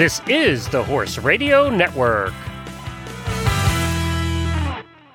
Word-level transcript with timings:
This 0.00 0.22
is 0.28 0.66
the 0.70 0.82
Horse 0.82 1.18
Radio 1.18 1.68
Network. 1.68 2.32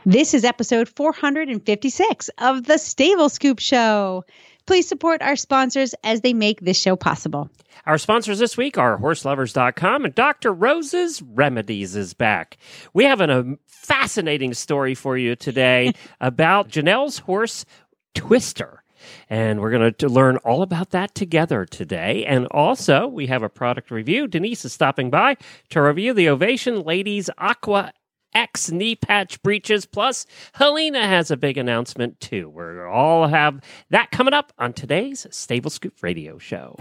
This 0.05 0.35
is 0.35 0.44
episode 0.44 0.88
456 0.88 2.29
of 2.38 2.65
the 2.65 2.78
Stable 2.78 3.29
Scoop 3.29 3.58
Show. 3.58 4.26
Please 4.67 4.87
support 4.87 5.24
our 5.24 5.35
sponsors 5.37 5.96
as 6.03 6.21
they 6.21 6.33
make 6.33 6.62
this 6.62 6.79
show 6.79 6.96
possible. 6.96 7.49
Our 7.87 7.97
sponsors 7.97 8.37
this 8.37 8.58
week 8.58 8.78
are 8.78 8.99
horselovers.com 8.99 10.06
and 10.06 10.13
Dr. 10.13 10.53
Rose's 10.53 11.20
Remedies 11.20 11.96
is 11.96 12.13
back. 12.13 12.58
We 12.94 13.06
have 13.06 13.22
an, 13.22 13.31
a 13.31 13.58
fascinating 13.65 14.54
story 14.54 14.94
for 14.94 15.17
you 15.17 15.36
today 15.36 15.94
about 16.22 16.70
Janelle's 16.70 17.17
horse 17.17 17.66
Twister. 18.13 18.84
And 19.30 19.62
we're 19.62 19.72
going 19.72 19.94
to 19.94 20.09
learn 20.09 20.38
all 20.38 20.62
about 20.62 20.91
that 20.91 21.16
together 21.16 21.66
today. 21.66 22.26
And 22.26 22.48
also, 22.48 23.08
we 23.08 23.28
have 23.28 23.44
a 23.44 23.50
product 23.50 23.91
review. 23.91 24.28
Denise 24.28 24.66
is 24.66 24.73
stopping 24.73 25.09
by 25.09 25.38
to 25.70 25.81
review 25.81 26.14
the 26.14 26.30
Ovation 26.30 26.81
Ladies 26.81 27.30
Aqua 27.38 27.94
X 28.34 28.70
knee 28.70 28.95
patch 28.95 29.41
breeches. 29.41 29.86
Plus, 29.86 30.26
Helena 30.54 31.08
has 31.08 31.31
a 31.31 31.38
big 31.38 31.58
announcement 31.58 32.20
too. 32.20 32.50
We're 32.50 32.86
all 32.88 33.28
have 33.28 33.62
that 33.90 34.12
coming 34.12 34.34
up 34.34 34.52
on 34.59 34.73
today's 34.73 35.26
Stable 35.31 35.70
Scoop 35.70 36.03
Radio 36.03 36.38
Show. 36.38 36.76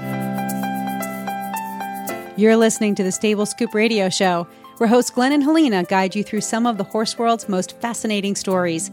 You're 2.36 2.56
listening 2.56 2.96
to 2.96 3.04
the 3.04 3.12
Stable 3.12 3.46
Scoop 3.46 3.72
Radio 3.74 4.08
Show, 4.08 4.48
where 4.78 4.88
hosts 4.88 5.12
Glenn 5.12 5.30
and 5.30 5.44
Helena 5.44 5.84
guide 5.84 6.16
you 6.16 6.24
through 6.24 6.40
some 6.40 6.66
of 6.66 6.78
the 6.78 6.84
horse 6.84 7.16
world's 7.16 7.48
most 7.48 7.80
fascinating 7.80 8.34
stories. 8.34 8.90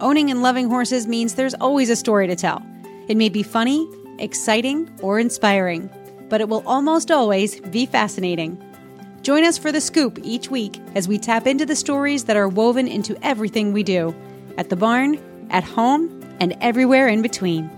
Owning 0.00 0.30
and 0.30 0.42
loving 0.42 0.68
horses 0.68 1.06
means 1.06 1.34
there's 1.34 1.54
always 1.54 1.90
a 1.90 1.96
story 1.96 2.26
to 2.26 2.34
tell. 2.34 2.64
It 3.08 3.16
may 3.16 3.28
be 3.28 3.42
funny, 3.42 3.86
exciting, 4.18 4.90
or 5.02 5.18
inspiring, 5.18 5.90
but 6.30 6.40
it 6.40 6.48
will 6.48 6.62
almost 6.66 7.10
always 7.10 7.60
be 7.60 7.84
fascinating. 7.84 8.58
Join 9.20 9.44
us 9.44 9.58
for 9.58 9.70
the 9.70 9.80
scoop 9.80 10.18
each 10.22 10.50
week 10.50 10.80
as 10.94 11.06
we 11.06 11.18
tap 11.18 11.46
into 11.46 11.66
the 11.66 11.76
stories 11.76 12.24
that 12.24 12.36
are 12.36 12.48
woven 12.48 12.88
into 12.88 13.14
everything 13.22 13.74
we 13.74 13.82
do 13.82 14.14
at 14.56 14.70
the 14.70 14.76
barn, 14.76 15.18
at 15.50 15.64
home, 15.64 16.08
and 16.40 16.56
everywhere 16.62 17.06
in 17.06 17.20
between. 17.20 17.68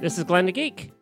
This 0.00 0.18
is 0.18 0.24
Glenn 0.24 0.46
the 0.46 0.52
Geek. 0.52 0.92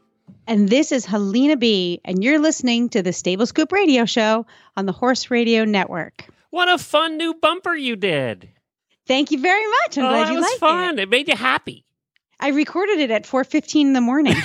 And 0.47 0.71
this 0.71 0.93
is 0.93 1.05
Helena 1.05 1.59
B., 1.59 2.01
and 2.07 2.25
you're 2.25 2.39
listening 2.39 2.89
to 2.91 3.03
the 3.03 3.13
Stable 3.13 3.45
Scoop 3.45 3.71
Radio 3.71 4.07
Show 4.07 4.47
on 4.79 4.87
the 4.87 4.93
Horse 4.93 5.31
Radio 5.31 5.67
Network. 5.67 6.25
What 6.49 6.71
a 6.71 6.79
fun 6.79 7.19
new 7.19 7.35
bumper 7.35 7.75
you 7.75 7.97
did! 7.97 8.49
Thank 9.07 9.31
you 9.31 9.41
very 9.41 9.67
much. 9.67 9.99
I'm 9.99 10.05
oh, 10.05 10.09
glad 10.09 10.29
you 10.31 10.35
was 10.37 10.43
liked 10.45 10.59
fun. 10.59 10.99
it. 10.99 11.03
It 11.03 11.09
made 11.09 11.29
you 11.29 11.37
happy. 11.37 11.85
I 12.41 12.49
recorded 12.49 12.99
it 12.99 13.11
at 13.11 13.25
4:15 13.25 13.81
in 13.81 13.93
the 13.93 14.01
morning. 14.01 14.35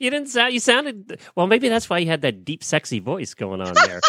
You 0.00 0.10
didn't 0.10 0.28
sound. 0.28 0.52
You 0.54 0.60
sounded. 0.60 1.18
Well, 1.34 1.48
maybe 1.48 1.68
that's 1.68 1.90
why 1.90 1.98
you 1.98 2.06
had 2.06 2.22
that 2.22 2.44
deep, 2.44 2.62
sexy 2.62 3.00
voice 3.00 3.34
going 3.34 3.60
on 3.60 3.74
there. 3.74 4.00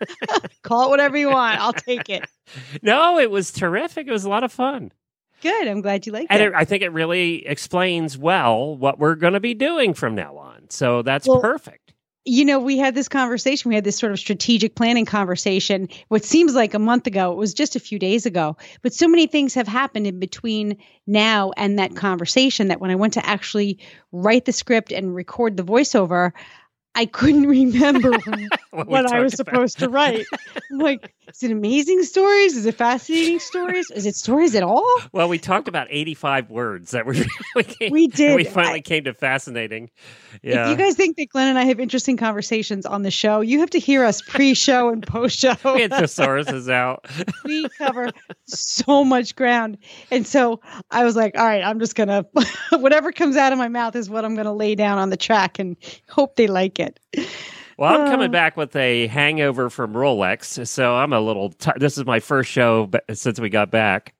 Call 0.62 0.86
it 0.86 0.90
whatever 0.90 1.16
you 1.18 1.28
want. 1.28 1.60
I'll 1.60 1.74
take 1.74 2.08
it. 2.08 2.24
no, 2.82 3.18
it 3.18 3.30
was 3.30 3.52
terrific. 3.52 4.06
It 4.06 4.12
was 4.12 4.24
a 4.24 4.30
lot 4.30 4.44
of 4.44 4.52
fun. 4.52 4.92
Good. 5.42 5.68
I'm 5.68 5.82
glad 5.82 6.06
you 6.06 6.12
liked 6.12 6.28
And 6.30 6.42
it. 6.42 6.48
it, 6.48 6.54
I 6.54 6.64
think 6.64 6.82
it 6.82 6.88
really 6.88 7.46
explains 7.46 8.16
well 8.16 8.76
what 8.78 8.98
we're 8.98 9.14
going 9.14 9.34
to 9.34 9.40
be 9.40 9.52
doing 9.52 9.92
from 9.92 10.14
now 10.14 10.36
on. 10.38 10.70
So 10.70 11.02
that's 11.02 11.28
Well, 11.28 11.40
perfect. 11.42 11.92
You 12.26 12.44
know, 12.44 12.58
we 12.58 12.76
had 12.76 12.96
this 12.96 13.08
conversation. 13.08 13.68
We 13.68 13.76
had 13.76 13.84
this 13.84 13.96
sort 13.96 14.10
of 14.10 14.18
strategic 14.18 14.74
planning 14.74 15.06
conversation. 15.06 15.88
What 16.08 16.24
seems 16.24 16.54
like 16.54 16.74
a 16.74 16.78
month 16.80 17.06
ago, 17.06 17.30
it 17.32 17.36
was 17.36 17.54
just 17.54 17.76
a 17.76 17.80
few 17.80 18.00
days 18.00 18.26
ago. 18.26 18.56
But 18.82 18.92
so 18.92 19.06
many 19.06 19.28
things 19.28 19.54
have 19.54 19.68
happened 19.68 20.08
in 20.08 20.18
between 20.18 20.76
now 21.06 21.52
and 21.56 21.78
that 21.78 21.94
conversation 21.94 22.66
that 22.68 22.80
when 22.80 22.90
I 22.90 22.96
went 22.96 23.12
to 23.14 23.24
actually 23.24 23.78
write 24.10 24.44
the 24.44 24.52
script 24.52 24.90
and 24.90 25.14
record 25.14 25.56
the 25.56 25.64
voiceover, 25.64 26.32
I 26.96 27.06
couldn't 27.06 27.46
remember 27.46 28.10
What 28.70 28.88
what 28.88 29.12
I 29.12 29.20
was 29.20 29.38
about. 29.38 29.52
supposed 29.54 29.78
to 29.80 29.88
write. 29.88 30.26
I'm 30.72 30.78
like, 30.78 31.12
is 31.28 31.42
it 31.42 31.50
amazing 31.50 32.02
stories? 32.02 32.56
Is 32.56 32.66
it 32.66 32.74
fascinating 32.74 33.38
stories? 33.38 33.90
Is 33.90 34.06
it 34.06 34.16
stories 34.16 34.54
at 34.54 34.62
all? 34.62 34.86
Well, 35.12 35.28
we 35.28 35.38
talked 35.38 35.68
about 35.68 35.86
85 35.90 36.50
words 36.50 36.90
that 36.92 37.06
were 37.06 37.14
we, 37.54 37.62
came, 37.64 37.92
We 37.92 38.08
did. 38.08 38.34
We 38.36 38.44
finally 38.44 38.78
I- 38.78 38.82
came 38.82 39.04
to 39.04 39.14
fascinating. 39.14 39.90
If 40.42 40.68
you 40.68 40.76
guys 40.76 40.94
think 40.96 41.16
that 41.16 41.28
Glenn 41.30 41.48
and 41.48 41.58
I 41.58 41.64
have 41.64 41.80
interesting 41.80 42.16
conversations 42.16 42.84
on 42.86 43.02
the 43.02 43.10
show, 43.10 43.40
you 43.40 43.60
have 43.60 43.70
to 43.70 43.78
hear 43.78 44.04
us 44.04 44.20
pre-show 44.22 44.88
and 44.90 45.06
post-show. 45.06 45.54
we 45.74 45.82
had 45.82 45.90
thesauruses 45.90 46.70
out. 46.70 47.06
we 47.44 47.66
cover 47.78 48.10
so 48.46 49.02
much 49.04 49.34
ground. 49.36 49.78
And 50.10 50.26
so 50.26 50.60
I 50.90 51.04
was 51.04 51.16
like, 51.16 51.36
all 51.38 51.44
right, 51.46 51.62
I'm 51.62 51.80
just 51.80 51.94
going 51.94 52.08
to, 52.08 52.26
whatever 52.78 53.12
comes 53.12 53.36
out 53.36 53.52
of 53.52 53.58
my 53.58 53.68
mouth 53.68 53.96
is 53.96 54.08
what 54.10 54.24
I'm 54.24 54.34
going 54.34 54.46
to 54.46 54.52
lay 54.52 54.74
down 54.74 54.98
on 54.98 55.10
the 55.10 55.16
track 55.16 55.58
and 55.58 55.76
hope 56.08 56.36
they 56.36 56.46
like 56.46 56.78
it. 56.78 56.85
Well, 57.78 57.92
I'm 58.00 58.06
coming 58.10 58.28
Oh. 58.28 58.32
back 58.32 58.56
with 58.56 58.74
a 58.74 59.06
hangover 59.08 59.68
from 59.68 59.92
Rolex, 59.92 60.66
so 60.66 60.94
I'm 60.94 61.12
a 61.12 61.20
little. 61.20 61.50
T- 61.50 61.72
this 61.76 61.98
is 61.98 62.06
my 62.06 62.20
first 62.20 62.50
show 62.50 62.90
since 63.12 63.38
we 63.38 63.50
got 63.50 63.70
back, 63.70 64.14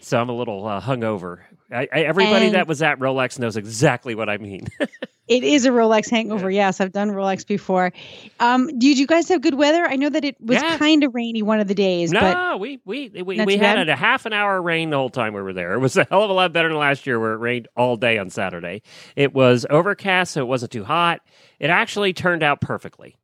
so 0.00 0.20
I'm 0.20 0.28
a 0.28 0.32
little 0.34 0.66
uh, 0.66 0.80
hungover. 0.80 1.40
I, 1.72 1.88
I, 1.92 2.00
everybody 2.02 2.46
And- 2.46 2.54
that 2.54 2.66
was 2.68 2.82
at 2.82 2.98
Rolex 2.98 3.38
knows 3.38 3.56
exactly 3.56 4.14
what 4.14 4.28
I 4.28 4.38
mean. 4.38 4.68
It 5.28 5.44
is 5.44 5.64
a 5.64 5.70
Rolex 5.70 6.10
hangover. 6.10 6.50
Yes, 6.50 6.80
I've 6.80 6.90
done 6.92 7.08
Rolex 7.10 7.46
before. 7.46 7.92
Um, 8.40 8.66
did 8.76 8.98
you 8.98 9.06
guys 9.06 9.28
have 9.28 9.40
good 9.40 9.54
weather? 9.54 9.84
I 9.86 9.94
know 9.94 10.10
that 10.10 10.24
it 10.24 10.36
was 10.40 10.60
Yeah. 10.60 10.76
kind 10.76 11.04
of 11.04 11.14
rainy 11.14 11.42
one 11.42 11.60
of 11.60 11.68
the 11.68 11.76
days, 11.76 12.12
but 12.12 12.34
no, 12.34 12.56
we 12.56 12.80
we 12.84 13.08
we, 13.24 13.42
we 13.44 13.56
had 13.56 13.88
a 13.88 13.94
half 13.94 14.26
an 14.26 14.32
hour 14.32 14.60
rain 14.60 14.90
the 14.90 14.96
whole 14.96 15.10
time 15.10 15.32
we 15.32 15.40
were 15.40 15.52
there. 15.52 15.74
It 15.74 15.78
was 15.78 15.96
a 15.96 16.04
hell 16.10 16.24
of 16.24 16.28
a 16.30 16.32
lot 16.32 16.52
better 16.52 16.68
than 16.68 16.76
last 16.76 17.06
year 17.06 17.20
where 17.20 17.34
it 17.34 17.38
rained 17.38 17.68
all 17.76 17.96
day 17.96 18.18
on 18.18 18.30
Saturday. 18.30 18.82
It 19.14 19.32
was 19.32 19.64
overcast, 19.70 20.32
so 20.32 20.40
it 20.40 20.48
wasn't 20.48 20.72
too 20.72 20.84
hot. 20.84 21.20
It 21.60 21.70
actually 21.70 22.12
turned 22.12 22.42
out 22.42 22.60
perfectly. 22.60 23.16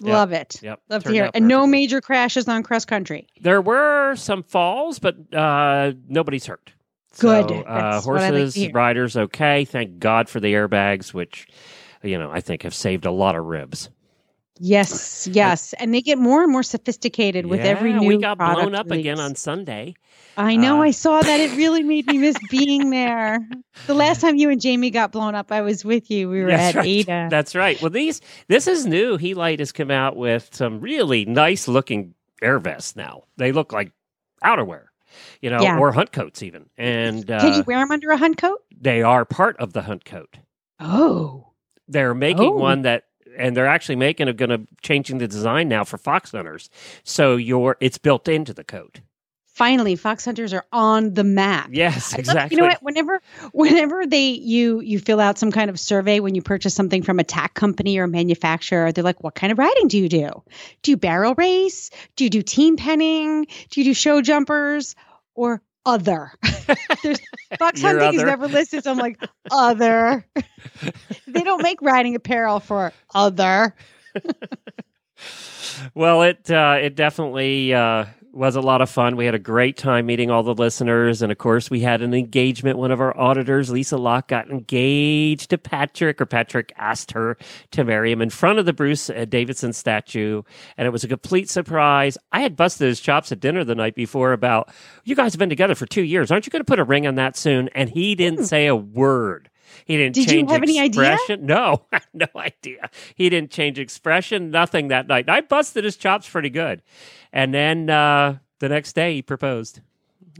Yep. 0.00 0.12
love 0.12 0.32
it. 0.32 0.62
Yep, 0.62 0.80
Love 0.90 1.04
to 1.04 1.10
hear 1.10 1.24
it. 1.24 1.30
And 1.32 1.48
no 1.48 1.66
major 1.66 2.02
crashes 2.02 2.46
on 2.48 2.62
cross 2.64 2.84
country. 2.84 3.28
There 3.40 3.62
were 3.62 4.14
some 4.16 4.42
falls, 4.42 4.98
but 4.98 5.16
uh, 5.34 5.92
nobody's 6.06 6.44
hurt. 6.44 6.70
Good. 7.18 7.48
So, 7.48 7.60
uh, 7.60 7.64
I 7.66 7.94
like 7.94 8.04
horses, 8.04 8.72
riders, 8.72 9.16
okay. 9.16 9.64
Thank 9.64 9.98
God 9.98 10.28
for 10.28 10.40
the 10.40 10.52
airbags, 10.52 11.14
which 11.14 11.48
you 12.02 12.18
know 12.18 12.30
I 12.30 12.40
think 12.40 12.62
have 12.62 12.74
saved 12.74 13.06
a 13.06 13.10
lot 13.10 13.36
of 13.36 13.44
ribs. 13.44 13.90
Yes, 14.58 15.28
yes. 15.30 15.74
And 15.74 15.92
they 15.92 16.00
get 16.00 16.18
more 16.18 16.42
and 16.42 16.50
more 16.50 16.62
sophisticated 16.62 17.46
with 17.46 17.60
every 17.60 17.92
new 17.92 18.08
we 18.08 18.18
got 18.18 18.38
blown 18.38 18.74
up 18.74 18.90
again 18.90 19.20
on 19.20 19.34
Sunday. 19.34 19.94
I 20.38 20.56
know. 20.56 20.78
Uh, 20.78 20.84
I 20.84 20.90
saw 20.90 21.20
that. 21.20 21.40
It 21.40 21.56
really 21.56 21.82
made 21.82 22.06
me 22.06 22.18
miss 22.18 22.36
being 22.50 22.90
there. 22.90 23.46
The 23.86 23.94
last 23.94 24.20
time 24.20 24.36
you 24.36 24.50
and 24.50 24.60
Jamie 24.60 24.90
got 24.90 25.12
blown 25.12 25.34
up, 25.34 25.52
I 25.52 25.60
was 25.60 25.84
with 25.84 26.10
you. 26.10 26.28
We 26.28 26.42
were 26.42 26.50
at 26.50 26.74
right. 26.74 26.86
Ada. 26.86 27.28
That's 27.30 27.54
right. 27.54 27.80
Well, 27.80 27.90
these 27.90 28.20
this 28.48 28.66
is 28.66 28.86
new. 28.86 29.18
Helite 29.18 29.58
has 29.58 29.72
come 29.72 29.90
out 29.90 30.16
with 30.16 30.54
some 30.54 30.80
really 30.80 31.24
nice 31.24 31.68
looking 31.68 32.14
air 32.42 32.58
vests 32.58 32.96
now. 32.96 33.24
They 33.36 33.52
look 33.52 33.72
like 33.72 33.92
outerwear, 34.42 34.84
you 35.40 35.50
know, 35.50 35.60
Yeah. 35.60 35.78
or 35.78 35.92
hunt 35.92 36.12
coats 36.12 36.42
even, 36.42 36.66
and 36.76 37.30
uh, 37.30 37.40
Can 37.40 37.54
you 37.54 37.62
wear 37.66 37.78
them 37.78 37.90
under 37.90 38.10
a 38.10 38.16
hunt 38.16 38.36
coat? 38.38 38.62
they 38.78 39.02
are 39.02 39.24
part 39.24 39.56
of 39.58 39.72
the 39.72 39.82
hunt 39.82 40.04
coat. 40.04 40.36
Oh, 40.80 41.48
They're 41.88 42.14
making 42.14 42.46
Oh. 42.52 42.56
one 42.56 42.82
that, 42.82 43.04
and 43.38 43.56
they're 43.56 43.66
actually 43.68 43.96
making 43.96 44.28
a 44.28 44.32
going 44.32 44.50
to 44.50 44.66
changing 44.82 45.18
the 45.18 45.28
design 45.28 45.68
now 45.68 45.84
for 45.84 45.98
fox 45.98 46.32
hunters. 46.32 46.68
So 47.04 47.36
your 47.36 47.76
it's 47.80 47.98
built 47.98 48.28
into 48.28 48.52
the 48.52 48.64
coat. 48.64 49.00
finally, 49.46 49.96
fox 49.96 50.22
hunters 50.26 50.52
are 50.52 50.66
on 50.70 51.14
the 51.14 51.24
map. 51.24 51.70
Yes, 51.72 52.12
exactly. 52.12 52.56
You 52.56 52.60
know 52.62 52.68
what? 52.68 52.82
Whenever, 52.82 53.22
whenever 53.52 54.04
they 54.04 54.28
you 54.28 54.80
you 54.80 54.98
fill 54.98 55.18
out 55.20 55.38
some 55.38 55.50
kind 55.50 55.70
of 55.70 55.80
survey 55.80 56.20
when 56.20 56.34
you 56.34 56.42
purchase 56.42 56.74
something 56.74 57.02
from 57.02 57.18
a 57.18 57.24
tack 57.24 57.54
company 57.54 57.96
or 57.98 58.04
a 58.04 58.08
manufacturer, 58.08 58.92
they're 58.92 59.02
like, 59.04 59.22
"What 59.24 59.34
kind 59.34 59.50
of 59.52 59.58
riding 59.58 59.88
do 59.88 59.96
you 59.96 60.10
do? 60.10 60.28
Do 60.82 60.90
you 60.90 60.98
barrel 60.98 61.34
race? 61.36 61.90
Do 62.16 62.24
you 62.24 62.30
do 62.30 62.42
team 62.42 62.76
penning? 62.76 63.46
Do 63.70 63.80
you 63.80 63.84
do 63.84 63.94
show 63.94 64.20
jumpers 64.20 64.94
or 65.36 65.62
other?" 65.84 66.32
There's 67.02 67.20
fox 67.58 67.80
Your 67.80 67.98
hunting 67.98 68.20
is 68.20 68.26
never 68.26 68.48
listed, 68.48 68.84
so 68.84 68.90
I'm 68.90 68.98
like, 68.98 69.18
"Other." 69.50 70.26
they 71.26 71.42
don't 71.42 71.62
make 71.62 71.80
riding 71.82 72.14
apparel 72.14 72.60
for 72.60 72.92
other. 73.14 73.74
Well, 75.94 76.22
it 76.22 76.50
uh, 76.50 76.78
it 76.80 76.94
definitely 76.94 77.74
uh, 77.74 78.06
was 78.36 78.54
a 78.54 78.60
lot 78.60 78.82
of 78.82 78.90
fun. 78.90 79.16
We 79.16 79.24
had 79.24 79.34
a 79.34 79.38
great 79.38 79.76
time 79.76 80.06
meeting 80.06 80.30
all 80.30 80.42
the 80.42 80.54
listeners, 80.54 81.22
and 81.22 81.32
of 81.32 81.38
course, 81.38 81.70
we 81.70 81.80
had 81.80 82.02
an 82.02 82.12
engagement. 82.12 82.78
One 82.78 82.90
of 82.90 83.00
our 83.00 83.18
auditors, 83.18 83.70
Lisa 83.70 83.96
Locke, 83.96 84.28
got 84.28 84.50
engaged 84.50 85.50
to 85.50 85.58
Patrick, 85.58 86.20
or 86.20 86.26
Patrick 86.26 86.72
asked 86.76 87.12
her 87.12 87.38
to 87.70 87.84
marry 87.84 88.12
him 88.12 88.20
in 88.20 88.30
front 88.30 88.58
of 88.58 88.66
the 88.66 88.72
Bruce 88.74 89.08
uh, 89.08 89.24
Davidson 89.26 89.72
statue, 89.72 90.42
and 90.76 90.86
it 90.86 90.90
was 90.90 91.02
a 91.02 91.08
complete 91.08 91.48
surprise. 91.48 92.18
I 92.30 92.40
had 92.40 92.56
busted 92.56 92.88
his 92.88 93.00
chops 93.00 93.32
at 93.32 93.40
dinner 93.40 93.64
the 93.64 93.74
night 93.74 93.94
before 93.94 94.32
about 94.32 94.70
you 95.04 95.16
guys 95.16 95.32
have 95.32 95.38
been 95.38 95.48
together 95.48 95.74
for 95.74 95.86
two 95.86 96.04
years. 96.04 96.30
Aren't 96.30 96.46
you 96.46 96.50
going 96.50 96.60
to 96.60 96.64
put 96.64 96.78
a 96.78 96.84
ring 96.84 97.06
on 97.06 97.14
that 97.14 97.36
soon? 97.36 97.70
And 97.74 97.88
he 97.88 98.14
didn't 98.14 98.44
say 98.44 98.66
a 98.66 98.76
word. 98.76 99.50
He 99.84 99.96
didn't. 99.96 100.14
Did 100.14 100.30
you 100.30 100.38
change 100.38 100.50
have 100.50 100.62
any 100.62 100.80
idea? 100.80 101.18
No, 101.28 101.84
no 102.14 102.26
idea. 102.36 102.90
He 103.14 103.28
didn't 103.28 103.50
change 103.50 103.78
expression, 103.78 104.50
nothing 104.50 104.88
that 104.88 105.06
night. 105.06 105.28
I 105.28 105.40
busted 105.42 105.84
his 105.84 105.96
chops 105.96 106.28
pretty 106.28 106.50
good. 106.50 106.82
And 107.32 107.52
then 107.52 107.90
uh, 107.90 108.38
the 108.60 108.68
next 108.68 108.94
day 108.94 109.14
he 109.14 109.22
proposed. 109.22 109.80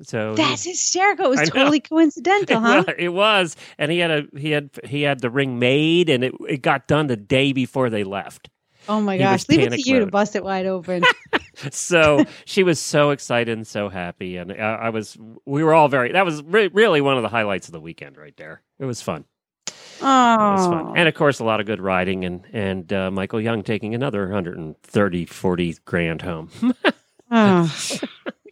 So 0.03 0.31
he- 0.31 0.37
That's 0.37 0.65
hysterical. 0.65 1.27
It 1.27 1.41
was 1.41 1.51
totally 1.51 1.81
coincidental, 1.81 2.57
it, 2.59 2.61
huh? 2.61 2.85
was, 2.87 2.95
it 2.99 3.09
was, 3.09 3.57
and 3.79 3.91
he 3.91 3.99
had 3.99 4.11
a 4.11 4.27
he 4.39 4.51
had 4.51 4.71
he 4.85 5.03
had 5.03 5.21
the 5.21 5.31
ring 5.31 5.59
made, 5.59 6.09
and 6.11 6.23
it 6.25 6.35
it 6.49 6.63
got 6.63 6.87
done 6.87 7.07
the 7.07 7.17
day 7.17 7.53
before 7.53 7.89
they 7.91 8.05
left. 8.05 8.49
Oh 8.89 9.01
my 9.01 9.17
He 9.17 9.23
gosh! 9.23 9.49
Leave 9.49 9.61
it 9.61 9.73
to 9.73 9.91
you 9.91 10.01
to 10.01 10.07
bust 10.07 10.37
it 10.37 10.45
wide 10.45 10.67
open. 10.67 11.03
so 11.71 12.25
she 12.45 12.63
was 12.63 12.81
so 12.81 13.11
excited 13.11 13.57
and 13.57 13.67
so 13.67 13.89
happy, 13.89 14.37
and 14.37 14.53
I, 14.53 14.57
I 14.57 14.89
was. 14.91 15.17
We 15.45 15.65
were 15.65 15.75
all 15.75 15.89
very. 15.89 16.13
That 16.13 16.25
was 16.25 16.43
re- 16.43 16.71
really 16.73 17.01
one 17.01 17.17
of 17.17 17.23
the 17.23 17.29
highlights 17.29 17.69
of 17.69 17.73
the 17.73 17.81
weekend, 17.81 18.17
right 18.17 18.37
there. 18.37 18.63
It 18.79 18.85
was 18.85 19.03
fun. 19.03 19.25
It 19.67 20.03
was 20.03 20.67
Oh, 20.67 20.71
fun, 20.71 20.97
and 20.97 21.09
of 21.09 21.15
course, 21.15 21.39
a 21.39 21.45
lot 21.45 21.61
of 21.61 21.67
good 21.67 21.81
riding, 21.81 22.25
and 22.25 22.45
and 22.53 22.93
uh, 22.93 23.11
Michael 23.11 23.41
Jung 23.41 23.63
taking 23.63 23.95
another 23.95 24.23
130, 24.23 25.25
40 25.25 25.77
grand 25.85 26.23
home. 26.23 26.51
oh. 27.31 27.99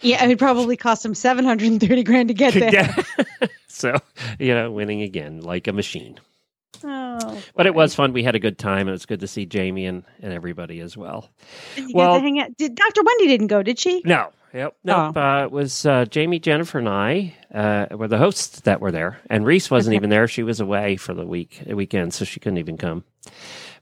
yeah, 0.00 0.24
it 0.24 0.28
would 0.28 0.38
probably 0.38 0.76
cost 0.76 1.04
him 1.04 1.14
seven 1.14 1.44
hundred 1.44 1.70
and 1.70 1.80
thirty 1.80 2.02
grand 2.02 2.28
to 2.28 2.34
get 2.34 2.54
there. 2.54 2.72
Yeah. 2.72 3.46
so 3.68 3.96
you 4.38 4.54
know, 4.54 4.70
winning 4.72 5.02
again 5.02 5.40
like 5.40 5.68
a 5.68 5.72
machine. 5.72 6.18
Oh, 7.22 7.42
But 7.54 7.66
it 7.66 7.74
was 7.74 7.94
fun. 7.94 8.12
We 8.12 8.22
had 8.22 8.34
a 8.34 8.40
good 8.40 8.58
time. 8.58 8.80
And 8.82 8.88
it 8.90 8.92
was 8.92 9.06
good 9.06 9.20
to 9.20 9.28
see 9.28 9.46
Jamie 9.46 9.86
and, 9.86 10.04
and 10.20 10.32
everybody 10.32 10.80
as 10.80 10.96
well. 10.96 11.30
You 11.76 11.86
got 11.88 11.94
well- 11.94 12.14
to 12.14 12.20
hang 12.20 12.40
out. 12.40 12.56
Did 12.56 12.74
Dr. 12.74 13.02
Wendy 13.04 13.26
didn't 13.26 13.48
go? 13.48 13.62
Did 13.62 13.78
she? 13.78 14.02
No, 14.04 14.30
yep, 14.52 14.76
nope. 14.84 15.16
Uh, 15.16 15.42
it 15.44 15.50
was 15.52 15.84
uh, 15.86 16.04
Jamie, 16.06 16.38
Jennifer, 16.38 16.78
and 16.78 16.88
I 16.88 17.34
uh, 17.52 17.86
were 17.96 18.08
the 18.08 18.18
hosts 18.18 18.60
that 18.62 18.80
were 18.80 18.90
there, 18.92 19.18
and 19.30 19.44
Reese 19.46 19.70
wasn't 19.70 19.94
even 19.94 20.10
there. 20.10 20.26
She 20.28 20.42
was 20.42 20.60
away 20.60 20.96
for 20.96 21.14
the 21.14 21.26
week 21.26 21.62
weekend, 21.66 22.14
so 22.14 22.24
she 22.24 22.40
couldn't 22.40 22.58
even 22.58 22.76
come. 22.76 23.04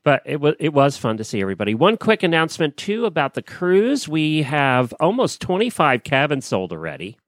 But 0.05 0.23
it 0.25 0.41
was 0.41 0.55
it 0.59 0.73
was 0.73 0.97
fun 0.97 1.17
to 1.19 1.25
see 1.25 1.41
everybody. 1.41 1.75
One 1.75 1.97
quick 1.97 2.23
announcement 2.23 2.77
too 2.77 3.07
about 3.07 3.35
the 3.35 3.43
cruise: 3.43 4.09
we 4.09 4.43
have 4.43 4.93
almost 5.01 5.41
twenty 5.41 5.71
five 5.71 6.03
cabins 6.05 6.45
sold 6.47 6.73
already, 6.73 7.19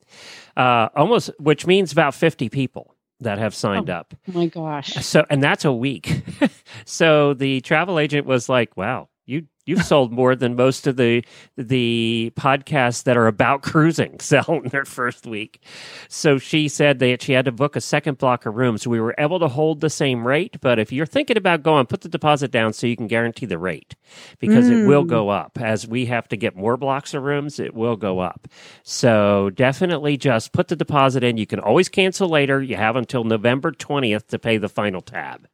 uh, 0.56 0.88
almost, 0.96 1.30
which 1.38 1.66
means 1.66 1.92
about 1.92 2.14
fifty 2.14 2.48
people 2.48 2.94
that 3.20 3.38
have 3.38 3.55
signed 3.55 3.90
oh 3.90 3.94
up. 3.94 4.14
Oh 4.28 4.32
my 4.32 4.46
gosh! 4.46 4.93
So, 4.94 5.25
and 5.31 5.43
that's 5.43 5.64
a 5.64 5.72
week. 5.72 6.22
so 6.84 7.34
the 7.34 7.61
travel 7.61 7.99
agent 7.99 8.26
was 8.26 8.49
like, 8.49 8.76
"Wow, 8.76 9.08
you 9.26 9.46
you've 9.66 9.82
sold 9.84 10.12
more 10.12 10.36
than 10.36 10.54
most 10.56 10.86
of 10.86 10.96
the 10.96 11.24
the 11.56 12.32
podcasts 12.36 13.04
that 13.04 13.16
are 13.16 13.26
about 13.26 13.62
cruising 13.62 14.18
sell 14.20 14.60
in 14.62 14.68
their 14.70 14.84
first 14.84 15.26
week." 15.26 15.62
So 16.08 16.38
she 16.38 16.68
said 16.68 16.98
that 16.98 17.22
she 17.22 17.32
had 17.32 17.44
to 17.46 17.52
book 17.52 17.76
a 17.76 17.80
second 17.80 18.18
block 18.18 18.46
of 18.46 18.54
rooms. 18.54 18.86
We 18.86 19.00
were 19.00 19.14
able 19.18 19.38
to 19.40 19.48
hold 19.48 19.80
the 19.80 19.90
same 19.90 20.26
rate, 20.26 20.56
but 20.60 20.78
if 20.78 20.92
you're 20.92 21.06
thinking 21.06 21.36
about 21.36 21.62
going, 21.62 21.86
put 21.86 22.02
the 22.02 22.08
deposit 22.08 22.50
down 22.50 22.72
so 22.72 22.86
you 22.86 22.96
can 22.96 23.06
guarantee 23.06 23.46
the 23.46 23.58
rate 23.58 23.94
because 24.38 24.68
it 24.68 24.86
will 24.86 25.04
Mm. 25.04 25.08
go 25.08 25.28
up 25.30 25.58
as 25.60 25.86
we 25.88 26.06
have 26.06 26.28
to 26.28 26.36
get 26.36 26.56
more 26.56 26.76
blocks 26.76 27.14
of 27.14 27.22
rooms. 27.22 27.58
It 27.58 27.74
will 27.74 27.96
go 27.96 28.18
up. 28.20 28.46
So 28.82 29.50
definitely 29.50 30.16
just 30.16 30.52
put 30.52 30.68
the 30.68 30.76
deposit 30.76 31.24
in. 31.24 31.36
You 31.36 31.46
can 31.46 31.58
always 31.60 31.88
cancel 31.88 32.28
later. 32.28 32.62
You 32.62 32.76
have 32.76 32.96
until 32.96 33.24
November 33.24 33.72
20th 33.72 34.26
to 34.28 34.38
pay 34.38 34.58
the 34.58 34.68
final 34.68 35.00
tab. 35.00 35.46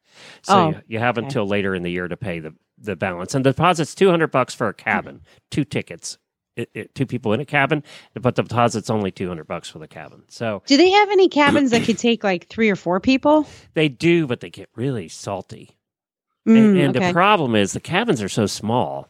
So 0.43 0.53
Oh, 0.53 0.69
you, 0.69 0.81
you 0.87 0.99
have 0.99 1.17
okay. 1.17 1.25
until 1.25 1.47
later 1.47 1.73
in 1.73 1.83
the 1.83 1.91
year 1.91 2.07
to 2.07 2.17
pay 2.17 2.39
the, 2.39 2.53
the 2.83 2.95
balance. 2.95 3.33
And 3.35 3.45
the 3.45 3.51
deposit's 3.51 3.95
200 3.95 4.27
bucks 4.27 4.53
for 4.53 4.67
a 4.67 4.73
cabin, 4.73 5.21
two 5.49 5.63
tickets. 5.63 6.17
It, 6.57 6.69
it, 6.73 6.95
two 6.95 7.05
people 7.05 7.31
in 7.31 7.39
a 7.39 7.45
cabin, 7.45 7.81
but 8.13 8.35
the 8.35 8.43
deposit's 8.43 8.89
only 8.89 9.09
200 9.09 9.47
bucks 9.47 9.69
for 9.69 9.79
the 9.79 9.87
cabin. 9.87 10.23
So 10.27 10.61
Do 10.65 10.75
they 10.75 10.89
have 10.91 11.09
any 11.09 11.29
cabins 11.29 11.71
that 11.71 11.83
could 11.83 11.97
take 11.97 12.25
like 12.25 12.47
three 12.49 12.69
or 12.69 12.75
four 12.75 12.99
people? 12.99 13.47
they 13.73 13.87
do, 13.87 14.27
but 14.27 14.41
they 14.41 14.49
get 14.49 14.69
really 14.75 15.07
salty. 15.07 15.77
Mm, 16.47 16.57
and 16.57 16.77
and 16.77 16.97
okay. 16.97 17.07
the 17.07 17.13
problem 17.13 17.55
is 17.55 17.71
the 17.71 17.79
cabins 17.79 18.21
are 18.21 18.27
so 18.27 18.47
small 18.47 19.07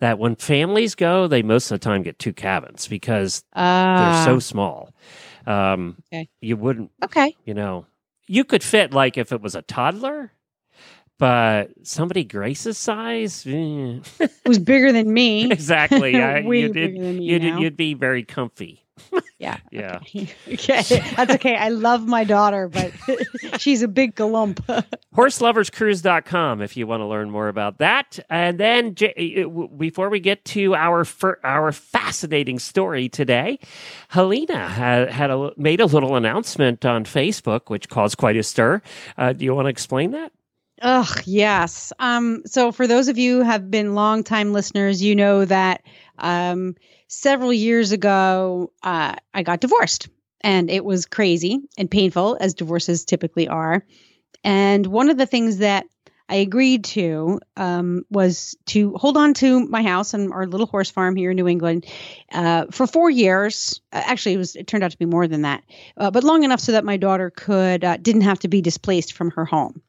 that 0.00 0.18
when 0.18 0.34
families 0.36 0.94
go, 0.94 1.26
they 1.28 1.40
most 1.42 1.70
of 1.70 1.80
the 1.80 1.84
time 1.84 2.02
get 2.02 2.18
two 2.18 2.32
cabins 2.34 2.86
because 2.88 3.40
they're 3.54 3.62
Ah, 3.64 4.22
so 4.26 4.38
small. 4.38 4.92
Um, 5.46 5.96
Okay. 6.12 6.28
You 6.40 6.56
wouldn't, 6.58 6.90
okay. 7.04 7.34
you 7.44 7.54
know, 7.54 7.86
you 8.26 8.44
could 8.44 8.62
fit 8.62 8.92
like 8.92 9.16
if 9.16 9.32
it 9.32 9.40
was 9.40 9.54
a 9.54 9.62
toddler, 9.62 10.32
but 11.22 11.70
somebody 11.84 12.24
Grace's 12.24 12.76
size, 12.76 13.46
eh. 13.46 14.00
Was 14.44 14.58
bigger 14.58 14.90
than 14.90 15.12
me. 15.12 15.44
exactly. 15.52 16.16
I, 16.20 16.40
Way 16.40 16.62
you'd, 16.62 16.72
bigger 16.72 17.00
than 17.00 17.18
me 17.18 17.24
you'd, 17.26 17.44
you'd 17.44 17.76
be 17.76 17.94
very 17.94 18.24
comfy. 18.24 18.82
Yeah. 19.38 19.58
Yeah. 19.72 19.98
Okay. 20.46 20.82
That's 21.16 21.32
okay. 21.32 21.56
I 21.56 21.70
love 21.70 22.06
my 22.06 22.22
daughter, 22.22 22.68
but 22.68 22.92
she's 23.58 23.82
a 23.82 23.88
big 23.88 24.14
galump. 24.14 24.60
horseloverscruise.com 25.16 26.62
if 26.62 26.76
you 26.76 26.86
want 26.86 27.00
to 27.00 27.06
learn 27.06 27.28
more 27.28 27.48
about 27.48 27.78
that. 27.78 28.20
And 28.30 28.58
then 28.60 28.94
J- 28.94 29.42
uh, 29.42 29.66
before 29.66 30.10
we 30.10 30.20
get 30.20 30.44
to 30.46 30.76
our 30.76 31.04
fir- 31.04 31.40
our 31.42 31.72
fascinating 31.72 32.60
story 32.60 33.08
today, 33.08 33.58
Helena 34.08 34.68
had, 34.68 35.10
had 35.10 35.30
a, 35.30 35.50
made 35.56 35.80
a 35.80 35.86
little 35.86 36.14
announcement 36.14 36.84
on 36.84 37.04
Facebook 37.04 37.62
which 37.66 37.88
caused 37.88 38.18
quite 38.18 38.36
a 38.36 38.44
stir. 38.44 38.80
Uh, 39.18 39.32
do 39.32 39.44
you 39.44 39.54
want 39.54 39.66
to 39.66 39.70
explain 39.70 40.12
that? 40.12 40.30
Ugh, 40.82 41.22
yes. 41.26 41.92
Um, 42.00 42.42
so 42.46 42.72
for 42.72 42.86
those 42.86 43.08
of 43.08 43.18
you 43.18 43.38
who 43.38 43.42
have 43.44 43.70
been 43.70 43.94
longtime 43.94 44.52
listeners, 44.52 45.02
you 45.02 45.14
know 45.14 45.44
that 45.44 45.82
um, 46.18 46.74
several 47.08 47.52
years 47.52 47.92
ago 47.92 48.72
uh, 48.82 49.14
I 49.32 49.42
got 49.44 49.60
divorced, 49.60 50.08
and 50.40 50.70
it 50.70 50.84
was 50.84 51.06
crazy 51.06 51.60
and 51.78 51.90
painful, 51.90 52.36
as 52.40 52.54
divorces 52.54 53.04
typically 53.04 53.46
are. 53.46 53.84
And 54.44 54.86
one 54.86 55.10
of 55.10 55.18
the 55.18 55.26
things 55.26 55.58
that 55.58 55.86
I 56.28 56.36
agreed 56.36 56.84
to 56.86 57.40
um, 57.56 58.04
was 58.10 58.56
to 58.66 58.94
hold 58.94 59.16
on 59.16 59.34
to 59.34 59.66
my 59.68 59.82
house 59.82 60.14
and 60.14 60.32
our 60.32 60.46
little 60.46 60.66
horse 60.66 60.90
farm 60.90 61.16
here 61.16 61.32
in 61.32 61.36
New 61.36 61.48
England 61.48 61.86
uh, 62.32 62.66
for 62.70 62.86
four 62.86 63.10
years. 63.10 63.80
Uh, 63.92 64.02
Actually, 64.06 64.34
it 64.34 64.38
was 64.38 64.56
it 64.56 64.66
turned 64.66 64.84
out 64.84 64.92
to 64.92 64.98
be 64.98 65.06
more 65.06 65.28
than 65.28 65.42
that, 65.42 65.64
uh, 65.98 66.10
but 66.10 66.24
long 66.24 66.44
enough 66.44 66.60
so 66.60 66.72
that 66.72 66.84
my 66.84 66.96
daughter 66.96 67.30
could 67.30 67.84
uh, 67.84 67.98
didn't 67.98 68.22
have 68.22 68.40
to 68.40 68.48
be 68.48 68.62
displaced 68.62 69.12
from 69.14 69.30
her 69.32 69.44
home. 69.44 69.82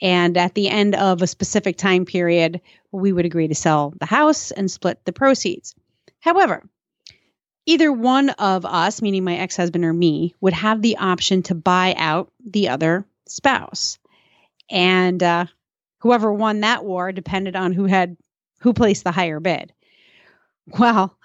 And 0.00 0.36
at 0.36 0.54
the 0.54 0.68
end 0.68 0.94
of 0.94 1.22
a 1.22 1.26
specific 1.26 1.76
time 1.76 2.04
period, 2.04 2.60
we 2.92 3.12
would 3.12 3.24
agree 3.24 3.48
to 3.48 3.54
sell 3.54 3.92
the 3.98 4.06
house 4.06 4.50
and 4.50 4.70
split 4.70 5.04
the 5.04 5.12
proceeds. 5.12 5.74
However, 6.20 6.62
either 7.66 7.92
one 7.92 8.30
of 8.30 8.64
us, 8.64 9.02
meaning 9.02 9.24
my 9.24 9.36
ex 9.36 9.56
husband 9.56 9.84
or 9.84 9.92
me, 9.92 10.34
would 10.40 10.52
have 10.52 10.82
the 10.82 10.96
option 10.96 11.42
to 11.44 11.54
buy 11.54 11.94
out 11.96 12.32
the 12.44 12.68
other 12.68 13.04
spouse. 13.26 13.98
And 14.70 15.22
uh, 15.22 15.46
whoever 15.98 16.32
won 16.32 16.60
that 16.60 16.84
war 16.84 17.12
depended 17.12 17.56
on 17.56 17.72
who 17.72 17.84
had 17.84 18.16
who 18.60 18.72
placed 18.72 19.04
the 19.04 19.12
higher 19.12 19.40
bid. 19.40 19.72
Well, 20.78 21.16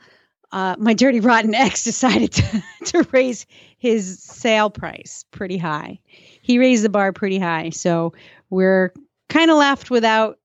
uh, 0.51 0.75
my 0.77 0.93
dirty 0.93 1.19
rotten 1.19 1.55
ex 1.55 1.83
decided 1.83 2.31
to, 2.33 2.63
to 2.85 3.07
raise 3.11 3.45
his 3.77 4.21
sale 4.21 4.69
price 4.69 5.25
pretty 5.31 5.57
high. 5.57 5.99
He 6.41 6.59
raised 6.59 6.83
the 6.83 6.89
bar 6.89 7.11
pretty 7.11 7.39
high, 7.39 7.71
so 7.71 8.13
we're 8.53 8.93
kind 9.29 9.49
of 9.49 9.57
left 9.57 9.89
without 9.89 10.37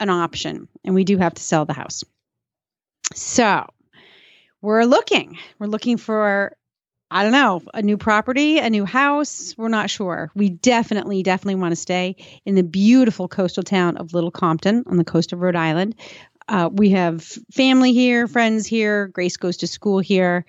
an 0.00 0.10
option, 0.10 0.68
and 0.84 0.94
we 0.94 1.04
do 1.04 1.16
have 1.16 1.34
to 1.34 1.42
sell 1.42 1.64
the 1.64 1.72
house. 1.72 2.02
So 3.14 3.64
we're 4.60 4.84
looking. 4.84 5.38
We're 5.60 5.68
looking 5.68 5.96
for, 5.96 6.56
I 7.08 7.22
don't 7.22 7.32
know, 7.32 7.62
a 7.72 7.82
new 7.82 7.96
property, 7.96 8.58
a 8.58 8.68
new 8.68 8.84
house. 8.84 9.54
We're 9.56 9.68
not 9.68 9.90
sure. 9.90 10.32
We 10.34 10.48
definitely, 10.48 11.22
definitely 11.22 11.60
want 11.60 11.70
to 11.70 11.76
stay 11.76 12.16
in 12.44 12.56
the 12.56 12.64
beautiful 12.64 13.28
coastal 13.28 13.62
town 13.62 13.96
of 13.96 14.12
Little 14.12 14.32
Compton 14.32 14.82
on 14.88 14.96
the 14.96 15.04
coast 15.04 15.32
of 15.32 15.40
Rhode 15.40 15.54
Island. 15.54 15.94
Uh, 16.48 16.68
we 16.72 16.90
have 16.90 17.22
family 17.52 17.92
here, 17.92 18.26
friends 18.26 18.66
here. 18.66 19.06
Grace 19.06 19.36
goes 19.36 19.58
to 19.58 19.68
school 19.68 20.00
here. 20.00 20.44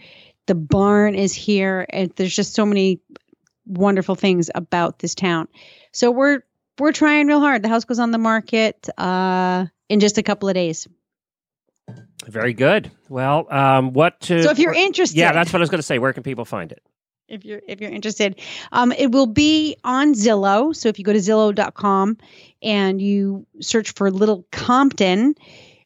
The 0.47 0.55
barn 0.55 1.13
is 1.13 1.33
here. 1.33 1.85
And 1.89 2.11
there's 2.15 2.35
just 2.35 2.55
so 2.55 2.65
many 2.65 3.01
wonderful 3.67 4.15
things 4.15 4.49
about 4.55 4.97
this 4.97 5.13
town. 5.13 5.47
So 5.91 6.09
we're 6.09 6.41
we're 6.79 6.91
trying 6.91 7.27
real 7.27 7.39
hard. 7.39 7.63
The 7.63 7.69
house 7.69 7.85
goes 7.85 7.99
on 7.99 8.11
the 8.11 8.17
market 8.17 8.89
uh, 8.97 9.65
in 9.89 9.99
just 9.99 10.17
a 10.17 10.23
couple 10.23 10.49
of 10.49 10.55
days. 10.55 10.87
Very 12.25 12.53
good. 12.53 12.91
Well, 13.09 13.51
um, 13.53 13.93
what 13.93 14.19
to. 14.21 14.43
So 14.43 14.51
if 14.51 14.59
you're 14.59 14.73
interested, 14.73 15.17
yeah, 15.17 15.31
that's 15.31 15.53
what 15.53 15.59
I 15.59 15.63
was 15.63 15.69
going 15.69 15.79
to 15.79 15.83
say. 15.83 15.99
Where 15.99 16.13
can 16.13 16.23
people 16.23 16.45
find 16.45 16.71
it? 16.71 16.81
if 17.27 17.43
you're 17.43 17.61
if 17.67 17.81
you're 17.81 17.91
interested 17.91 18.39
um, 18.71 18.91
it 18.93 19.11
will 19.11 19.27
be 19.27 19.75
on 19.83 20.13
zillow 20.13 20.75
so 20.75 20.89
if 20.89 20.97
you 20.97 21.05
go 21.05 21.13
to 21.13 21.19
zillow.com 21.19 22.17
and 22.61 23.01
you 23.01 23.45
search 23.59 23.91
for 23.91 24.09
little 24.09 24.45
compton 24.51 25.35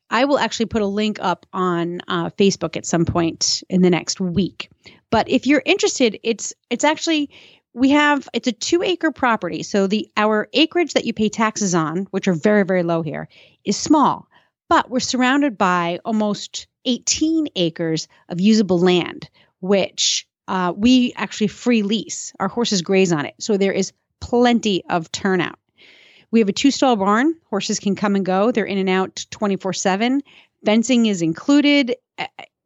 i 0.10 0.26
will 0.26 0.40
actually 0.40 0.66
put 0.66 0.82
a 0.82 0.88
link 0.88 1.18
up 1.22 1.46
on 1.54 2.02
uh, 2.08 2.30
facebook 2.32 2.78
at 2.78 2.86
some 2.86 3.06
point 3.06 3.64
in 3.70 3.82
the 3.82 3.90
next 3.90 4.20
week 4.20 4.70
but 5.10 5.28
if 5.30 5.48
you're 5.48 5.64
interested 5.66 6.20
it's 6.24 6.54
it's 6.70 6.84
actually 6.84 7.30
we 7.74 7.92
have 7.92 8.28
it's 8.34 8.48
a 8.48 8.52
two 8.52 8.84
acre 8.84 9.12
property 9.12 9.64
so 9.64 9.88
the 9.88 10.10
our 10.18 10.50
acreage 10.54 10.94
that 10.94 11.06
you 11.06 11.14
pay 11.14 11.30
taxes 11.30 11.74
on 11.74 12.08
which 12.12 12.28
are 12.28 12.34
very 12.34 12.64
very 12.64 12.84
low 12.84 13.02
here 13.02 13.28
is 13.64 13.78
small 13.78 14.28
but 14.70 14.90
we're 14.90 15.00
surrounded 15.00 15.58
by 15.58 16.00
almost 16.06 16.68
18 16.86 17.48
acres 17.56 18.08
of 18.30 18.40
usable 18.42 18.80
land 18.80 19.30
which 19.60 20.28
uh, 20.52 20.74
we 20.76 21.14
actually 21.16 21.48
free 21.48 21.82
lease. 21.82 22.34
Our 22.40 22.50
horses 22.50 22.82
graze 22.82 23.14
on 23.14 23.26
it. 23.26 23.36
So 23.40 23.56
there 23.56 23.72
is 23.72 23.94
plenty 24.20 24.84
of 24.90 25.10
turnout. 25.12 25.58
We 26.30 26.40
have 26.40 26.50
a 26.50 26.54
two 26.54 26.72
stall 26.72 26.98
barn. 26.98 27.36
Horses 27.50 27.80
can 27.80 27.96
come 27.96 28.16
and 28.16 28.26
go. 28.26 28.52
They're 28.52 28.66
in 28.66 28.78
and 28.78 28.90
out 28.90 29.26
24 29.32 29.72
7. 29.72 30.22
Fencing 30.66 31.06
is 31.06 31.22
included. 31.22 31.96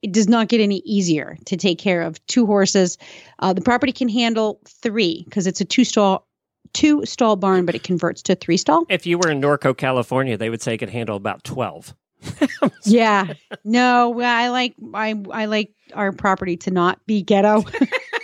It 0.06 0.12
does 0.12 0.30
not 0.30 0.50
get 0.50 0.62
any 0.62 0.84
easier 0.86 1.36
to 1.46 1.58
take 1.58 1.80
care 1.80 2.04
of 2.04 2.24
two 2.28 2.46
horses. 2.46 3.00
Uh, 3.40 3.54
the 3.54 3.62
property 3.62 3.92
can 3.92 4.08
handle 4.08 4.60
three 4.68 5.24
because 5.26 5.48
it's 5.48 5.60
a 5.60 5.66
two 5.66 5.84
stall 5.84 6.28
two 6.74 7.04
stall 7.08 7.36
barn, 7.36 7.66
but 7.66 7.74
it 7.74 7.82
converts 7.82 8.22
to 8.22 8.36
three 8.36 8.58
stall. 8.58 8.86
If 8.88 9.08
you 9.08 9.18
were 9.18 9.32
in 9.32 9.42
Norco, 9.42 9.76
California, 9.76 10.38
they 10.38 10.52
would 10.52 10.62
say 10.62 10.76
it 10.76 10.78
could 10.78 10.92
handle 10.92 11.16
about 11.16 11.44
12. 11.44 11.96
yeah. 12.86 13.34
No, 13.64 14.22
I 14.22 14.50
like 14.50 14.76
I 14.94 15.16
I 15.32 15.46
like 15.46 15.74
our 15.96 16.12
property 16.12 16.56
to 16.58 16.70
not 16.70 17.04
be 17.08 17.24
ghetto. 17.24 17.64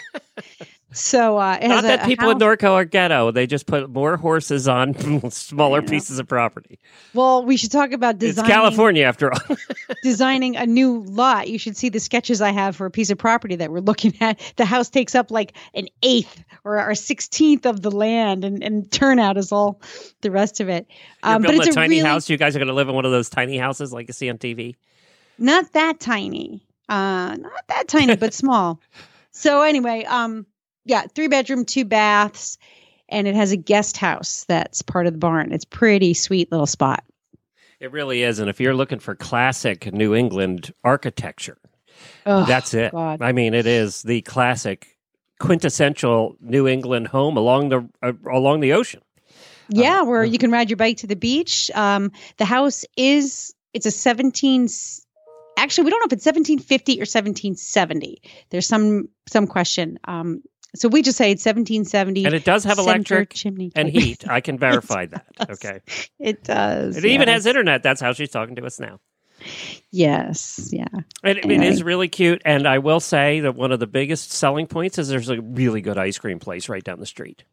So 0.93 1.37
uh, 1.37 1.57
it 1.61 1.69
not 1.69 1.83
that 1.83 2.01
a, 2.01 2.03
a 2.03 2.07
people 2.07 2.29
in 2.31 2.37
Norco 2.37 2.71
are 2.73 2.83
ghetto. 2.85 3.31
They 3.31 3.47
just 3.47 3.65
put 3.65 3.89
more 3.89 4.17
horses 4.17 4.67
on 4.67 5.29
smaller 5.31 5.81
Yeah. 5.81 5.89
pieces 5.89 6.19
of 6.19 6.27
property. 6.27 6.79
Well, 7.13 7.45
we 7.45 7.55
should 7.55 7.71
talk 7.71 7.93
about 7.93 8.15
It's 8.15 8.35
designing 8.35 8.51
California 8.51 9.03
after 9.05 9.31
all. 9.31 9.39
designing 10.01 10.57
a 10.57 10.65
new 10.65 10.99
lot. 11.03 11.47
You 11.47 11.57
should 11.57 11.77
see 11.77 11.87
the 11.89 11.99
sketches 11.99 12.41
I 12.41 12.51
have 12.51 12.75
for 12.75 12.85
a 12.85 12.91
piece 12.91 13.09
of 13.09 13.17
property 13.17 13.55
that 13.55 13.71
we're 13.71 13.79
looking 13.79 14.13
at. 14.21 14.39
The 14.57 14.65
house 14.65 14.89
takes 14.89 15.15
up 15.15 15.31
like 15.31 15.53
an 15.73 15.87
eighth 16.03 16.43
or 16.65 16.77
a 16.89 16.95
sixteenth 16.95 17.65
of 17.65 17.81
the 17.81 17.91
land, 17.91 18.43
and, 18.43 18.61
and 18.61 18.91
turnout 18.91 19.37
is 19.37 19.51
all 19.51 19.81
the 20.21 20.29
rest 20.31 20.59
of 20.59 20.67
it. 20.69 20.87
Um, 21.23 21.41
but 21.41 21.51
building 21.51 21.59
it's 21.59 21.67
a 21.67 21.71
a 21.71 21.73
tiny 21.73 21.97
really 21.97 22.09
house. 22.09 22.29
You 22.29 22.37
guys 22.37 22.55
are 22.55 22.59
going 22.59 22.67
to 22.67 22.73
live 22.73 22.89
in 22.89 22.95
one 22.95 23.05
of 23.05 23.11
those 23.11 23.29
tiny 23.29 23.57
houses 23.57 23.93
like 23.93 24.07
you 24.09 24.13
see 24.13 24.29
on 24.29 24.37
TV. 24.37 24.75
not 25.37 25.71
that 25.73 25.99
tiny, 26.01 26.65
uh, 26.89 27.35
not 27.39 27.67
that 27.69 27.87
tiny, 27.87 28.15
but 28.17 28.33
small. 28.43 28.81
So 29.31 29.61
anyway, 29.61 30.03
um, 30.03 30.45
yeah, 30.85 31.05
three 31.13 31.27
bedroom, 31.27 31.65
two 31.65 31.85
baths, 31.85 32.57
and 33.09 33.27
it 33.27 33.35
has 33.35 33.51
a 33.51 33.57
guest 33.57 33.97
house 33.97 34.45
that's 34.47 34.81
part 34.81 35.07
of 35.07 35.13
the 35.13 35.19
barn. 35.19 35.51
It's 35.51 35.65
pretty 35.65 36.13
sweet 36.13 36.51
little 36.51 36.67
spot. 36.67 37.03
It 37.79 37.91
really 37.91 38.23
is. 38.23 38.39
And 38.39 38.49
if 38.49 38.59
you're 38.59 38.75
looking 38.75 38.99
for 38.99 39.15
classic 39.15 39.91
New 39.91 40.13
England 40.13 40.73
architecture, 40.83 41.57
Oh, 42.25 42.45
that's 42.45 42.73
it. 42.73 42.91
God. 42.91 43.21
I 43.21 43.31
mean, 43.31 43.53
it 43.53 43.65
is 43.65 44.03
the 44.03 44.21
classic, 44.21 44.97
quintessential 45.39 46.35
New 46.39 46.67
England 46.67 47.07
home 47.07 47.37
along 47.37 47.69
the 47.69 47.87
uh, 48.01 48.13
along 48.31 48.61
the 48.61 48.73
ocean. 48.73 49.01
Yeah, 49.69 50.01
where 50.01 50.23
you 50.23 50.37
can 50.37 50.51
ride 50.51 50.69
your 50.69 50.77
bike 50.77 50.97
to 50.97 51.07
the 51.07 51.15
beach. 51.15 51.71
Um, 51.73 52.11
the 52.37 52.45
house 52.45 52.85
is 52.97 53.53
it's 53.73 53.85
a 53.85 53.91
17 53.91 54.67
actually 55.57 55.85
we 55.85 55.89
don't 55.91 55.99
know 55.99 56.07
if 56.07 56.13
it's 56.13 56.25
1750 56.25 56.93
or 56.93 57.07
1770. 57.07 58.21
There's 58.49 58.67
some 58.67 59.09
some 59.27 59.47
question. 59.47 59.99
Um, 60.05 60.43
so 60.75 60.87
we 60.87 61.01
just 61.01 61.17
say 61.17 61.31
it's 61.31 61.45
1770. 61.45 62.25
And 62.25 62.33
it 62.33 62.45
does 62.45 62.63
have 62.63 62.77
electric 62.79 63.33
chimney 63.33 63.71
and 63.75 63.91
type. 63.93 64.01
heat. 64.01 64.27
I 64.29 64.41
can 64.41 64.57
verify 64.59 65.05
that. 65.07 65.25
Okay. 65.49 65.81
It 66.19 66.43
does. 66.43 66.97
It 66.97 67.05
even 67.05 67.27
has 67.27 67.45
internet. 67.45 67.83
That's 67.83 67.99
how 68.01 68.13
she's 68.13 68.29
talking 68.31 68.55
to 68.55 68.65
us 68.65 68.79
now. 68.79 68.99
Yes, 69.91 70.69
yeah. 70.71 70.85
And 71.23 71.37
it- 71.37 71.45
it 71.45 71.45
Anyway. 71.45 71.67
is 71.67 71.83
really 71.83 72.07
cute. 72.07 72.41
And 72.45 72.67
I 72.67 72.77
will 72.79 72.99
say 72.99 73.39
that 73.41 73.55
one 73.55 73.71
of 73.71 73.79
the 73.79 73.87
biggest 73.87 74.31
selling 74.31 74.67
points 74.67 74.97
is 74.97 75.07
there's 75.09 75.29
a 75.29 75.41
really 75.41 75.81
good 75.81 75.97
ice 75.97 76.17
cream 76.17 76.39
place 76.39 76.69
right 76.69 76.83
down 76.83 76.99
the 76.99 77.05
street. 77.05 77.43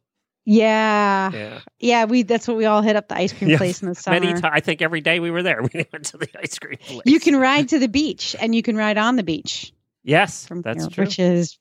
Yeah. 0.45 1.31
Yeah. 1.33 1.61
Yeah, 1.79 2.05
we 2.07 2.23
that's 2.23 2.49
what 2.49 2.57
we 2.57 2.65
all 2.65 2.81
hit 2.81 2.97
up 2.97 3.09
the 3.09 3.17
ice 3.17 3.33
cream 3.35 3.57
place 3.59 3.83
in 3.83 3.89
the 3.89 3.95
summer. 3.95 4.19
Many 4.21 4.33
times, 4.33 4.45
I 4.55 4.61
think 4.61 4.81
every 4.81 5.01
day 5.03 5.21
we 5.21 5.31
were 5.31 5.43
there, 5.43 5.61
we 5.75 5.87
went 5.93 6.07
to 6.07 6.17
the 6.19 6.29
ice 6.41 6.59
cream 6.59 6.79
place. 6.79 7.03
You 7.05 7.21
can 7.21 7.37
ride 7.37 7.69
to 7.71 7.79
the 7.79 7.89
beach 7.89 8.35
and 8.41 8.55
you 8.55 8.63
can 8.63 8.77
ride 8.77 8.97
on 8.97 9.17
the 9.17 9.23
beach 9.23 9.73
yes, 10.05 10.47
from 10.47 10.63
that's 10.63 10.85
here, 10.85 10.91
true. 10.91 11.05
which 11.05 11.19
is 11.19 11.59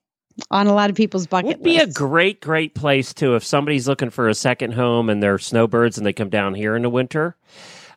on 0.51 0.67
a 0.67 0.73
lot 0.73 0.89
of 0.89 0.95
people's 0.95 1.27
bucket 1.27 1.51
It 1.51 1.57
would 1.57 1.63
be 1.63 1.77
a 1.77 1.87
great, 1.87 2.41
great 2.41 2.75
place 2.75 3.13
too 3.13 3.35
if 3.35 3.43
somebody's 3.43 3.87
looking 3.87 4.09
for 4.09 4.27
a 4.27 4.35
second 4.35 4.73
home 4.73 5.09
and 5.09 5.21
they're 5.21 5.39
snowbirds 5.39 5.97
and 5.97 6.05
they 6.05 6.13
come 6.13 6.29
down 6.29 6.53
here 6.53 6.75
in 6.75 6.83
the 6.83 6.89
winter. 6.89 7.35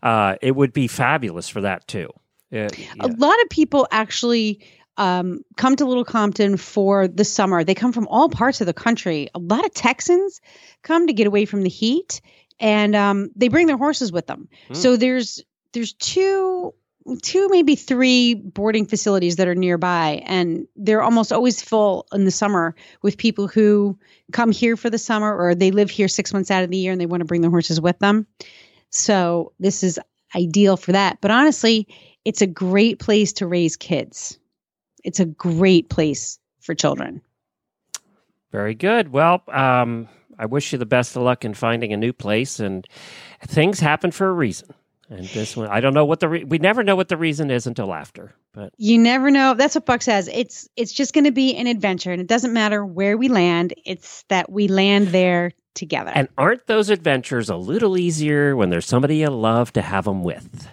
Uh, 0.02 0.36
it 0.40 0.56
would 0.56 0.72
be 0.72 0.86
fabulous 0.86 1.48
for 1.48 1.60
that 1.60 1.86
too. 1.86 2.10
Yeah, 2.50 2.68
a 2.98 3.08
lot 3.08 3.40
of 3.42 3.48
people 3.50 3.86
actually 3.92 4.60
um, 4.96 5.44
come 5.56 5.76
to 5.76 5.84
Little 5.84 6.04
Compton 6.04 6.56
for 6.56 7.06
the 7.06 7.24
summer. 7.24 7.62
They 7.62 7.74
come 7.74 7.92
from 7.92 8.08
all 8.08 8.28
parts 8.28 8.60
of 8.60 8.66
the 8.66 8.74
country. 8.74 9.28
A 9.34 9.38
lot 9.38 9.64
of 9.64 9.72
Texans 9.72 10.40
come 10.82 11.06
to 11.06 11.12
get 11.12 11.26
away 11.26 11.44
from 11.44 11.62
the 11.62 11.68
heat, 11.68 12.20
and 12.58 12.96
um, 12.96 13.30
they 13.36 13.48
bring 13.48 13.66
their 13.66 13.76
horses 13.76 14.10
with 14.10 14.26
them. 14.26 14.48
Hmm. 14.68 14.74
So 14.74 14.96
there's 14.96 15.42
there's 15.72 15.92
two 15.92 16.74
two 17.22 17.48
maybe 17.48 17.74
three 17.74 18.34
boarding 18.34 18.86
facilities 18.86 19.36
that 19.36 19.48
are 19.48 19.54
nearby 19.54 20.22
and 20.26 20.66
they're 20.76 21.02
almost 21.02 21.32
always 21.32 21.62
full 21.62 22.06
in 22.12 22.24
the 22.24 22.30
summer 22.30 22.74
with 23.02 23.16
people 23.16 23.48
who 23.48 23.98
come 24.32 24.52
here 24.52 24.76
for 24.76 24.90
the 24.90 24.98
summer 24.98 25.34
or 25.34 25.54
they 25.54 25.70
live 25.70 25.90
here 25.90 26.08
6 26.08 26.32
months 26.32 26.50
out 26.50 26.62
of 26.62 26.70
the 26.70 26.76
year 26.76 26.92
and 26.92 27.00
they 27.00 27.06
want 27.06 27.20
to 27.20 27.24
bring 27.24 27.40
their 27.40 27.50
horses 27.50 27.80
with 27.80 27.98
them. 28.00 28.26
So 28.90 29.52
this 29.58 29.82
is 29.82 29.98
ideal 30.34 30.76
for 30.76 30.92
that. 30.92 31.18
But 31.20 31.30
honestly, 31.30 31.88
it's 32.24 32.42
a 32.42 32.46
great 32.46 32.98
place 32.98 33.32
to 33.34 33.46
raise 33.46 33.76
kids. 33.76 34.38
It's 35.04 35.20
a 35.20 35.26
great 35.26 35.88
place 35.88 36.38
for 36.60 36.74
children. 36.74 37.22
Very 38.52 38.74
good. 38.74 39.12
Well, 39.12 39.42
um, 39.48 40.08
I 40.38 40.46
wish 40.46 40.72
you 40.72 40.78
the 40.78 40.86
best 40.86 41.16
of 41.16 41.22
luck 41.22 41.44
in 41.44 41.54
finding 41.54 41.92
a 41.92 41.96
new 41.96 42.12
place, 42.12 42.60
and 42.60 42.86
things 43.46 43.80
happen 43.80 44.10
for 44.10 44.28
a 44.28 44.32
reason. 44.32 44.74
And 45.10 45.26
this 45.26 45.56
one, 45.56 45.66
I 45.68 45.80
don't 45.80 45.92
know 45.92 46.04
what 46.04 46.20
the 46.20 46.28
re- 46.28 46.44
we 46.44 46.58
never 46.58 46.84
know 46.84 46.94
what 46.94 47.08
the 47.08 47.16
reason 47.16 47.50
is 47.50 47.66
until 47.66 47.92
after. 47.92 48.32
But 48.52 48.72
You 48.78 48.96
never 48.96 49.30
know. 49.30 49.54
That's 49.54 49.74
what 49.74 49.84
Buck 49.84 50.02
says. 50.02 50.28
It's 50.32 50.68
it's 50.76 50.92
just 50.92 51.12
going 51.12 51.24
to 51.24 51.32
be 51.32 51.56
an 51.56 51.66
adventure 51.66 52.12
and 52.12 52.20
it 52.20 52.28
doesn't 52.28 52.52
matter 52.52 52.86
where 52.86 53.16
we 53.16 53.28
land. 53.28 53.74
It's 53.84 54.24
that 54.28 54.50
we 54.50 54.68
land 54.68 55.08
there 55.08 55.50
together. 55.74 56.12
and 56.14 56.28
aren't 56.38 56.66
those 56.68 56.90
adventures 56.90 57.48
a 57.50 57.56
little 57.56 57.98
easier 57.98 58.54
when 58.56 58.70
there's 58.70 58.86
somebody 58.86 59.16
you 59.18 59.28
love 59.30 59.72
to 59.72 59.82
have 59.82 60.04
them 60.04 60.22
with, 60.24 60.68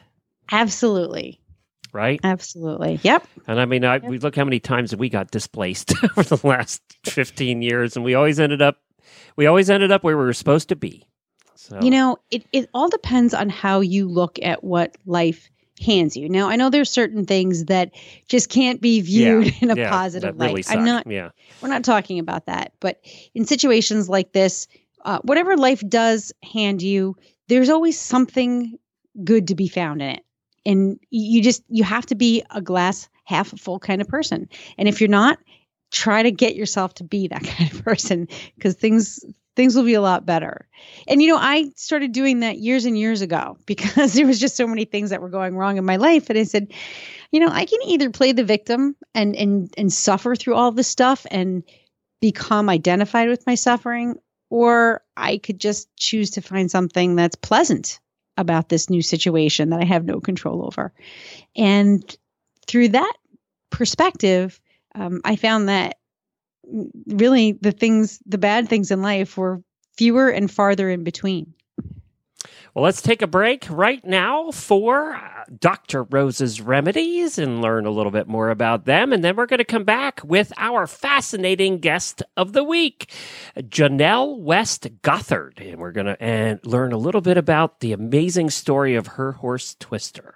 Absolutely. 0.51 1.39
right? 1.93 2.19
Absolutely. 2.23 2.99
Yep. 3.03 3.27
And 3.47 3.59
I 3.59 3.65
mean, 3.65 3.85
I, 3.85 3.99
we 3.99 4.17
look 4.17 4.35
how 4.35 4.43
many 4.43 4.59
times 4.59 4.95
we 4.95 5.09
got 5.09 5.31
displaced 5.31 5.93
over 6.17 6.23
the 6.35 6.47
last 6.47 6.81
15 7.05 7.61
years, 7.61 7.95
and 7.95 8.03
we 8.03 8.15
always 8.15 8.39
ended 8.39 8.61
up, 8.61 8.77
we 9.35 9.45
always 9.45 9.69
ended 9.69 9.91
up 9.91 10.03
where 10.03 10.17
we 10.17 10.23
were 10.23 10.33
supposed 10.33 10.69
to 10.69 10.75
be. 10.75 11.07
So, 11.67 11.79
You 11.81 11.91
know, 11.91 12.17
it, 12.31 12.45
it 12.53 12.69
all 12.73 12.87
depends 12.87 13.33
on 13.33 13.49
how 13.49 13.81
you 13.81 14.07
look 14.07 14.39
at 14.41 14.63
what 14.63 14.95
life 15.05 15.49
hands 15.81 16.15
you. 16.15 16.29
Now, 16.29 16.47
I 16.49 16.55
know 16.55 16.69
there's 16.69 16.89
certain 16.89 17.25
things 17.25 17.65
that 17.65 17.91
just 18.29 18.49
can't 18.49 18.79
be 18.79 19.01
viewed 19.01 19.53
in 19.61 19.69
a 19.69 19.75
yeah, 19.75 19.89
positive 19.89 20.37
that 20.37 20.41
really 20.41 20.63
light. 20.63 20.71
I'm 20.71 20.85
not 20.85 21.05
Yeah, 21.07 21.31
we're 21.61 21.67
not 21.67 21.83
talking 21.83 22.19
about 22.19 22.45
that, 22.45 22.71
but 22.79 23.01
in 23.35 23.45
situations 23.45 24.07
like 24.07 24.31
this, 24.31 24.67
uh, 25.03 25.19
whatever 25.23 25.57
life 25.57 25.83
does 25.87 26.31
hand 26.41 26.81
you, 26.81 27.17
there's 27.49 27.69
always 27.69 27.99
something 27.99 28.77
good 29.25 29.49
to 29.49 29.55
be 29.55 29.67
found 29.67 30.01
in 30.01 30.09
it. 30.11 30.23
And 30.65 30.99
you 31.09 31.41
just 31.41 31.63
you 31.67 31.83
have 31.83 32.05
to 32.07 32.15
be 32.15 32.43
a 32.49 32.61
glass 32.61 33.09
half 33.25 33.49
full 33.59 33.79
kind 33.79 34.01
of 34.01 34.07
person. 34.07 34.47
And 34.77 34.87
if 34.87 35.01
you're 35.01 35.09
not, 35.09 35.37
try 35.91 36.23
to 36.23 36.31
get 36.31 36.55
yourself 36.55 36.93
to 36.95 37.03
be 37.03 37.27
that 37.27 37.43
kind 37.43 37.71
of 37.71 37.83
person 37.83 38.29
because 38.55 38.75
things 38.75 39.19
things 39.57 39.75
will 39.75 39.83
be 39.83 39.95
a 39.95 40.01
lot 40.01 40.25
better. 40.25 40.69
And 41.07 41.21
you 41.21 41.29
know, 41.29 41.39
I 41.41 41.71
started 41.75 42.11
doing 42.11 42.41
that 42.41 42.59
years 42.59 42.85
and 42.85 42.97
years 42.97 43.21
ago 43.21 43.57
because 43.65 44.13
there 44.13 44.27
was 44.27 44.39
just 44.39 44.55
so 44.55 44.67
many 44.67 44.85
things 44.85 45.09
that 45.09 45.21
were 45.21 45.29
going 45.29 45.57
wrong 45.57 45.77
in 45.77 45.83
my 45.83 45.97
life 45.97 46.29
and 46.29 46.39
I 46.39 46.43
said, 46.43 46.71
you 47.31 47.41
know, 47.41 47.49
I 47.49 47.65
can 47.65 47.79
either 47.85 48.09
play 48.11 48.31
the 48.31 48.45
victim 48.45 48.95
and 49.13 49.35
and 49.35 49.73
and 49.77 49.91
suffer 49.91 50.35
through 50.35 50.55
all 50.55 50.71
this 50.71 50.87
stuff 50.87 51.25
and 51.29 51.63
become 52.21 52.69
identified 52.69 53.27
with 53.27 53.45
my 53.45 53.55
suffering 53.55 54.15
or 54.49 55.01
I 55.17 55.39
could 55.39 55.59
just 55.59 55.93
choose 55.97 56.29
to 56.31 56.41
find 56.41 56.71
something 56.71 57.15
that's 57.15 57.35
pleasant 57.35 57.99
about 58.37 58.69
this 58.69 58.89
new 58.89 59.01
situation 59.01 59.71
that 59.71 59.81
I 59.81 59.85
have 59.85 60.05
no 60.05 60.21
control 60.21 60.65
over. 60.65 60.93
And 61.55 62.15
through 62.67 62.89
that 62.89 63.13
perspective, 63.71 64.61
um, 64.95 65.21
I 65.25 65.35
found 65.35 65.67
that 65.67 65.97
really 67.07 67.53
the 67.53 67.71
things, 67.71 68.19
the 68.25 68.37
bad 68.37 68.69
things 68.69 68.91
in 68.91 69.01
life 69.01 69.37
were 69.37 69.61
fewer 69.97 70.29
and 70.29 70.51
farther 70.51 70.89
in 70.89 71.03
between. 71.03 71.53
Well, 72.77 72.83
let's 72.83 73.01
take 73.01 73.23
a 73.23 73.27
break 73.27 73.65
right 73.71 74.05
now 74.05 74.51
for 74.51 75.15
uh, 75.15 75.45
Dr. 75.59 76.03
Rose's 76.03 76.61
remedies 76.61 77.39
and 77.39 77.59
learn 77.59 77.87
a 77.87 77.89
little 77.89 78.11
bit 78.11 78.27
more 78.27 78.51
about 78.51 78.85
them. 78.85 79.11
And 79.11 79.23
then 79.23 79.35
we're 79.35 79.47
going 79.47 79.57
to 79.57 79.65
come 79.65 79.83
back 79.83 80.21
with 80.23 80.53
our 80.57 80.85
fascinating 80.85 81.79
guest 81.79 82.21
of 82.35 82.53
the 82.53 82.63
week, 82.63 83.11
Janelle 83.57 84.37
West 84.37 84.87
Gothard. 85.01 85.59
And 85.59 85.79
we're 85.79 85.91
going 85.91 86.05
to 86.05 86.21
and 86.21 86.59
learn 86.67 86.93
a 86.93 86.97
little 86.97 87.21
bit 87.21 87.37
about 87.37 87.79
the 87.79 87.93
amazing 87.93 88.51
story 88.51 88.93
of 88.93 89.07
her 89.07 89.31
horse 89.31 89.75
Twister. 89.79 90.35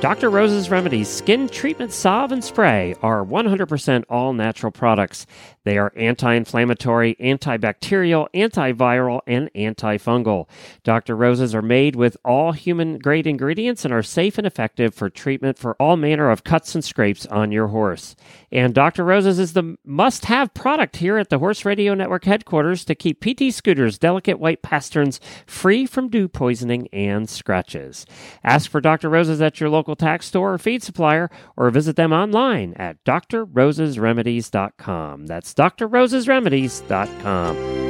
Dr. 0.00 0.30
Rose's 0.30 0.70
Remedies 0.70 1.08
Skin 1.08 1.48
Treatment 1.48 1.92
Salve 1.92 2.30
and 2.30 2.44
Spray 2.44 2.94
are 3.02 3.24
100% 3.24 4.04
all 4.08 4.32
natural 4.32 4.70
products. 4.70 5.26
They 5.64 5.76
are 5.76 5.92
anti 5.96 6.34
inflammatory, 6.34 7.16
antibacterial, 7.16 8.28
antiviral, 8.32 9.20
and 9.26 9.50
antifungal. 9.54 10.48
Dr. 10.84 11.16
Rose's 11.16 11.52
are 11.52 11.62
made 11.62 11.96
with 11.96 12.16
all 12.24 12.52
human 12.52 12.98
grade 12.98 13.26
ingredients 13.26 13.84
and 13.84 13.92
are 13.92 14.02
safe 14.02 14.38
and 14.38 14.46
effective 14.46 14.94
for 14.94 15.10
treatment 15.10 15.58
for 15.58 15.74
all 15.82 15.96
manner 15.96 16.30
of 16.30 16.44
cuts 16.44 16.74
and 16.74 16.84
scrapes 16.84 17.26
on 17.26 17.50
your 17.50 17.66
horse. 17.66 18.14
And 18.50 18.72
Dr. 18.72 19.04
Rose's 19.04 19.38
is 19.38 19.52
the 19.52 19.76
must 19.84 20.26
have 20.26 20.54
product 20.54 20.96
here 20.96 21.18
at 21.18 21.28
the 21.28 21.38
Horse 21.38 21.64
Radio 21.64 21.92
Network 21.92 22.24
headquarters 22.24 22.84
to 22.86 22.94
keep 22.94 23.20
PT 23.20 23.52
Scooter's 23.52 23.98
delicate 23.98 24.38
white 24.38 24.62
pasterns 24.62 25.20
free 25.44 25.84
from 25.84 26.08
dew 26.08 26.28
poisoning 26.28 26.88
and 26.92 27.28
scratches. 27.28 28.06
Ask 28.42 28.70
for 28.70 28.80
Dr. 28.80 29.10
Rose's 29.10 29.42
at 29.42 29.60
your 29.60 29.68
local 29.88 29.96
tack 29.96 30.22
store 30.22 30.54
or 30.54 30.58
feed 30.58 30.82
supplier 30.82 31.30
or 31.56 31.70
visit 31.70 31.96
them 31.96 32.12
online 32.12 32.74
at 32.74 33.02
drrosesremedies.com. 33.04 35.26
That's 35.26 35.54
drrosesremedies.com. 35.54 37.87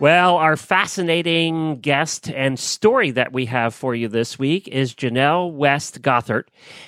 Well, 0.00 0.36
our 0.36 0.56
fascinating 0.56 1.80
guest 1.80 2.30
and 2.30 2.58
story 2.58 3.10
that 3.10 3.34
we 3.34 3.44
have 3.44 3.74
for 3.74 3.94
you 3.94 4.08
this 4.08 4.38
week 4.38 4.66
is 4.66 4.94
Janelle 4.94 5.52
West 5.52 6.00
Gothert. 6.00 6.44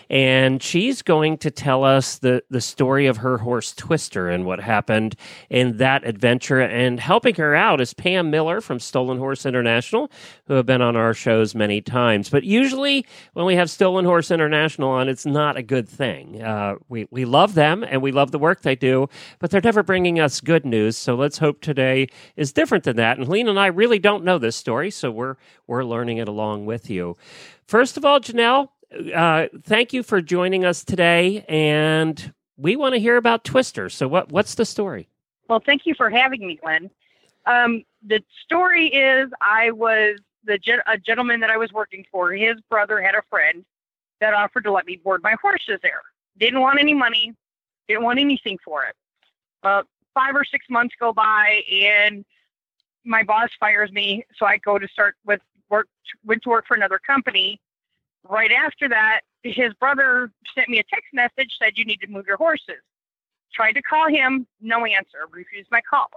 And 0.09 0.62
she's 0.62 1.02
going 1.02 1.37
to 1.38 1.50
tell 1.50 1.85
us 1.85 2.16
the, 2.16 2.42
the 2.49 2.62
story 2.62 3.07
of 3.07 3.19
her 3.19 3.37
horse 3.37 3.75
Twister 3.75 4.31
and 4.31 4.47
what 4.47 4.61
happened 4.61 5.14
in 5.50 5.76
that 5.76 6.07
adventure. 6.07 6.61
And 6.61 6.99
helping 6.99 7.35
her 7.35 7.54
out 7.54 7.83
is 7.83 7.92
Pam 7.92 8.31
Miller 8.31 8.62
from 8.62 8.81
Stolen 8.81 9.19
Horse 9.19 9.45
International, 9.45 10.11
who 10.47 10.54
have 10.54 10.64
been 10.64 10.81
on 10.81 10.97
our 10.97 11.12
shows 11.12 11.54
many 11.54 11.83
times. 11.83 12.31
But 12.31 12.45
usually 12.45 13.04
when 13.35 13.45
we 13.45 13.57
have 13.57 13.69
Stolen 13.69 14.07
Horse 14.07 14.31
International 14.31 14.88
on, 14.88 15.11
it's 15.11 15.26
not 15.26 15.59
a 15.59 15.62
good 15.62 15.87
thing. 15.87 16.42
Uh, 16.42 16.76
we, 16.88 17.07
we 17.11 17.26
love 17.26 17.52
them 17.52 17.85
and 17.87 18.00
we 18.00 18.11
love 18.11 18.31
the 18.31 18.38
work 18.38 18.62
they 18.62 18.75
do, 18.75 19.11
but 19.38 19.50
they're 19.50 19.61
never 19.61 19.83
bringing 19.83 20.19
us 20.19 20.40
good 20.40 20.64
news. 20.64 20.97
So 20.97 21.14
let's 21.14 21.37
hope 21.37 21.61
today 21.61 22.09
is 22.37 22.54
different 22.54 22.85
than 22.85 22.97
that 22.97 23.02
that. 23.03 23.19
And 23.19 23.27
Helena 23.27 23.51
and 23.51 23.61
I 23.61 23.67
really 23.67 23.99
don't 23.99 24.25
know 24.25 24.39
this 24.39 24.57
story, 24.57 24.91
so 24.91 25.11
we're 25.11 25.37
we're 25.67 25.85
learning 25.85 26.19
it 26.19 26.29
along 26.29 26.67
with 26.67 26.89
you. 26.89 27.17
First 27.67 27.97
of 27.97 28.05
all, 28.05 28.21
Janelle, 28.21 28.69
uh, 29.15 29.49
thank 29.63 29.93
you 29.93 30.03
for 30.03 30.21
joining 30.21 30.65
us 30.65 30.85
today, 30.85 31.45
and 31.49 32.33
we 32.57 32.77
want 32.77 32.95
to 32.95 33.01
hear 33.01 33.17
about 33.17 33.45
Twister. 33.45 33.89
So, 33.91 34.09
what 34.09 34.31
what's 34.31 34.55
the 34.55 34.65
story? 34.65 35.09
Well, 35.49 35.63
thank 35.65 35.83
you 35.85 35.95
for 35.95 36.09
having 36.09 36.47
me, 36.47 36.59
Glenn. 36.63 36.91
Um, 37.47 37.85
the 38.07 38.23
story 38.45 38.87
is 38.89 39.29
I 39.41 39.73
was 39.73 40.19
the 40.45 40.59
a 40.87 40.99
gentleman 40.99 41.41
that 41.41 41.51
I 41.51 41.57
was 41.57 41.73
working 41.73 42.05
for. 42.11 42.33
His 42.33 42.57
brother 42.71 43.01
had 43.01 43.15
a 43.15 43.23
friend 43.29 43.65
that 44.21 44.35
offered 44.35 44.65
to 44.65 44.73
let 44.73 44.87
me 44.87 44.97
board 44.97 45.23
my 45.23 45.35
horses 45.43 45.79
there. 45.83 46.03
Didn't 46.39 46.61
want 46.61 46.79
any 46.79 46.95
money. 46.95 47.35
Didn't 47.89 48.05
want 48.05 48.21
anything 48.21 48.59
for 48.65 48.85
it. 48.85 48.95
Uh, 49.65 49.83
five 50.15 50.35
or 50.35 50.45
six 50.45 50.67
months 50.71 50.95
go 51.01 51.13
by, 51.13 51.63
and 51.71 52.25
my 53.05 53.23
boss 53.23 53.51
fires 53.59 53.91
me, 53.93 54.25
so 54.37 54.47
I 54.47 54.59
go 54.59 54.79
to 54.79 54.89
start 54.89 55.17
with 55.25 55.41
work 55.71 55.89
went 56.25 56.43
to 56.43 56.51
work 56.51 56.67
for 56.67 56.75
another 56.75 56.99
company. 56.99 57.61
Right 58.29 58.53
after 58.53 58.89
that, 58.89 59.23
his 59.43 59.73
brother 59.75 60.31
sent 60.55 60.69
me 60.69 60.79
a 60.79 60.85
text 60.85 61.09
message 61.13 61.57
said 61.59 61.73
you 61.77 61.85
need 61.85 62.01
to 62.01 62.07
move 62.07 62.27
your 62.27 62.37
horses. 62.37 62.83
Tried 63.53 63.73
to 63.73 63.83
call 63.83 64.09
him, 64.09 64.47
no 64.61 64.85
answer, 64.85 65.29
refused 65.31 65.69
my 65.71 65.81
call. 65.89 66.09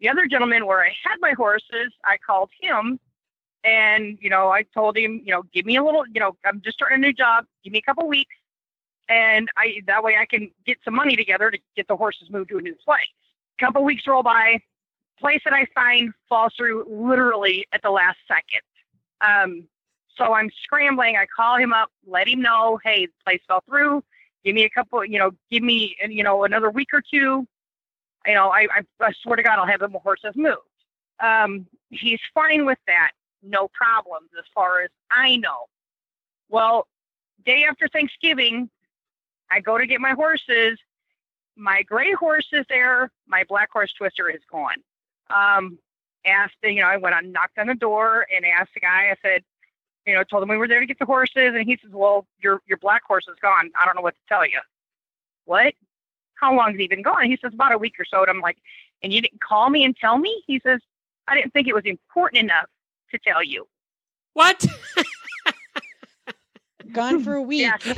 The 0.00 0.08
other 0.08 0.26
gentleman 0.26 0.66
where 0.66 0.80
I 0.80 0.94
had 1.04 1.16
my 1.20 1.32
horses, 1.32 1.92
I 2.04 2.16
called 2.24 2.50
him 2.60 2.98
and 3.64 4.16
you 4.20 4.30
know, 4.30 4.50
I 4.50 4.62
told 4.62 4.96
him, 4.96 5.20
you 5.24 5.32
know, 5.32 5.42
give 5.52 5.66
me 5.66 5.76
a 5.76 5.84
little, 5.84 6.06
you 6.06 6.20
know, 6.20 6.36
I'm 6.44 6.60
just 6.62 6.76
starting 6.76 6.98
a 6.98 7.00
new 7.00 7.12
job, 7.12 7.44
give 7.64 7.72
me 7.72 7.80
a 7.80 7.82
couple 7.82 8.06
weeks 8.06 8.34
and 9.08 9.48
I 9.56 9.80
that 9.86 10.02
way 10.02 10.16
I 10.16 10.26
can 10.26 10.50
get 10.66 10.78
some 10.84 10.94
money 10.94 11.16
together 11.16 11.50
to 11.50 11.58
get 11.76 11.88
the 11.88 11.96
horses 11.96 12.30
moved 12.30 12.50
to 12.50 12.58
a 12.58 12.62
new 12.62 12.74
place. 12.84 13.06
A 13.58 13.64
couple 13.64 13.82
weeks 13.84 14.06
roll 14.06 14.22
by, 14.22 14.60
place 15.20 15.40
that 15.44 15.52
I 15.52 15.66
find 15.74 16.12
falls 16.28 16.54
through 16.56 16.86
literally 16.88 17.66
at 17.72 17.82
the 17.82 17.90
last 17.90 18.18
second. 18.26 18.62
Um, 19.20 19.68
so 20.16 20.34
I'm 20.34 20.50
scrambling. 20.62 21.16
I 21.16 21.26
call 21.26 21.56
him 21.56 21.72
up, 21.72 21.90
let 22.06 22.28
him 22.28 22.42
know, 22.42 22.78
hey, 22.82 23.06
the 23.06 23.12
place 23.24 23.40
fell 23.46 23.62
through. 23.68 24.02
Give 24.44 24.54
me 24.54 24.64
a 24.64 24.70
couple, 24.70 25.04
you 25.04 25.18
know, 25.18 25.30
give 25.50 25.62
me, 25.62 25.96
you 26.08 26.22
know, 26.22 26.44
another 26.44 26.70
week 26.70 26.88
or 26.92 27.00
two. 27.02 27.46
You 28.26 28.34
know, 28.34 28.48
I, 28.50 28.66
I, 28.70 28.82
I 29.00 29.12
swear 29.22 29.36
to 29.36 29.42
God, 29.42 29.58
I'll 29.58 29.66
have 29.66 29.80
the 29.80 29.88
horses 29.88 30.34
moved. 30.34 30.58
Um, 31.20 31.66
he's 31.90 32.20
fine 32.34 32.66
with 32.66 32.78
that. 32.86 33.12
No 33.42 33.68
problems 33.68 34.30
as 34.38 34.44
far 34.54 34.82
as 34.82 34.90
I 35.10 35.36
know. 35.36 35.66
Well, 36.48 36.86
day 37.44 37.64
after 37.68 37.88
Thanksgiving, 37.88 38.68
I 39.50 39.60
go 39.60 39.78
to 39.78 39.86
get 39.86 40.00
my 40.00 40.12
horses. 40.12 40.78
My 41.56 41.82
gray 41.82 42.12
horse 42.12 42.48
is 42.52 42.66
there. 42.68 43.10
My 43.26 43.44
black 43.48 43.70
horse 43.72 43.92
twister 43.92 44.28
is 44.28 44.40
gone 44.50 44.82
um, 45.30 45.78
asked, 46.26 46.56
you 46.62 46.80
know, 46.80 46.86
I 46.86 46.96
went 46.96 47.14
on, 47.14 47.32
knocked 47.32 47.58
on 47.58 47.66
the 47.66 47.74
door 47.74 48.26
and 48.34 48.44
asked 48.44 48.74
the 48.74 48.80
guy, 48.80 49.10
I 49.10 49.16
said, 49.22 49.42
you 50.06 50.14
know, 50.14 50.24
told 50.24 50.42
him 50.42 50.48
we 50.48 50.56
were 50.56 50.68
there 50.68 50.80
to 50.80 50.86
get 50.86 50.98
the 50.98 51.04
horses. 51.04 51.52
And 51.54 51.64
he 51.64 51.78
says, 51.82 51.90
well, 51.92 52.26
your, 52.40 52.60
your 52.66 52.78
black 52.78 53.02
horse 53.04 53.26
is 53.28 53.36
gone. 53.40 53.70
I 53.80 53.84
don't 53.84 53.94
know 53.94 54.02
what 54.02 54.14
to 54.14 54.20
tell 54.28 54.46
you. 54.46 54.60
What? 55.44 55.74
How 56.34 56.54
long 56.54 56.72
has 56.72 56.78
he 56.78 56.88
been 56.88 57.02
gone? 57.02 57.24
He 57.24 57.38
says, 57.42 57.52
about 57.52 57.72
a 57.72 57.78
week 57.78 57.94
or 57.98 58.04
so. 58.04 58.22
And 58.22 58.30
I'm 58.30 58.40
like, 58.40 58.58
and 59.02 59.12
you 59.12 59.20
didn't 59.20 59.40
call 59.40 59.70
me 59.70 59.84
and 59.84 59.96
tell 59.96 60.18
me? 60.18 60.42
He 60.46 60.60
says, 60.60 60.80
I 61.26 61.34
didn't 61.34 61.52
think 61.52 61.68
it 61.68 61.74
was 61.74 61.84
important 61.84 62.42
enough 62.44 62.66
to 63.10 63.18
tell 63.18 63.42
you. 63.42 63.66
What? 64.34 64.66
gone 66.92 67.22
for 67.22 67.34
a 67.34 67.42
week. 67.42 67.62
Yeah. 67.62 67.94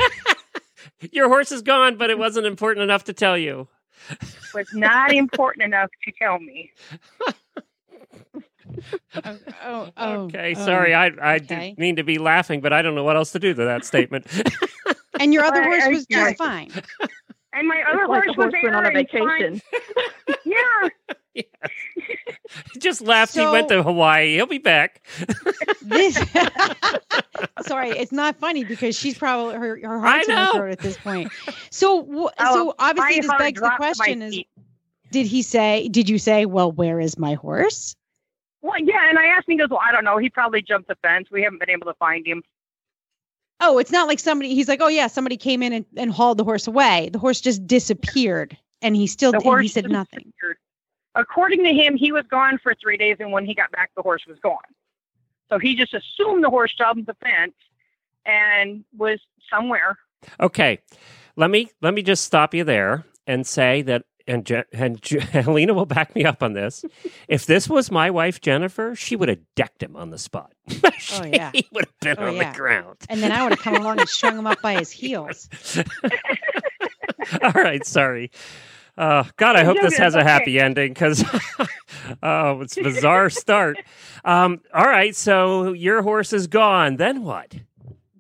Your 1.12 1.29
horse 1.29 1.53
is 1.53 1.62
gone, 1.62 1.97
but 1.97 2.11
it 2.11 2.19
wasn't 2.19 2.47
important 2.47 2.83
enough 2.83 3.05
to 3.05 3.12
tell 3.12 3.37
you 3.38 3.69
was 4.54 4.68
not 4.72 5.12
important 5.12 5.64
enough 5.64 5.90
to 6.04 6.12
tell 6.20 6.38
me. 6.38 6.72
oh, 9.24 9.38
oh, 9.64 9.90
oh, 9.96 10.12
okay. 10.24 10.54
Oh, 10.56 10.64
Sorry, 10.64 10.94
I 10.94 11.06
I 11.06 11.36
okay. 11.36 11.74
mean 11.78 11.96
to 11.96 12.04
be 12.04 12.18
laughing, 12.18 12.60
but 12.60 12.72
I 12.72 12.82
don't 12.82 12.94
know 12.94 13.04
what 13.04 13.16
else 13.16 13.32
to 13.32 13.38
do 13.38 13.54
to 13.54 13.64
that 13.64 13.84
statement. 13.84 14.26
and 15.20 15.32
your 15.34 15.44
other 15.44 15.62
horse 15.62 15.86
was 15.88 16.06
just 16.06 16.38
fine. 16.38 16.70
And 17.52 17.66
my 17.66 17.82
other 17.90 18.06
horse, 18.06 18.26
like 18.26 18.36
horse 18.36 18.54
went 18.62 18.76
on 18.76 18.86
a 18.86 18.90
vacation. 18.90 19.60
yeah. 20.44 20.88
Yeah. 21.35 21.43
Just 22.79 23.01
laughed. 23.01 23.33
So, 23.33 23.47
he 23.47 23.53
went 23.53 23.69
to 23.69 23.83
Hawaii. 23.83 24.35
He'll 24.35 24.47
be 24.47 24.59
back. 24.59 25.07
this. 25.83 26.16
sorry, 27.62 27.90
it's 27.90 28.12
not 28.12 28.37
funny 28.37 28.64
because 28.64 28.97
she's 28.97 29.16
probably 29.16 29.55
her 29.55 29.81
her 29.83 30.01
heart's 30.01 30.29
in 30.29 30.37
her 30.37 30.53
throat 30.53 30.71
at 30.73 30.79
this 30.81 30.97
point. 30.97 31.31
So, 31.71 32.33
oh, 32.38 32.55
so 32.55 32.75
obviously, 32.79 33.21
this 33.21 33.31
begs 33.38 33.61
the 33.61 33.71
question: 33.77 34.23
Is 34.23 34.40
did 35.11 35.27
he 35.27 35.43
say? 35.43 35.88
Did 35.88 36.09
you 36.09 36.19
say, 36.19 36.47
"Well, 36.47 36.73
where 36.73 37.01
is 37.01 37.19
my 37.19 37.35
horse"? 37.35 37.95
Well, 38.62 38.79
yeah, 38.79 39.09
and 39.09 39.19
I 39.19 39.27
asked 39.27 39.49
him. 39.49 39.53
He 39.53 39.59
goes, 39.59 39.71
"Well, 39.71 39.81
I 39.83 39.93
don't 39.93 40.05
know. 40.05 40.19
He 40.19 40.29
probably 40.29 40.62
jumped 40.62 40.88
the 40.88 40.97
fence. 40.97 41.29
We 41.31 41.43
haven't 41.43 41.61
been 41.61 41.71
able 41.71 41.87
to 41.87 41.95
find 41.95 42.27
him." 42.27 42.43
Oh, 43.62 43.79
it's 43.79 43.93
not 43.93 44.09
like 44.09 44.19
somebody. 44.19 44.55
He's 44.55 44.69
like, 44.69 44.81
"Oh 44.81 44.88
yeah, 44.88 45.07
somebody 45.07 45.37
came 45.37 45.62
in 45.62 45.73
and, 45.73 45.87
and 45.97 46.12
hauled 46.12 46.38
the 46.38 46.45
horse 46.45 46.66
away. 46.66 47.11
The 47.12 47.19
horse 47.19 47.40
just 47.40 47.66
disappeared." 47.66 48.57
And 48.83 48.97
he 48.97 49.07
still 49.07 49.33
the 49.33 49.40
and 49.40 49.62
he 49.62 49.69
said 49.69 49.90
nothing. 49.90 50.33
According 51.14 51.64
to 51.64 51.73
him, 51.73 51.96
he 51.96 52.12
was 52.12 52.25
gone 52.31 52.59
for 52.62 52.75
three 52.75 52.96
days, 52.96 53.16
and 53.18 53.33
when 53.33 53.44
he 53.44 53.55
got 53.55 53.70
back, 53.73 53.90
the 53.96 54.03
horse 54.03 54.23
was 54.29 54.38
gone. 54.40 54.59
So 55.49 55.59
he 55.59 55.75
just 55.75 55.92
assumed 55.92 56.44
the 56.44 56.51
horse 56.51 56.73
jumped 56.77 57.07
the 57.07 57.14
fence 57.14 57.55
and 58.25 58.85
was 58.96 59.20
somewhere. 59.51 59.99
Okay, 60.38 60.79
let 61.37 61.51
me 61.51 61.70
let 61.83 61.94
me 61.94 62.03
just 62.03 62.25
stop 62.25 62.55
you 62.55 62.62
there 62.62 63.05
and 63.27 63.46
say 63.46 63.83
that, 63.83 64.05
and 64.27 64.44
Je- 64.44 64.64
and 64.73 65.03
Je- 65.03 65.18
Helena 65.33 65.75
will 65.75 65.87
back 65.87 66.14
me 66.14 66.25
up 66.25 66.42
on 66.42 66.53
this. 66.53 66.85
if 67.27 67.46
this 67.46 67.68
was 67.68 67.90
my 67.90 68.11
wife 68.11 68.40
Jennifer, 68.40 68.94
she 68.94 69.16
would 69.16 69.29
have 69.29 69.40
decked 69.57 69.83
him 69.83 69.96
on 69.96 70.11
the 70.11 70.18
spot. 70.18 70.53
oh 70.85 71.25
yeah, 71.25 71.51
he 71.53 71.66
would 71.73 71.87
have 71.87 72.16
been 72.16 72.25
oh, 72.25 72.29
on 72.29 72.37
yeah. 72.37 72.53
the 72.53 72.57
ground, 72.57 72.99
and 73.09 73.20
then 73.20 73.33
I 73.33 73.42
would 73.42 73.53
have 73.53 73.61
come 73.61 73.75
along 73.75 73.99
and 73.99 74.09
strung 74.09 74.38
him 74.38 74.46
up 74.46 74.61
by 74.62 74.79
his 74.79 74.90
heels. 74.92 75.49
All 77.42 77.53
right, 77.53 77.85
sorry. 77.85 78.31
Uh, 79.00 79.24
God, 79.38 79.56
I 79.56 79.64
hope 79.64 79.78
this 79.80 79.96
has 79.96 80.14
a 80.14 80.22
happy 80.22 80.60
ending 80.60 80.92
because 80.92 81.24
oh, 82.22 82.60
it's 82.60 82.76
a 82.76 82.82
bizarre 82.82 83.30
start. 83.30 83.78
Um, 84.26 84.60
all 84.74 84.84
right, 84.84 85.16
so 85.16 85.72
your 85.72 86.02
horse 86.02 86.34
is 86.34 86.46
gone. 86.46 86.96
Then 86.96 87.22
what? 87.24 87.54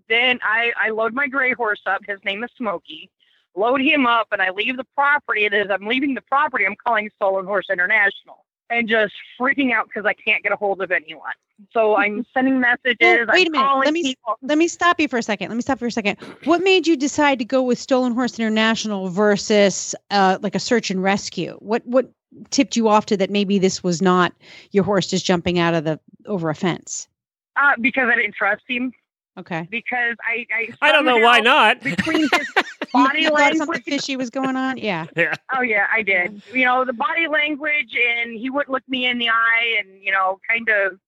Then 0.08 0.38
I, 0.42 0.72
I 0.80 0.88
load 0.88 1.12
my 1.12 1.26
gray 1.26 1.52
horse 1.52 1.82
up. 1.84 2.00
His 2.06 2.18
name 2.24 2.42
is 2.44 2.50
Smokey. 2.56 3.10
Load 3.54 3.82
him 3.82 4.06
up, 4.06 4.28
and 4.32 4.40
I 4.40 4.52
leave 4.52 4.78
the 4.78 4.86
property. 4.94 5.44
And 5.44 5.54
as 5.54 5.66
I'm 5.70 5.86
leaving 5.86 6.14
the 6.14 6.22
property, 6.22 6.64
I'm 6.64 6.76
calling 6.82 7.10
Stolen 7.16 7.44
Horse 7.44 7.66
International 7.70 8.46
and 8.70 8.88
just 8.88 9.12
freaking 9.38 9.72
out 9.72 9.88
because 9.88 10.06
I 10.06 10.14
can't 10.14 10.42
get 10.42 10.52
a 10.52 10.56
hold 10.56 10.80
of 10.80 10.90
anyone. 10.90 11.32
So 11.72 11.96
I'm 11.98 12.24
sending 12.32 12.60
messages. 12.60 12.96
Well, 13.00 13.26
wait 13.28 13.48
a 13.48 13.50
minute. 13.50 13.78
Let 13.84 13.92
me 13.92 14.02
people. 14.02 14.36
let 14.42 14.56
me 14.56 14.68
stop 14.68 15.00
you 15.00 15.08
for 15.08 15.18
a 15.18 15.22
second. 15.22 15.48
Let 15.48 15.56
me 15.56 15.62
stop 15.62 15.78
for 15.78 15.86
a 15.86 15.92
second. 15.92 16.18
What 16.44 16.62
made 16.62 16.86
you 16.86 16.96
decide 16.96 17.38
to 17.40 17.44
go 17.44 17.62
with 17.62 17.78
Stolen 17.78 18.14
Horse 18.14 18.38
International 18.38 19.08
versus 19.08 19.94
uh, 20.10 20.38
like 20.40 20.54
a 20.54 20.60
search 20.60 20.90
and 20.90 21.02
rescue? 21.02 21.56
What 21.58 21.84
what 21.84 22.10
tipped 22.50 22.76
you 22.76 22.88
off 22.88 23.06
to 23.06 23.16
that 23.16 23.30
maybe 23.30 23.58
this 23.58 23.82
was 23.82 24.00
not 24.00 24.32
your 24.70 24.84
horse 24.84 25.08
just 25.08 25.24
jumping 25.24 25.58
out 25.58 25.74
of 25.74 25.84
the 25.84 25.98
over 26.26 26.48
a 26.48 26.54
fence? 26.54 27.08
Uh, 27.56 27.72
because 27.80 28.08
I 28.10 28.16
didn't 28.16 28.34
trust 28.34 28.62
him. 28.68 28.92
Okay. 29.38 29.66
Because 29.70 30.16
I 30.26 30.46
I, 30.54 30.88
I 30.88 30.92
don't 30.92 31.04
know 31.04 31.18
why 31.18 31.40
not. 31.40 31.82
Between 31.82 32.28
his 32.32 32.48
body 32.92 33.22
you, 33.22 33.30
language, 33.30 33.58
something 33.58 33.82
fishy 33.82 34.16
was 34.16 34.30
going 34.30 34.56
on. 34.56 34.78
Yeah. 34.78 35.06
Yeah. 35.16 35.34
Oh 35.54 35.60
yeah, 35.60 35.86
I 35.92 36.02
did. 36.02 36.40
You 36.52 36.64
know 36.64 36.84
the 36.84 36.92
body 36.92 37.26
language, 37.28 37.94
and 37.94 38.38
he 38.38 38.48
wouldn't 38.48 38.70
look 38.70 38.82
me 38.88 39.06
in 39.06 39.18
the 39.18 39.28
eye, 39.28 39.80
and 39.80 40.02
you 40.02 40.10
know, 40.12 40.38
kind 40.48 40.68
of 40.68 40.98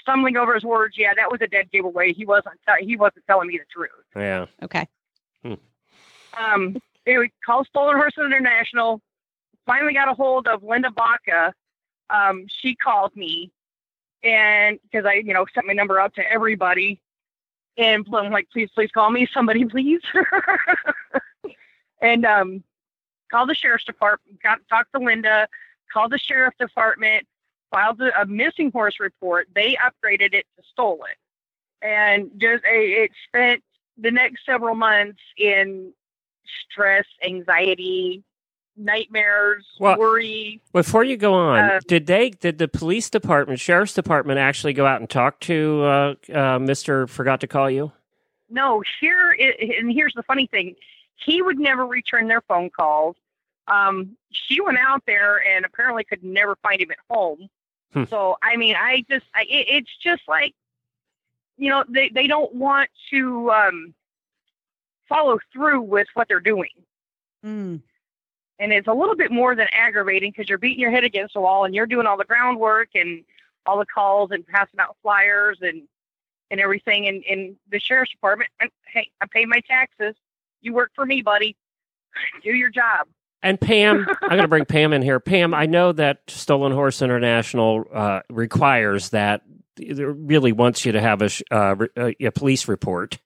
stumbling 0.00 0.36
over 0.36 0.54
his 0.54 0.64
words. 0.64 0.96
Yeah, 0.98 1.14
that 1.14 1.30
was 1.30 1.40
a 1.40 1.46
dead 1.46 1.70
giveaway. 1.72 2.12
He 2.12 2.26
wasn't. 2.26 2.58
he 2.80 2.96
wasn't 2.96 3.26
telling 3.26 3.48
me 3.48 3.58
the 3.58 3.64
truth. 3.72 3.90
Yeah. 4.14 4.46
Okay. 4.62 4.86
Hmm. 5.42 5.54
Um. 6.38 6.76
Anyway, 7.06 7.30
called 7.44 7.66
Stolen 7.68 7.96
Horse 7.96 8.14
International. 8.18 9.00
Finally 9.64 9.94
got 9.94 10.08
a 10.08 10.14
hold 10.14 10.46
of 10.48 10.62
Linda 10.62 10.90
Baca. 10.90 11.54
Um, 12.10 12.46
she 12.48 12.74
called 12.76 13.16
me, 13.16 13.50
and 14.22 14.78
because 14.82 15.06
I, 15.06 15.14
you 15.14 15.32
know, 15.32 15.46
sent 15.54 15.66
my 15.66 15.72
number 15.72 15.98
out 15.98 16.14
to 16.14 16.22
everybody, 16.30 17.00
and 17.78 18.06
I'm 18.12 18.32
like, 18.32 18.48
please, 18.52 18.70
please 18.74 18.90
call 18.90 19.10
me, 19.10 19.28
somebody, 19.32 19.64
please. 19.64 20.00
and 22.00 22.24
um, 22.24 22.64
called 23.30 23.48
the 23.48 23.54
sheriff's 23.54 23.84
department, 23.84 24.42
got 24.42 24.58
talked 24.68 24.92
to 24.94 24.98
Linda, 24.98 25.48
called 25.92 26.12
the 26.12 26.18
sheriff's 26.18 26.58
department. 26.58 27.26
filed 27.70 28.00
a, 28.00 28.22
a 28.22 28.26
missing 28.26 28.70
horse 28.70 28.98
report. 29.00 29.48
They 29.54 29.76
upgraded 29.76 30.34
it 30.34 30.46
to 30.56 30.62
stolen, 30.72 31.12
and 31.82 32.30
just 32.38 32.62
it 32.66 33.10
spent 33.26 33.62
the 33.98 34.10
next 34.10 34.44
several 34.46 34.74
months 34.74 35.20
in 35.36 35.92
stress, 36.70 37.06
anxiety, 37.24 38.22
nightmares, 38.76 39.66
Well- 39.78 39.98
worry. 39.98 40.60
Before 40.72 41.04
you 41.04 41.16
go 41.16 41.34
on, 41.34 41.58
Uh, 41.58 41.80
did 41.86 42.06
they 42.06 42.30
did 42.30 42.58
the 42.58 42.68
police 42.68 43.08
department, 43.10 43.60
sheriff's 43.60 43.94
department 43.94 44.38
actually 44.38 44.72
go 44.72 44.86
out 44.86 45.00
and 45.00 45.08
talk 45.08 45.40
to 45.40 45.82
uh, 45.82 46.14
uh, 46.32 46.58
Mister 46.58 47.06
Forgot 47.06 47.40
to 47.40 47.46
call 47.46 47.70
you? 47.70 47.92
No, 48.48 48.82
here 49.00 49.34
i 49.38 49.54
and 49.78 49.90
here's 49.90 50.14
the 50.14 50.22
funny 50.22 50.46
thing: 50.46 50.76
he 51.16 51.42
would 51.42 51.58
never 51.58 51.86
return 51.86 52.28
their 52.28 52.42
phone 52.42 52.70
calls. 52.70 53.16
Um, 53.68 54.16
she 54.30 54.60
went 54.60 54.78
out 54.78 55.02
there 55.06 55.42
and 55.44 55.64
apparently 55.64 56.04
could 56.04 56.22
never 56.22 56.54
find 56.56 56.80
him 56.80 56.90
at 56.92 56.98
home. 57.10 57.48
Hmm. 57.92 58.04
So 58.04 58.36
I 58.42 58.56
mean, 58.56 58.76
I 58.76 59.04
just 59.10 59.26
I, 59.34 59.42
it, 59.42 59.66
it's 59.68 59.96
just 60.02 60.22
like 60.28 60.54
you 61.56 61.70
know 61.70 61.84
they 61.88 62.10
they 62.10 62.26
don't 62.26 62.54
want 62.54 62.90
to 63.10 63.50
um, 63.50 63.94
follow 65.08 65.38
through 65.52 65.80
with 65.82 66.06
what 66.14 66.28
they're 66.28 66.40
doing. 66.40 66.70
Mm. 67.44 67.80
And 68.58 68.72
it's 68.72 68.88
a 68.88 68.92
little 68.92 69.16
bit 69.16 69.30
more 69.30 69.54
than 69.54 69.66
aggravating 69.72 70.30
because 70.30 70.48
you're 70.48 70.58
beating 70.58 70.80
your 70.80 70.90
head 70.90 71.04
against 71.04 71.34
the 71.34 71.40
wall 71.40 71.64
and 71.64 71.74
you're 71.74 71.86
doing 71.86 72.06
all 72.06 72.16
the 72.16 72.24
groundwork 72.24 72.88
and 72.94 73.24
all 73.66 73.78
the 73.78 73.86
calls 73.86 74.30
and 74.30 74.46
passing 74.46 74.80
out 74.80 74.96
flyers 75.02 75.58
and 75.60 75.82
and 76.50 76.60
everything 76.60 77.08
and 77.08 77.24
in 77.24 77.56
the 77.70 77.80
sheriff's 77.80 78.12
department. 78.12 78.50
And, 78.60 78.70
hey 78.86 79.10
i 79.20 79.26
pay 79.26 79.44
my 79.44 79.60
taxes. 79.66 80.14
You 80.60 80.72
work 80.72 80.92
for 80.94 81.04
me 81.04 81.22
buddy. 81.22 81.56
Do 82.42 82.50
your 82.50 82.70
job. 82.70 83.08
And 83.42 83.60
Pam, 83.60 84.06
I'm 84.22 84.30
going 84.30 84.42
to 84.42 84.48
bring 84.48 84.64
Pam 84.64 84.92
in 84.92 85.02
here. 85.02 85.20
Pam, 85.20 85.54
I 85.54 85.66
know 85.66 85.92
that 85.92 86.22
Stolen 86.26 86.72
Horse 86.72 87.02
International 87.02 87.84
uh, 87.92 88.20
requires 88.30 89.10
that 89.10 89.42
it 89.78 90.02
really 90.02 90.52
wants 90.52 90.84
you 90.84 90.92
to 90.92 91.00
have 91.00 91.22
a, 91.22 91.30
uh, 91.50 92.10
a 92.18 92.30
police 92.30 92.66
report. 92.66 93.18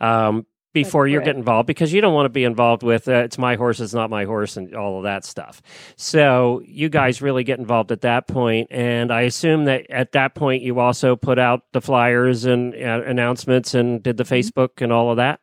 Um, 0.00 0.46
before 0.72 1.06
you 1.06 1.20
get 1.20 1.36
involved 1.36 1.66
because 1.66 1.92
you 1.92 2.00
don't 2.00 2.14
want 2.14 2.26
to 2.26 2.30
be 2.30 2.44
involved 2.44 2.82
with 2.82 3.08
uh, 3.08 3.24
it's 3.24 3.38
my 3.38 3.56
horse, 3.56 3.80
it's 3.80 3.94
not 3.94 4.10
my 4.10 4.24
horse, 4.24 4.56
and 4.56 4.74
all 4.74 4.98
of 4.98 5.04
that 5.04 5.24
stuff. 5.24 5.62
So 5.96 6.62
you 6.64 6.88
guys 6.88 7.20
really 7.20 7.44
get 7.44 7.58
involved 7.58 7.92
at 7.92 8.00
that 8.02 8.26
point, 8.26 8.68
and 8.70 9.12
I 9.12 9.22
assume 9.22 9.66
that 9.66 9.90
at 9.90 10.12
that 10.12 10.34
point 10.34 10.62
you 10.62 10.78
also 10.78 11.16
put 11.16 11.38
out 11.38 11.62
the 11.72 11.80
flyers 11.80 12.44
and 12.44 12.74
uh, 12.74 13.02
announcements 13.06 13.74
and 13.74 14.02
did 14.02 14.16
the 14.16 14.24
Facebook 14.24 14.80
and 14.80 14.92
all 14.92 15.10
of 15.10 15.16
that. 15.16 15.40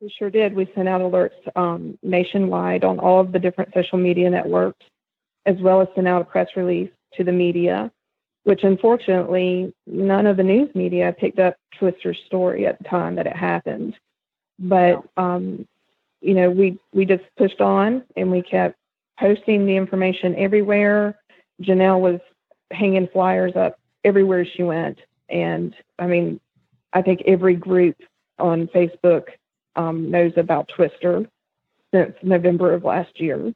We 0.00 0.12
sure 0.16 0.30
did. 0.30 0.54
We 0.54 0.70
sent 0.74 0.88
out 0.88 1.00
alerts 1.00 1.30
um, 1.56 1.98
nationwide 2.02 2.84
on 2.84 3.00
all 3.00 3.20
of 3.20 3.32
the 3.32 3.38
different 3.38 3.74
social 3.74 3.98
media 3.98 4.30
networks, 4.30 4.86
as 5.46 5.56
well 5.60 5.80
as 5.80 5.88
sent 5.94 6.06
out 6.06 6.22
a 6.22 6.24
press 6.24 6.48
release 6.56 6.90
to 7.14 7.24
the 7.24 7.32
media, 7.32 7.90
which 8.44 8.60
unfortunately 8.62 9.74
none 9.86 10.26
of 10.26 10.36
the 10.36 10.42
news 10.42 10.72
media 10.74 11.14
picked 11.18 11.40
up 11.40 11.56
Twister's 11.78 12.18
story 12.26 12.66
at 12.66 12.78
the 12.78 12.84
time 12.84 13.16
that 13.16 13.26
it 13.26 13.36
happened. 13.36 13.94
But 14.58 15.02
um, 15.16 15.66
you 16.20 16.34
know, 16.34 16.50
we 16.50 16.78
we 16.92 17.04
just 17.04 17.24
pushed 17.36 17.60
on 17.60 18.04
and 18.16 18.30
we 18.30 18.42
kept 18.42 18.76
posting 19.18 19.66
the 19.66 19.76
information 19.76 20.34
everywhere. 20.36 21.18
Janelle 21.62 22.00
was 22.00 22.20
hanging 22.70 23.08
flyers 23.08 23.54
up 23.56 23.78
everywhere 24.04 24.44
she 24.44 24.62
went, 24.62 24.98
and 25.28 25.74
I 25.98 26.06
mean, 26.06 26.40
I 26.92 27.02
think 27.02 27.22
every 27.26 27.54
group 27.54 27.96
on 28.38 28.68
Facebook 28.68 29.24
um, 29.76 30.10
knows 30.10 30.32
about 30.36 30.68
Twister 30.68 31.26
since 31.92 32.14
November 32.22 32.74
of 32.74 32.84
last 32.84 33.20
year. 33.20 33.52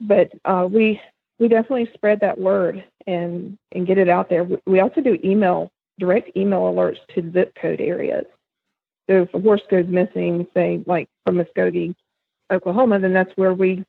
But 0.00 0.30
uh, 0.44 0.68
we 0.70 1.00
we 1.38 1.48
definitely 1.48 1.90
spread 1.94 2.20
that 2.20 2.38
word 2.38 2.84
and 3.06 3.58
and 3.72 3.86
get 3.86 3.98
it 3.98 4.08
out 4.08 4.28
there. 4.28 4.44
We- 4.44 4.58
We 4.66 4.80
also 4.80 5.00
do 5.00 5.18
email 5.24 5.70
direct 5.98 6.36
email 6.36 6.62
alerts 6.62 6.98
to 7.14 7.30
zip 7.32 7.54
code 7.60 7.80
areas. 7.80 8.24
If 9.08 9.34
a 9.34 9.40
horse 9.40 9.62
goes 9.70 9.86
missing, 9.86 10.46
say 10.54 10.82
like 10.86 11.08
from 11.24 11.36
Muskogee, 11.36 11.94
Oklahoma, 12.50 12.98
then 12.98 13.12
that's 13.12 13.36
where 13.36 13.54
we 13.54 13.84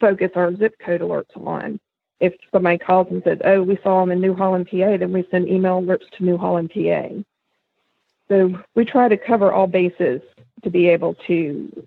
focus 0.00 0.30
our 0.34 0.54
zip 0.56 0.74
code 0.78 1.00
alerts 1.00 1.36
on. 1.36 1.80
If 2.20 2.34
somebody 2.52 2.78
calls 2.78 3.08
and 3.10 3.22
says, 3.24 3.38
"Oh, 3.44 3.62
we 3.62 3.78
saw 3.82 4.02
him 4.02 4.12
in 4.12 4.20
New 4.20 4.34
Holland, 4.34 4.68
PA," 4.70 4.96
then 4.96 5.12
we 5.12 5.26
send 5.30 5.48
email 5.48 5.80
alerts 5.80 6.08
to 6.16 6.24
New 6.24 6.36
Holland, 6.36 6.70
PA. 6.70 7.08
So 8.28 8.58
we 8.74 8.84
try 8.84 9.08
to 9.08 9.16
cover 9.16 9.52
all 9.52 9.66
bases 9.66 10.20
to 10.62 10.70
be 10.70 10.88
able 10.88 11.14
to 11.26 11.86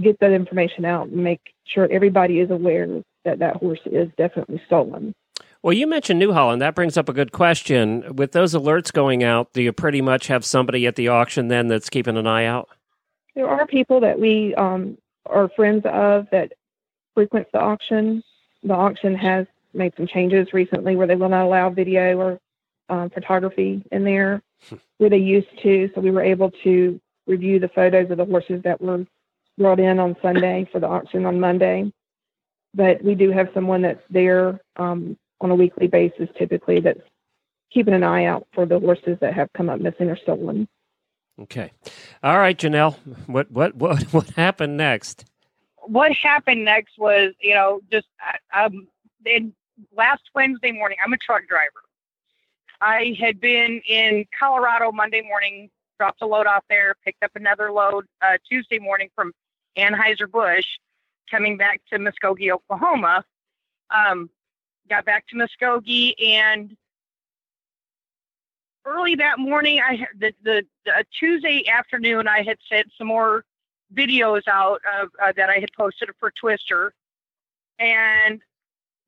get 0.00 0.18
that 0.20 0.32
information 0.32 0.84
out 0.84 1.08
and 1.08 1.24
make 1.24 1.40
sure 1.64 1.88
everybody 1.90 2.40
is 2.40 2.50
aware 2.50 3.02
that 3.24 3.38
that 3.38 3.56
horse 3.56 3.80
is 3.86 4.08
definitely 4.16 4.62
stolen. 4.66 5.14
Well, 5.62 5.74
you 5.74 5.86
mentioned 5.86 6.18
New 6.18 6.32
Holland. 6.32 6.62
That 6.62 6.74
brings 6.74 6.96
up 6.96 7.08
a 7.08 7.12
good 7.12 7.32
question. 7.32 8.16
With 8.16 8.32
those 8.32 8.54
alerts 8.54 8.90
going 8.92 9.22
out, 9.22 9.52
do 9.52 9.60
you 9.60 9.72
pretty 9.72 10.00
much 10.00 10.28
have 10.28 10.44
somebody 10.44 10.86
at 10.86 10.96
the 10.96 11.08
auction 11.08 11.48
then 11.48 11.68
that's 11.68 11.90
keeping 11.90 12.16
an 12.16 12.26
eye 12.26 12.46
out? 12.46 12.68
There 13.34 13.48
are 13.48 13.66
people 13.66 14.00
that 14.00 14.18
we 14.18 14.54
um, 14.54 14.96
are 15.26 15.50
friends 15.50 15.84
of 15.84 16.26
that 16.32 16.52
frequents 17.14 17.50
the 17.52 17.60
auction. 17.60 18.22
The 18.62 18.74
auction 18.74 19.14
has 19.14 19.46
made 19.74 19.92
some 19.96 20.06
changes 20.06 20.52
recently 20.54 20.96
where 20.96 21.06
they 21.06 21.16
will 21.16 21.28
not 21.28 21.44
allow 21.44 21.68
video 21.68 22.16
or 22.16 22.40
um, 22.88 23.10
photography 23.10 23.84
in 23.92 24.04
there 24.04 24.42
where 24.98 25.10
they 25.10 25.18
used 25.18 25.48
to. 25.62 25.90
So 25.94 26.00
we 26.00 26.10
were 26.10 26.22
able 26.22 26.50
to 26.64 26.98
review 27.26 27.58
the 27.58 27.68
photos 27.68 28.10
of 28.10 28.16
the 28.16 28.24
horses 28.24 28.62
that 28.64 28.80
were 28.80 29.04
brought 29.58 29.78
in 29.78 29.98
on 29.98 30.16
Sunday 30.22 30.68
for 30.72 30.80
the 30.80 30.88
auction 30.88 31.26
on 31.26 31.38
Monday. 31.38 31.92
But 32.74 33.04
we 33.04 33.14
do 33.14 33.30
have 33.30 33.50
someone 33.52 33.82
that's 33.82 34.02
there 34.10 34.60
um, 34.76 35.16
on 35.40 35.50
a 35.50 35.54
weekly 35.54 35.86
basis 35.86 36.28
typically 36.38 36.80
that's 36.80 37.00
keeping 37.72 37.94
an 37.94 38.02
eye 38.02 38.24
out 38.24 38.46
for 38.52 38.66
the 38.66 38.78
horses 38.78 39.18
that 39.20 39.34
have 39.34 39.52
come 39.56 39.68
up 39.68 39.80
missing 39.80 40.10
or 40.10 40.16
stolen. 40.16 40.68
Okay. 41.40 41.72
All 42.22 42.38
right, 42.38 42.58
Janelle. 42.58 42.96
What 43.26 43.50
what 43.50 43.74
what 43.74 44.02
what 44.12 44.30
happened 44.30 44.76
next? 44.76 45.24
what 45.82 46.12
happened 46.12 46.64
next 46.64 46.98
was, 46.98 47.32
you 47.40 47.54
know, 47.54 47.80
just 47.90 48.06
um, 48.54 48.86
then 49.24 49.52
last 49.96 50.22
Wednesday 50.34 50.72
morning, 50.72 50.98
I'm 51.04 51.12
a 51.12 51.16
truck 51.16 51.48
driver. 51.48 51.82
I 52.80 53.16
had 53.20 53.40
been 53.40 53.80
in 53.86 54.24
Colorado 54.38 54.92
Monday 54.92 55.22
morning, 55.22 55.70
dropped 55.98 56.22
a 56.22 56.26
load 56.26 56.46
off 56.46 56.64
there, 56.70 56.94
picked 57.04 57.22
up 57.22 57.32
another 57.34 57.72
load 57.72 58.06
uh, 58.22 58.38
Tuesday 58.48 58.78
morning 58.78 59.08
from 59.14 59.32
Anheuser-Busch, 59.76 60.66
coming 61.30 61.56
back 61.56 61.80
to 61.92 61.98
Muskogee, 61.98 62.52
Oklahoma. 62.52 63.24
Um, 63.90 64.30
got 64.90 65.04
back 65.06 65.26
to 65.28 65.36
Muskogee 65.36 66.14
and 66.20 66.76
early 68.84 69.14
that 69.14 69.38
morning, 69.38 69.80
I 69.80 70.06
the, 70.18 70.32
the, 70.42 70.66
the 70.84 71.04
Tuesday 71.18 71.64
afternoon, 71.68 72.26
I 72.28 72.42
had 72.42 72.58
sent 72.68 72.88
some 72.98 73.06
more 73.06 73.44
videos 73.94 74.42
out 74.48 74.80
of, 75.00 75.08
uh, 75.22 75.32
that 75.36 75.48
I 75.48 75.58
had 75.58 75.72
posted 75.76 76.10
for 76.18 76.30
Twister. 76.32 76.92
And 77.78 78.42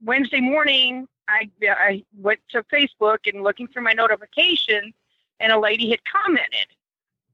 Wednesday 0.03 0.41
morning, 0.41 1.07
I, 1.29 1.51
I 1.63 2.05
went 2.17 2.41
to 2.51 2.63
Facebook 2.65 3.19
and 3.27 3.43
looking 3.43 3.69
through 3.69 3.83
my 3.83 3.93
notifications, 3.93 4.95
and 5.41 5.53
a 5.53 5.59
lady 5.59 5.91
had 5.91 6.01
commented, 6.05 6.67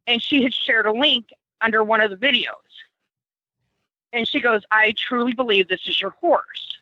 and 0.06 0.22
she 0.22 0.42
had 0.42 0.54
shared 0.54 0.86
a 0.86 0.92
link 0.92 1.30
under 1.60 1.84
one 1.84 2.00
of 2.00 2.10
the 2.10 2.16
videos. 2.16 2.52
And 4.12 4.26
she 4.26 4.40
goes, 4.40 4.62
I 4.70 4.94
truly 4.96 5.34
believe 5.34 5.68
this 5.68 5.86
is 5.86 6.00
your 6.00 6.10
horse. 6.10 6.78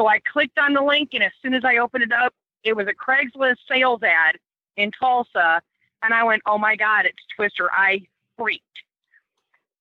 So 0.00 0.06
I 0.06 0.18
clicked 0.32 0.58
on 0.58 0.72
the 0.72 0.80
link, 0.80 1.10
and 1.12 1.22
as 1.22 1.32
soon 1.42 1.52
as 1.52 1.62
I 1.62 1.76
opened 1.76 2.04
it 2.04 2.12
up, 2.12 2.32
it 2.64 2.74
was 2.74 2.86
a 2.86 2.94
Craigslist 2.94 3.56
sales 3.70 4.02
ad 4.02 4.36
in 4.78 4.90
Tulsa. 4.98 5.60
And 6.02 6.14
I 6.14 6.24
went, 6.24 6.40
Oh 6.46 6.56
my 6.56 6.74
God, 6.74 7.04
it's 7.04 7.18
Twister. 7.36 7.68
I 7.70 8.00
freaked. 8.38 8.64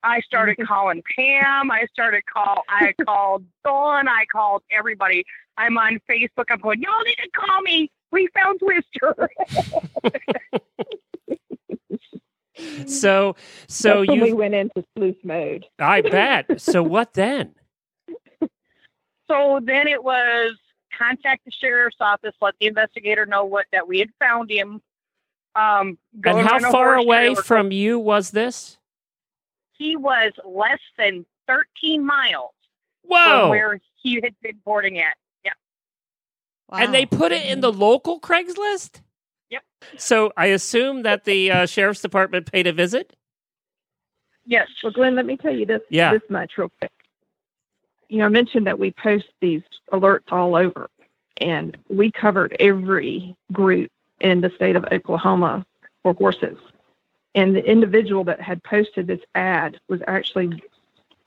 I 0.03 0.19
started 0.19 0.58
calling 0.67 1.01
Pam. 1.15 1.71
I 1.71 1.86
started 1.93 2.23
call. 2.25 2.63
I 2.67 2.93
called 3.05 3.45
Dawn. 3.63 4.10
I 4.10 4.25
called 4.29 4.62
everybody. 4.69 5.23
I'm 5.55 5.77
on 5.77 5.99
Facebook. 6.10 6.47
I'm 6.49 6.60
going. 6.60 6.82
Y'all 6.82 7.01
need 7.05 7.15
to 7.23 7.29
call 7.34 7.62
me. 7.62 7.89
We 8.12 8.27
found 8.36 8.60
Twister. 8.60 9.29
So 12.88 13.38
so 13.69 13.99
That's 13.99 14.08
when 14.10 14.19
we 14.19 14.34
went 14.34 14.53
into 14.53 14.84
sleuth 14.97 15.23
mode. 15.23 15.65
I 15.79 16.01
bet. 16.01 16.60
So 16.60 16.84
what 16.84 17.13
then? 17.13 17.55
So 19.29 19.59
then 19.63 19.87
it 19.87 20.03
was 20.03 20.53
contact 20.97 21.45
the 21.45 21.51
sheriff's 21.51 21.97
office. 21.99 22.33
Let 22.41 22.55
the 22.59 22.67
investigator 22.67 23.25
know 23.25 23.45
what 23.45 23.65
that 23.71 23.87
we 23.87 23.99
had 23.99 24.09
found 24.19 24.49
him. 24.49 24.81
Um, 25.55 25.97
go 26.21 26.37
And 26.37 26.47
how 26.47 26.71
far 26.71 26.95
away 26.95 27.27
trailer. 27.27 27.43
from 27.43 27.71
you 27.71 27.99
was 27.99 28.31
this? 28.31 28.77
He 29.73 29.95
was 29.95 30.31
less 30.45 30.79
than 30.97 31.25
13 31.47 32.05
miles 32.05 32.51
from 33.07 33.11
Whoa. 33.11 33.49
where 33.49 33.79
he 33.95 34.15
had 34.21 34.35
been 34.41 34.57
boarding 34.65 34.99
at. 34.99 35.15
Yeah. 35.45 35.51
And 36.71 36.93
they 36.93 37.05
put 37.05 37.31
it 37.31 37.45
in 37.45 37.61
the 37.61 37.71
local 37.71 38.19
Craigslist? 38.19 39.01
Yep. 39.49 39.63
So 39.97 40.31
I 40.37 40.47
assume 40.47 41.03
that 41.03 41.23
the 41.23 41.51
uh, 41.51 41.65
sheriff's 41.65 42.01
department 42.01 42.51
paid 42.51 42.67
a 42.67 42.73
visit? 42.73 43.15
Yes. 44.45 44.67
Well, 44.83 44.91
Glenn, 44.93 45.15
let 45.15 45.25
me 45.25 45.37
tell 45.37 45.53
you 45.55 45.65
this 45.65 45.81
Yeah. 45.89 46.11
this 46.13 46.21
much 46.29 46.53
real 46.57 46.71
quick. 46.79 46.91
You 48.10 48.17
know, 48.19 48.26
I 48.26 48.30
mentioned 48.30 48.67
that 48.67 48.80
we 48.80 48.91
post 48.91 49.28
these 49.39 49.62
alerts 49.91 50.32
all 50.32 50.56
over, 50.56 50.89
and 51.38 51.78
we 51.89 52.12
covered 52.12 52.56
every 52.60 53.36
group 53.52 53.91
in 54.19 54.41
the 54.41 54.50
state 54.56 54.76
of 54.76 54.86
Oklahoma 54.91 55.65
for 56.04 56.13
horses. 56.13 56.58
And 57.36 57.56
the 57.56 57.63
individual 57.63 58.24
that 58.26 58.41
had 58.41 58.63
posted 58.63 59.06
this 59.08 59.22
ad 59.36 59.80
was 59.88 60.02
actually 60.08 60.62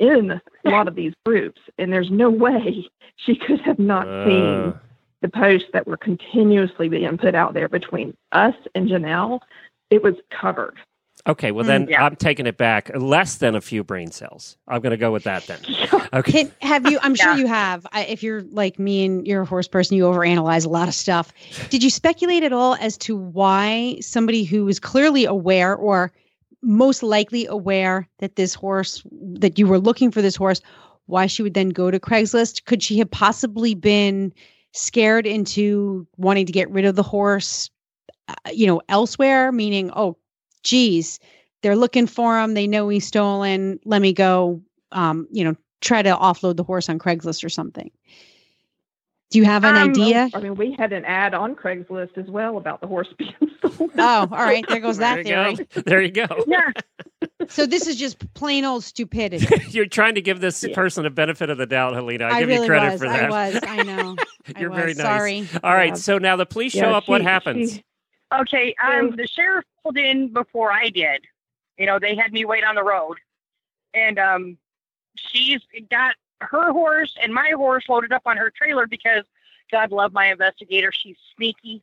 in 0.00 0.32
a 0.32 0.70
lot 0.70 0.88
of 0.88 0.96
these 0.96 1.14
groups, 1.24 1.60
and 1.78 1.92
there's 1.92 2.10
no 2.10 2.28
way 2.28 2.88
she 3.16 3.36
could 3.36 3.60
have 3.60 3.78
not 3.78 4.06
Uh, 4.08 4.26
seen 4.26 4.74
the 5.20 5.28
posts 5.28 5.68
that 5.72 5.86
were 5.86 5.96
continuously 5.96 6.88
being 6.88 7.16
put 7.16 7.36
out 7.36 7.54
there 7.54 7.68
between 7.68 8.12
us 8.32 8.56
and 8.74 8.88
Janelle. 8.88 9.40
It 9.90 10.02
was 10.02 10.16
covered. 10.30 10.76
Okay, 11.26 11.50
well 11.50 11.64
then 11.64 11.86
Yeah. 11.88 12.04
I'm 12.04 12.16
taking 12.16 12.46
it 12.46 12.56
back. 12.56 12.90
Less 12.94 13.36
than 13.36 13.54
a 13.54 13.60
few 13.60 13.84
brain 13.84 14.10
cells. 14.10 14.56
I'm 14.68 14.80
going 14.80 14.90
to 14.92 14.96
go 14.96 15.12
with 15.12 15.24
that 15.24 15.46
then. 15.46 15.58
Okay. 16.14 16.30
Can, 16.44 16.52
have 16.60 16.90
you? 16.90 16.98
I'm 17.00 17.14
sure 17.14 17.32
Yeah. 17.32 17.38
you 17.38 17.46
have. 17.46 17.86
I, 17.90 18.04
if 18.04 18.22
you're 18.22 18.42
like 18.50 18.78
me 18.78 19.06
and 19.06 19.26
you're 19.26 19.40
a 19.42 19.46
horse 19.46 19.66
person, 19.66 19.96
you 19.96 20.02
overanalyze 20.04 20.66
a 20.66 20.68
lot 20.68 20.86
of 20.86 20.92
stuff. 20.92 21.32
Did 21.70 21.82
you 21.82 21.88
speculate 21.88 22.42
at 22.42 22.52
all 22.52 22.74
as 22.74 22.98
to 22.98 23.16
why 23.16 23.96
somebody 24.02 24.44
who 24.44 24.66
was 24.66 24.78
clearly 24.78 25.24
aware 25.24 25.74
or 25.74 26.12
most 26.60 27.02
likely 27.02 27.46
aware 27.46 28.06
that 28.18 28.36
this 28.36 28.52
horse 28.52 29.02
that 29.10 29.58
you 29.58 29.66
were 29.66 29.78
looking 29.78 30.10
for 30.10 30.20
this 30.20 30.36
horse, 30.36 30.60
why 31.06 31.26
she 31.26 31.42
would 31.42 31.54
then 31.54 31.70
go 31.70 31.90
to 31.90 31.98
Craigslist? 31.98 32.66
Could 32.66 32.82
she 32.82 32.98
have 32.98 33.10
possibly 33.10 33.74
been 33.74 34.34
scared 34.72 35.26
into 35.26 36.06
wanting 36.18 36.44
to 36.44 36.52
get 36.52 36.70
rid 36.70 36.84
of 36.84 36.94
the 36.94 37.02
horse, 37.02 37.70
uh, 38.28 38.34
you 38.52 38.66
know, 38.66 38.82
elsewhere? 38.90 39.50
Meaning, 39.50 39.90
oh, 39.96 40.18
geez, 40.62 41.18
they're 41.62 41.76
looking 41.76 42.06
for 42.06 42.40
him. 42.40 42.54
They 42.54 42.66
know 42.66 42.88
he's 42.88 43.06
stolen. 43.06 43.78
Let 43.84 44.02
me 44.02 44.12
go. 44.12 44.60
Um, 44.92 45.26
you 45.30 45.44
know, 45.44 45.56
try 45.80 46.02
to 46.02 46.10
offload 46.14 46.56
the 46.56 46.64
horse 46.64 46.88
on 46.88 46.98
Craigslist 46.98 47.44
or 47.44 47.48
something. 47.48 47.90
Do 49.30 49.38
you 49.38 49.44
have 49.46 49.64
an 49.64 49.76
Um, 49.76 49.88
idea? 49.90 50.28
I 50.34 50.40
mean, 50.40 50.56
we 50.56 50.72
had 50.78 50.92
an 50.92 51.06
ad 51.06 51.32
on 51.32 51.54
Craigslist 51.54 52.18
as 52.18 52.26
well 52.28 52.58
about 52.58 52.82
the 52.82 52.86
horse 52.86 53.08
being 53.18 53.32
stolen. 53.58 53.90
Oh, 53.96 54.28
all 54.30 54.44
right. 54.44 54.62
There 54.68 54.78
goes 54.80 54.98
there 54.98 55.22
that 55.22 55.26
you 55.26 55.34
theory. 55.56 55.68
go. 55.74 55.82
There 55.86 56.02
you 56.02 56.10
go. 56.10 56.26
Yeah. 56.46 56.70
So 57.48 57.64
this 57.66 57.86
is 57.86 57.96
just 57.96 58.18
plain 58.34 58.64
old 58.66 58.84
stupidity. 58.84 59.46
You're 59.70 59.86
trying 59.86 60.16
to 60.16 60.20
give 60.22 60.40
this 60.40 60.62
Yeah. 60.62 60.74
person 60.74 61.06
a 61.06 61.10
benefit 61.10 61.48
of 61.48 61.56
the 61.56 61.64
doubt, 61.66 61.94
Helena. 61.94 62.26
I, 62.26 62.28
I 62.30 62.40
give 62.40 62.48
really 62.50 62.60
you 62.62 62.66
credit 62.68 62.92
was. 62.92 63.00
for 63.00 63.08
that. 63.08 63.30
I 63.32 63.50
was. 63.50 63.60
I 63.66 63.82
know. 63.82 64.16
You're 64.58 64.68
was. 64.70 64.78
very 64.78 64.94
nice. 64.94 65.02
Sorry. 65.06 65.48
All 65.64 65.72
right, 65.74 65.88
Yeah. 65.88 65.94
so 65.94 66.18
now 66.18 66.36
the 66.36 66.44
police 66.46 66.74
Yeah, 66.74 66.82
show 66.82 66.90
up. 66.92 67.08
what 67.08 67.22
happens? 67.22 67.74
she- 67.74 67.84
Okay, 68.40 68.74
um, 68.82 69.14
the 69.16 69.26
sheriff 69.26 69.64
pulled 69.82 69.98
in 69.98 70.32
before 70.32 70.72
I 70.72 70.88
did. 70.88 71.24
You 71.78 71.86
know, 71.86 71.98
they 71.98 72.14
had 72.14 72.32
me 72.32 72.44
wait 72.44 72.64
on 72.64 72.74
the 72.74 72.82
road, 72.82 73.18
and 73.94 74.18
um, 74.18 74.58
she's 75.16 75.60
got 75.90 76.14
her 76.40 76.72
horse 76.72 77.14
and 77.22 77.32
my 77.32 77.52
horse 77.56 77.84
loaded 77.88 78.12
up 78.12 78.22
on 78.26 78.36
her 78.36 78.50
trailer 78.50 78.86
because 78.86 79.24
God 79.70 79.92
love 79.92 80.12
my 80.12 80.30
investigator. 80.30 80.90
She's 80.92 81.16
sneaky. 81.36 81.82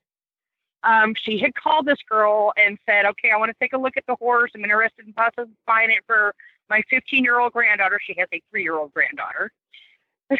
Um, 0.83 1.13
she 1.15 1.37
had 1.37 1.55
called 1.55 1.85
this 1.85 1.99
girl 2.07 2.53
and 2.57 2.77
said, 2.85 3.05
"Okay, 3.05 3.31
I 3.31 3.37
want 3.37 3.49
to 3.49 3.57
take 3.59 3.73
a 3.73 3.77
look 3.77 3.97
at 3.97 4.05
the 4.07 4.15
horse. 4.15 4.51
I'm 4.55 4.63
interested 4.63 5.05
in 5.05 5.13
possibly 5.13 5.53
buying 5.67 5.91
it 5.91 6.03
for 6.07 6.33
my 6.69 6.81
15 6.89 7.23
year 7.23 7.39
old 7.39 7.53
granddaughter. 7.53 7.99
She 8.03 8.15
has 8.17 8.27
a 8.33 8.41
three 8.49 8.63
year 8.63 8.75
old 8.75 8.93
granddaughter." 8.93 9.51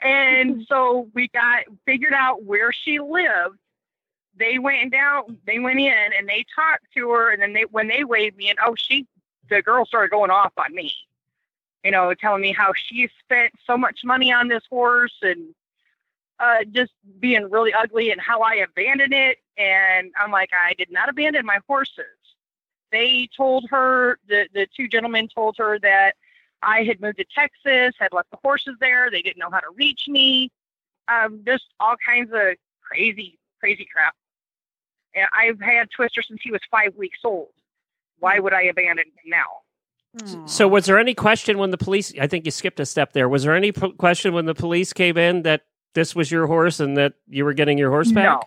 and 0.00 0.64
so 0.68 1.08
we 1.14 1.28
got 1.28 1.64
figured 1.86 2.14
out 2.14 2.44
where 2.44 2.72
she 2.72 2.98
lived 2.98 3.58
they 4.38 4.58
went 4.58 4.92
down 4.92 5.38
they 5.46 5.58
went 5.58 5.78
in 5.78 6.10
and 6.16 6.28
they 6.28 6.44
talked 6.54 6.84
to 6.94 7.10
her 7.10 7.30
and 7.30 7.42
then 7.42 7.52
they 7.52 7.64
when 7.70 7.88
they 7.88 8.04
waved 8.04 8.36
me 8.36 8.50
in 8.50 8.56
oh 8.64 8.74
she 8.76 9.06
the 9.50 9.62
girl 9.62 9.84
started 9.84 10.10
going 10.10 10.30
off 10.30 10.52
on 10.56 10.74
me 10.74 10.92
you 11.84 11.90
know 11.90 12.14
telling 12.14 12.42
me 12.42 12.52
how 12.52 12.72
she 12.74 13.08
spent 13.20 13.52
so 13.66 13.76
much 13.76 14.00
money 14.04 14.32
on 14.32 14.48
this 14.48 14.64
horse 14.70 15.14
and 15.22 15.54
uh, 16.40 16.62
just 16.70 16.92
being 17.18 17.50
really 17.50 17.72
ugly 17.72 18.10
and 18.10 18.20
how 18.20 18.40
i 18.42 18.54
abandoned 18.54 19.12
it. 19.12 19.38
And 19.56 20.12
i'm 20.20 20.30
like 20.30 20.50
i 20.52 20.74
did 20.74 20.90
not 20.90 21.08
abandon 21.08 21.44
my 21.44 21.58
horses. 21.66 22.04
They 22.92 23.28
told 23.36 23.68
her 23.70 24.18
the 24.28 24.48
the 24.54 24.66
two 24.76 24.88
gentlemen 24.88 25.28
told 25.28 25.56
her 25.58 25.78
that 25.80 26.12
i 26.62 26.82
had 26.84 27.00
moved 27.00 27.18
to 27.18 27.24
texas 27.34 27.94
had 27.98 28.12
left 28.12 28.30
the 28.30 28.38
horses 28.42 28.76
there. 28.80 29.10
They 29.10 29.22
didn't 29.22 29.38
know 29.38 29.50
how 29.50 29.60
to 29.60 29.70
reach 29.74 30.04
me. 30.08 30.50
Um, 31.08 31.40
just 31.44 31.64
all 31.80 31.96
kinds 32.04 32.30
of 32.32 32.56
crazy 32.82 33.38
crazy 33.60 33.86
crap 33.92 34.14
I've 35.32 35.60
had 35.60 35.90
Twister 35.90 36.22
since 36.22 36.40
he 36.42 36.50
was 36.50 36.60
five 36.70 36.94
weeks 36.96 37.18
old. 37.24 37.48
Why 38.18 38.38
would 38.38 38.52
I 38.52 38.62
abandon 38.62 39.06
him 39.06 39.30
now? 39.30 39.46
So, 40.46 40.66
was 40.66 40.86
there 40.86 40.98
any 40.98 41.14
question 41.14 41.58
when 41.58 41.70
the 41.70 41.78
police? 41.78 42.12
I 42.20 42.26
think 42.26 42.44
you 42.44 42.50
skipped 42.50 42.80
a 42.80 42.86
step 42.86 43.12
there. 43.12 43.28
Was 43.28 43.44
there 43.44 43.54
any 43.54 43.72
p- 43.72 43.92
question 43.92 44.32
when 44.32 44.46
the 44.46 44.54
police 44.54 44.92
came 44.92 45.16
in 45.16 45.42
that 45.42 45.66
this 45.94 46.14
was 46.16 46.30
your 46.30 46.46
horse 46.46 46.80
and 46.80 46.96
that 46.96 47.12
you 47.28 47.44
were 47.44 47.52
getting 47.52 47.78
your 47.78 47.90
horse 47.90 48.10
back? 48.10 48.24
No. 48.24 48.40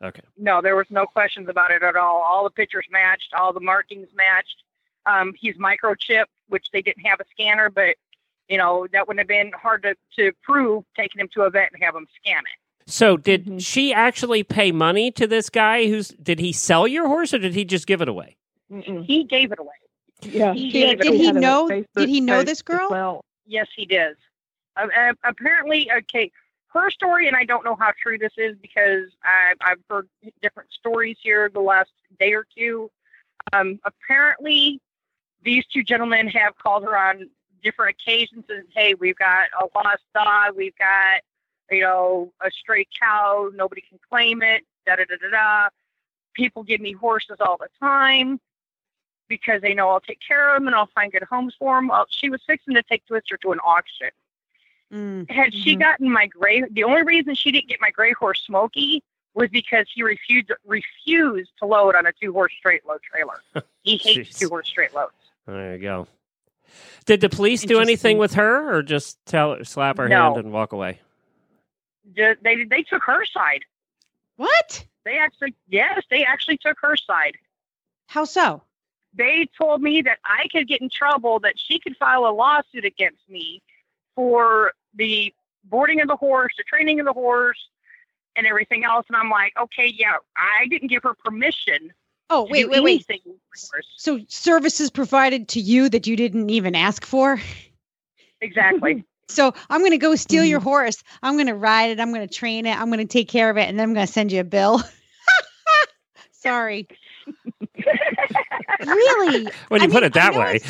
No. 0.00 0.06
Okay. 0.08 0.22
No, 0.36 0.60
there 0.60 0.76
was 0.76 0.86
no 0.90 1.06
questions 1.06 1.48
about 1.48 1.70
it 1.70 1.82
at 1.82 1.94
all. 1.94 2.22
All 2.22 2.42
the 2.44 2.50
pictures 2.50 2.86
matched, 2.90 3.32
all 3.34 3.52
the 3.52 3.60
markings 3.60 4.08
matched. 4.14 4.62
Um, 5.06 5.34
he's 5.38 5.56
microchipped, 5.56 6.24
which 6.48 6.70
they 6.72 6.82
didn't 6.82 7.04
have 7.04 7.20
a 7.20 7.24
scanner, 7.30 7.70
but 7.70 7.96
you 8.48 8.58
know 8.58 8.86
that 8.92 9.06
wouldn't 9.06 9.20
have 9.20 9.28
been 9.28 9.52
hard 9.52 9.82
to, 9.82 9.94
to 10.16 10.32
prove. 10.42 10.84
Taking 10.96 11.20
him 11.20 11.28
to 11.34 11.42
a 11.42 11.50
vet 11.50 11.70
and 11.72 11.82
have 11.82 11.94
him 11.94 12.06
scan 12.20 12.40
it. 12.40 12.58
So, 12.86 13.16
did 13.16 13.46
Mhm. 13.46 13.64
she 13.66 13.92
actually 13.94 14.42
pay 14.42 14.70
money 14.72 15.10
to 15.12 15.26
this 15.26 15.48
guy? 15.48 15.86
Who's 15.86 16.08
did 16.08 16.38
he 16.38 16.52
sell 16.52 16.86
your 16.86 17.06
horse 17.08 17.32
or 17.32 17.38
did 17.38 17.54
he 17.54 17.64
just 17.64 17.86
give 17.86 18.02
it 18.02 18.08
away? 18.08 18.36
Mm-mm. 18.70 19.04
He 19.06 19.24
gave 19.24 19.52
it 19.52 19.58
away. 19.58 19.74
Yeah. 20.22 20.52
He 20.52 20.70
did- 20.70 21.00
did 21.00 21.14
he 21.14 21.32
know- 21.32 21.68
did 21.68 22.08
he 22.08 22.20
know 22.20 22.42
this 22.42 22.62
girl? 22.62 22.88
Well, 22.90 23.24
Yes, 23.46 23.66
he 23.76 23.84
does. 23.84 24.16
Uh, 24.74 24.88
uh, 24.96 25.12
apparently, 25.22 25.90
okay, 25.92 26.30
her 26.68 26.90
story, 26.90 27.28
and 27.28 27.36
I 27.36 27.44
don't 27.44 27.62
know 27.62 27.76
how 27.76 27.92
true 28.02 28.16
this 28.16 28.32
is 28.38 28.56
because 28.56 29.10
I, 29.22 29.52
I've 29.60 29.80
heard 29.90 30.08
different 30.40 30.72
stories 30.72 31.18
here 31.22 31.50
the 31.52 31.60
last 31.60 31.90
day 32.18 32.32
or 32.32 32.46
two. 32.56 32.90
Um, 33.52 33.80
apparently, 33.84 34.80
these 35.42 35.66
two 35.66 35.82
gentlemen 35.82 36.26
have 36.28 36.56
called 36.56 36.84
her 36.84 36.96
on 36.96 37.28
different 37.62 37.96
occasions 38.00 38.44
and 38.48 38.64
hey, 38.74 38.94
we've 38.94 39.16
got 39.18 39.48
a 39.60 39.66
lost 39.74 40.02
dog, 40.14 40.56
we've 40.56 40.76
got 40.78 41.20
you 41.70 41.80
know 41.82 42.32
a 42.44 42.50
stray 42.50 42.86
cow, 43.00 43.50
nobody 43.54 43.80
can 43.80 43.98
claim 44.10 44.42
it. 44.42 44.64
Da 44.86 44.96
da 44.96 45.04
da 45.08 45.16
da 45.20 45.30
da. 45.30 45.68
People 46.34 46.62
give 46.62 46.80
me 46.80 46.92
horses 46.92 47.36
all 47.40 47.56
the 47.58 47.68
time 47.80 48.40
because 49.28 49.62
they 49.62 49.72
know 49.74 49.88
I'll 49.90 50.00
take 50.00 50.20
care 50.26 50.54
of 50.54 50.60
them 50.60 50.66
and 50.66 50.76
I'll 50.76 50.90
find 50.94 51.10
good 51.12 51.22
homes 51.22 51.54
for 51.58 51.76
them. 51.76 51.88
Well, 51.88 52.06
she 52.10 52.28
was 52.28 52.40
fixing 52.46 52.74
to 52.74 52.82
take 52.82 53.06
Twister 53.06 53.36
to 53.38 53.52
an 53.52 53.60
auction. 53.60 54.10
Mm. 54.92 55.30
Had 55.30 55.54
she 55.54 55.74
Mhm. 55.76 55.80
gotten 55.80 56.10
my 56.12 56.26
gray, 56.26 56.62
the 56.70 56.84
only 56.84 57.02
reason 57.02 57.34
she 57.34 57.50
didn't 57.50 57.68
get 57.68 57.80
my 57.80 57.90
gray 57.90 58.12
horse 58.12 58.42
Smokey 58.44 59.02
was 59.34 59.48
because 59.50 59.86
he 59.92 60.02
refused 60.02 60.52
refused 60.64 61.50
to 61.58 61.66
load 61.66 61.94
on 61.96 62.06
a 62.06 62.12
two 62.12 62.32
horse 62.32 62.52
straight 62.58 62.84
load 62.86 63.00
trailer. 63.02 63.40
He 63.82 63.96
hates 63.98 64.38
two 64.38 64.48
horse 64.48 64.66
straight 64.68 64.94
loads. 64.94 65.12
There 65.46 65.74
you 65.76 65.82
go. 65.82 66.06
Did 67.06 67.20
the 67.20 67.28
police 67.28 67.62
do 67.62 67.80
anything 67.80 68.16
with 68.18 68.32
her, 68.34 68.74
or 68.74 68.82
just 68.82 69.18
tell 69.26 69.62
slap 69.64 69.98
her 69.98 70.08
No. 70.08 70.34
hand 70.34 70.36
and 70.38 70.52
walk 70.52 70.72
away? 70.72 71.00
They 72.14 72.64
they 72.64 72.82
took 72.82 73.02
her 73.04 73.24
side. 73.24 73.64
What? 74.36 74.84
They 75.04 75.18
actually 75.18 75.54
yes, 75.68 76.02
they 76.10 76.24
actually 76.24 76.58
took 76.58 76.78
her 76.80 76.96
side. 76.96 77.36
How 78.06 78.24
so? 78.24 78.62
They 79.14 79.48
told 79.56 79.80
me 79.80 80.02
that 80.02 80.18
I 80.24 80.48
could 80.50 80.66
get 80.66 80.80
in 80.80 80.90
trouble, 80.90 81.38
that 81.40 81.54
she 81.56 81.78
could 81.78 81.96
file 81.96 82.26
a 82.26 82.32
lawsuit 82.32 82.84
against 82.84 83.28
me 83.28 83.62
for 84.16 84.72
the 84.94 85.32
boarding 85.64 86.00
of 86.00 86.08
the 86.08 86.16
horse, 86.16 86.52
the 86.58 86.64
training 86.64 86.98
of 86.98 87.06
the 87.06 87.12
horse, 87.12 87.68
and 88.34 88.46
everything 88.46 88.84
else. 88.84 89.06
And 89.08 89.16
I'm 89.16 89.30
like, 89.30 89.52
okay, 89.58 89.86
yeah, 89.96 90.16
I 90.36 90.66
didn't 90.66 90.88
give 90.88 91.04
her 91.04 91.14
permission 91.24 91.92
Oh, 92.30 92.46
wait, 92.50 92.68
wait, 92.68 92.82
wait. 92.82 93.06
So 93.96 94.20
services 94.28 94.90
provided 94.90 95.48
to 95.50 95.60
you 95.60 95.88
that 95.88 96.06
you 96.06 96.16
didn't 96.16 96.50
even 96.50 96.74
ask 96.74 97.04
for? 97.04 97.40
Exactly. 98.40 99.04
So 99.28 99.52
I'm 99.70 99.80
going 99.80 99.92
to 99.92 99.98
go 99.98 100.14
steal 100.16 100.44
your 100.44 100.60
mm. 100.60 100.64
horse. 100.64 101.02
I'm 101.22 101.34
going 101.34 101.46
to 101.46 101.54
ride 101.54 101.90
it. 101.90 102.00
I'm 102.00 102.12
going 102.12 102.26
to 102.26 102.32
train 102.32 102.66
it. 102.66 102.78
I'm 102.78 102.86
going 102.86 102.98
to 102.98 103.04
take 103.06 103.28
care 103.28 103.50
of 103.50 103.56
it, 103.56 103.68
and 103.68 103.78
then 103.78 103.88
I'm 103.88 103.94
going 103.94 104.06
to 104.06 104.12
send 104.12 104.32
you 104.32 104.40
a 104.40 104.44
bill. 104.44 104.82
Sorry. 106.32 106.86
really? 108.86 109.48
When 109.68 109.80
I 109.80 109.84
you 109.84 109.90
put 109.90 110.02
mean, 110.02 110.04
it 110.04 110.12
that 110.14 110.34
I 110.34 110.38
way, 110.38 110.60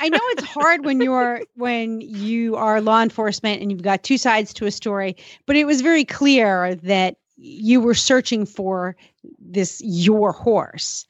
I 0.00 0.08
know 0.08 0.18
it's 0.22 0.44
hard 0.44 0.84
when 0.84 1.00
you're 1.00 1.42
when 1.54 2.00
you 2.00 2.56
are 2.56 2.80
law 2.80 3.02
enforcement 3.02 3.62
and 3.62 3.70
you've 3.70 3.82
got 3.82 4.02
two 4.02 4.18
sides 4.18 4.52
to 4.54 4.66
a 4.66 4.70
story, 4.70 5.16
but 5.46 5.56
it 5.56 5.64
was 5.64 5.80
very 5.80 6.04
clear 6.04 6.74
that 6.76 7.16
you 7.36 7.80
were 7.80 7.94
searching 7.94 8.46
for 8.46 8.96
this 9.38 9.80
your 9.84 10.32
horse, 10.32 11.06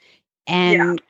and 0.47 1.01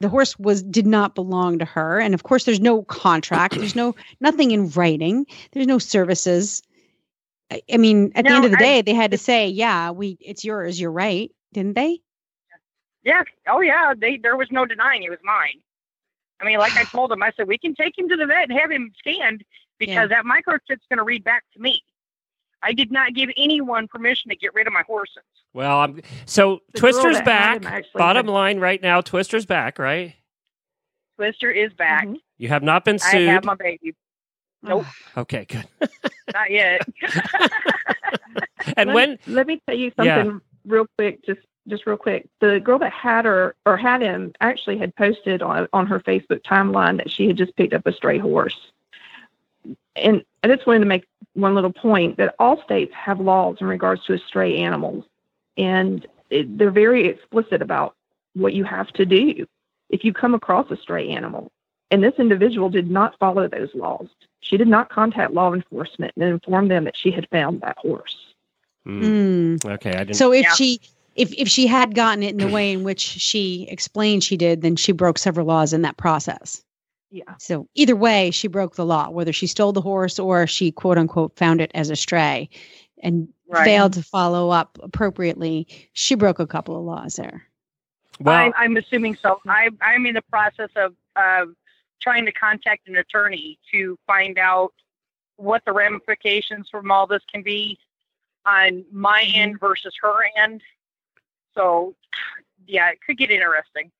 the 0.00 0.08
horse 0.08 0.38
was 0.38 0.62
did 0.62 0.86
not 0.86 1.14
belong 1.14 1.58
to 1.60 1.64
her. 1.64 1.98
And 2.00 2.14
of 2.14 2.22
course, 2.22 2.44
there's 2.44 2.60
no 2.60 2.82
contract. 2.82 3.54
There's 3.56 3.76
no 3.76 3.94
nothing 4.20 4.50
in 4.50 4.68
writing. 4.70 5.26
There's 5.52 5.66
no 5.66 5.78
services. 5.78 6.62
I, 7.50 7.62
I 7.72 7.76
mean, 7.76 8.12
at 8.14 8.24
the 8.24 8.30
end 8.32 8.44
of 8.44 8.50
the 8.50 8.56
I- 8.56 8.60
day, 8.60 8.82
they 8.82 8.94
had 8.94 9.12
to 9.12 9.18
say, 9.18 9.48
"Yeah, 9.48 9.90
we 9.92 10.16
it's 10.20 10.44
yours. 10.44 10.80
You're 10.80 10.90
right," 10.92 11.30
didn't 11.52 11.74
they? 11.74 12.00
yeah. 13.04 13.22
Oh 13.48 13.60
yeah. 13.60 13.94
They 13.96 14.16
there 14.16 14.36
was 14.36 14.48
no 14.50 14.66
denying 14.66 15.02
it 15.04 15.10
was 15.10 15.20
mine. 15.22 15.60
I 16.40 16.44
mean, 16.44 16.58
like 16.58 16.76
I 16.76 16.84
told 16.90 17.10
them, 17.10 17.22
I 17.22 17.32
said 17.36 17.46
we 17.48 17.58
can 17.58 17.74
take 17.74 17.96
him 17.96 18.08
to 18.08 18.16
the 18.16 18.26
vet 18.26 18.50
and 18.50 18.58
have 18.58 18.70
him 18.70 18.92
scanned 18.98 19.44
because 19.78 20.10
Yeah. 20.10 20.22
that 20.22 20.24
microchip's 20.24 20.86
going 20.88 20.98
to 20.98 21.04
read 21.04 21.22
back 21.22 21.44
to 21.54 21.60
me. 21.60 21.82
I 22.62 22.72
did 22.72 22.90
not 22.90 23.14
give 23.14 23.30
anyone 23.36 23.86
permission 23.88 24.30
to 24.30 24.36
get 24.36 24.54
rid 24.54 24.66
of 24.66 24.72
my 24.72 24.82
horses. 24.86 25.22
Well, 25.52 25.78
I'm 25.78 26.00
so 26.24 26.60
The 26.72 26.80
Twister's 26.80 27.20
back. 27.22 27.62
Bottom 27.94 28.26
had- 28.26 28.32
line 28.32 28.58
right 28.60 28.80
now, 28.82 29.00
Twister's 29.00 29.46
back, 29.46 29.78
right? 29.78 30.14
Twister 31.16 31.50
is 31.50 31.72
back. 31.72 32.06
Mhm. 32.06 32.20
You 32.38 32.48
have 32.48 32.62
not 32.62 32.84
been 32.84 32.98
sued. 32.98 33.08
I 33.08 33.12
sued. 33.12 33.28
have 33.30 33.44
my 33.44 33.54
baby. 33.54 33.94
Nope. 34.62 34.84
okay, 35.16 35.46
good. 35.48 35.66
Not 36.34 36.50
yet. 36.50 36.82
And 38.76 38.88
let, 38.88 38.94
when 38.94 39.18
let 39.28 39.46
me 39.46 39.60
tell 39.66 39.76
you 39.76 39.92
Yeah. 40.02 40.22
something 40.24 40.40
real 40.66 40.86
quick, 40.98 41.24
just 41.24 41.40
just 41.68 41.86
real 41.86 41.96
quick. 41.96 42.28
The 42.40 42.58
girl 42.60 42.78
that 42.80 42.92
had 42.92 43.24
her 43.24 43.54
or 43.64 43.76
had 43.76 44.02
him 44.02 44.32
actually 44.40 44.76
had 44.76 44.94
posted 44.96 45.40
on 45.40 45.68
on 45.72 45.86
her 45.86 46.00
Facebook 46.00 46.42
timeline 46.42 46.96
that 46.98 47.10
she 47.10 47.28
had 47.28 47.36
just 47.36 47.54
picked 47.56 47.74
up 47.74 47.86
a 47.86 47.92
stray 47.92 48.18
horse. 48.18 48.72
And 49.96 50.24
I 50.42 50.48
just 50.48 50.66
wanted 50.66 50.80
to 50.80 50.86
make 50.86 51.06
one 51.34 51.54
little 51.54 51.72
point 51.72 52.16
that 52.16 52.34
all 52.38 52.62
states 52.62 52.92
have 52.94 53.20
laws 53.20 53.56
in 53.60 53.66
regards 53.66 54.04
to 54.06 54.18
stray 54.18 54.56
animals, 54.58 55.04
and 55.56 56.06
it, 56.30 56.58
they're 56.58 56.70
very 56.70 57.06
explicit 57.06 57.62
about 57.62 57.94
what 58.34 58.52
you 58.52 58.64
have 58.64 58.88
to 58.92 59.06
do 59.06 59.46
if 59.90 60.04
you 60.04 60.12
come 60.12 60.34
across 60.34 60.70
a 60.70 60.76
stray 60.76 61.08
animal. 61.08 61.50
And 61.90 62.02
this 62.02 62.14
individual 62.18 62.68
did 62.68 62.90
not 62.90 63.18
follow 63.18 63.46
those 63.48 63.70
laws. 63.74 64.08
She 64.40 64.56
did 64.56 64.68
not 64.68 64.88
contact 64.90 65.32
law 65.32 65.52
enforcement 65.54 66.12
and 66.16 66.24
inform 66.24 66.68
them 66.68 66.84
that 66.84 66.96
she 66.96 67.10
had 67.10 67.28
found 67.30 67.60
that 67.60 67.78
horse. 67.78 68.16
Mm, 68.86 69.58
Mm. 69.58 69.70
okay, 69.74 69.90
I 69.94 69.98
didn't. 70.04 70.16
So 70.16 70.32
if 70.32 70.44
Yeah. 70.44 70.54
she 70.54 70.80
if 71.14 71.32
if 71.32 71.48
she 71.48 71.66
had 71.66 71.94
gotten 71.94 72.22
it 72.22 72.32
in 72.32 72.38
the 72.38 72.48
way 72.48 72.72
in 72.72 72.84
which 72.84 73.00
she 73.00 73.66
explained 73.70 74.22
she 74.22 74.36
did, 74.36 74.62
then 74.62 74.76
she 74.76 74.92
broke 74.92 75.18
several 75.18 75.46
laws 75.46 75.72
in 75.72 75.82
that 75.82 75.96
process. 75.96 76.62
Yeah. 77.10 77.34
So 77.38 77.68
either 77.74 77.96
way, 77.96 78.30
she 78.30 78.48
broke 78.48 78.74
the 78.76 78.84
law, 78.86 79.10
whether 79.10 79.32
she 79.32 79.46
stole 79.46 79.72
the 79.72 79.80
horse 79.80 80.18
or 80.18 80.46
she 80.46 80.70
quote 80.72 80.98
unquote 80.98 81.36
found 81.36 81.60
it 81.60 81.70
as 81.74 81.90
a 81.90 81.96
stray 81.96 82.48
and 83.02 83.28
Right. 83.48 83.64
failed 83.64 83.92
to 83.92 84.02
follow 84.02 84.50
up 84.50 84.76
appropriately. 84.82 85.68
She 85.92 86.16
broke 86.16 86.40
a 86.40 86.48
couple 86.48 86.76
of 86.76 86.82
laws 86.82 87.14
there. 87.14 87.44
well, 88.18 88.34
I'm, 88.34 88.52
I'm 88.56 88.76
assuming 88.76 89.16
so. 89.22 89.40
I, 89.46 89.70
I'm 89.80 90.04
in 90.04 90.14
the 90.14 90.22
process 90.22 90.70
of 90.74 90.94
uh, 91.14 91.46
trying 92.02 92.26
to 92.26 92.32
contact 92.32 92.88
an 92.88 92.96
attorney 92.96 93.58
to 93.70 93.96
find 94.04 94.36
out 94.36 94.72
what 95.36 95.62
the 95.64 95.72
ramifications 95.72 96.68
from 96.70 96.90
all 96.90 97.06
this 97.06 97.22
can 97.32 97.42
be 97.42 97.78
on 98.44 98.84
my 98.90 99.22
Mm-hmm. 99.22 99.38
end 99.40 99.60
versus 99.60 99.94
her 100.02 100.16
end. 100.36 100.60
So, 101.54 101.94
yeah, 102.66 102.90
it 102.90 102.98
could 103.06 103.16
get 103.16 103.30
interesting. 103.30 103.92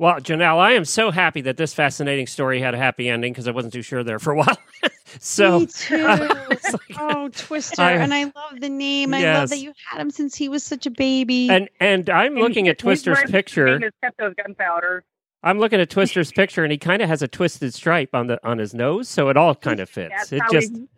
Well, 0.00 0.14
Janelle, 0.14 0.56
I 0.56 0.72
am 0.72 0.86
so 0.86 1.10
happy 1.10 1.42
that 1.42 1.58
this 1.58 1.74
fascinating 1.74 2.26
story 2.26 2.58
had 2.58 2.72
a 2.72 2.78
happy 2.78 3.06
ending 3.10 3.34
because 3.34 3.46
I 3.46 3.50
wasn't 3.50 3.74
too 3.74 3.82
sure 3.82 4.02
there 4.02 4.18
for 4.18 4.32
a 4.32 4.36
while. 4.36 4.56
so 5.18 5.60
Me 5.60 5.66
uh, 5.66 5.68
too. 5.68 6.28
It's 6.50 6.72
like- 6.72 6.82
oh, 6.98 7.28
Twister. 7.28 7.82
I- 7.82 7.92
and 7.92 8.14
I 8.14 8.24
love 8.24 8.60
the 8.60 8.70
name. 8.70 9.12
I 9.12 9.22
love 9.22 9.50
that 9.50 9.58
you 9.58 9.74
had 9.86 10.00
him 10.00 10.10
since 10.10 10.34
he 10.34 10.48
was 10.48 10.64
such 10.64 10.86
a 10.86 10.90
baby. 10.90 11.50
and 11.50 11.68
and 11.80 12.08
I'm 12.08 12.32
And 12.32 12.40
looking 12.40 12.66
at 12.66 12.78
Twister's 12.78 13.16
registered 13.16 13.30
picture. 13.30 13.78
Name 13.78 13.88
is 13.88 13.92
Pepto's 14.02 14.34
Gunpowder. 14.42 15.04
I'm 15.42 15.58
looking 15.58 15.80
at 15.80 15.90
Twister's 15.90 16.32
picture, 16.32 16.64
and 16.64 16.72
he 16.72 16.78
kind 16.78 17.02
of 17.02 17.08
has 17.08 17.20
a 17.20 17.28
twisted 17.28 17.74
stripe 17.74 18.14
on 18.14 18.26
the 18.26 18.40
on 18.46 18.56
his 18.56 18.72
nose, 18.72 19.06
so 19.06 19.28
it 19.28 19.36
all 19.36 19.54
kind 19.54 19.80
of 19.80 19.90
fits. 19.90 20.14
That's 20.16 20.32
It 20.32 20.40
how 20.40 20.50
just, 20.50 20.72
he. 20.74 20.88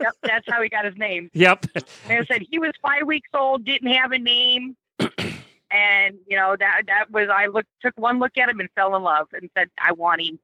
Yep, 0.00 0.14
that's 0.22 0.46
how 0.48 0.62
he 0.62 0.68
got 0.68 0.84
his 0.84 0.96
name. 0.96 1.30
yep. 1.34 1.64
And 1.74 1.84
I 2.08 2.24
said 2.24 2.42
he 2.50 2.58
was 2.58 2.72
five 2.82 3.06
weeks 3.06 3.28
old, 3.34 3.64
didn't 3.64 3.92
have 3.92 4.10
a 4.10 4.18
name, 4.18 4.76
and 5.70 6.16
you 6.26 6.36
know 6.36 6.56
that 6.58 6.82
that 6.86 7.10
was 7.10 7.28
I 7.32 7.46
looked 7.46 7.68
took 7.80 7.96
one 7.96 8.18
look 8.18 8.36
at 8.38 8.48
him 8.48 8.60
and 8.60 8.68
fell 8.74 8.96
in 8.96 9.02
love 9.02 9.28
and 9.32 9.50
said 9.56 9.68
I 9.80 9.92
want 9.92 10.22
him. 10.22 10.38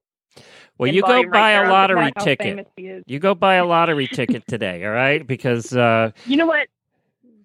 Well, 0.78 0.92
you 0.92 1.02
go 1.02 1.08
volume 1.08 1.30
right 1.30 1.32
buy 1.32 1.50
a 1.52 1.70
lottery 1.70 2.12
ticket. 2.20 2.46
famous 2.46 2.66
he 2.76 2.88
is. 2.88 3.04
You 3.06 3.18
go 3.20 3.34
buy 3.34 3.54
a 3.54 3.64
lottery 3.64 4.08
ticket 4.08 4.44
today, 4.48 4.84
all 4.84 4.90
right? 4.92 5.24
Because 5.24 5.76
uh, 5.76 6.10
You 6.26 6.36
know 6.36 6.46
what, 6.46 6.66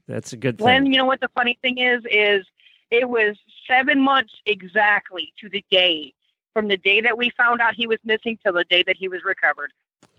that's 0.07 0.33
a 0.33 0.37
good 0.37 0.57
Glenn? 0.57 0.83
thing. 0.83 0.93
You 0.93 0.99
know 0.99 1.05
what 1.05 1.21
the 1.21 1.29
funny 1.35 1.57
thing 1.61 1.77
is 1.77 2.01
is 2.09 2.45
it 2.89 3.07
was 3.07 3.37
seven 3.67 4.01
months 4.01 4.33
exactly 4.45 5.31
to 5.39 5.49
the 5.49 5.63
day 5.69 6.13
from 6.53 6.67
the 6.67 6.77
day 6.77 7.01
that 7.01 7.17
we 7.17 7.29
found 7.37 7.61
out 7.61 7.75
he 7.75 7.85
was 7.85 7.99
missing 8.03 8.37
till 8.43 8.53
the 8.53 8.63
day 8.65 8.83
that 8.83 8.97
he 8.97 9.07
was 9.07 9.23
recovered. 9.23 9.71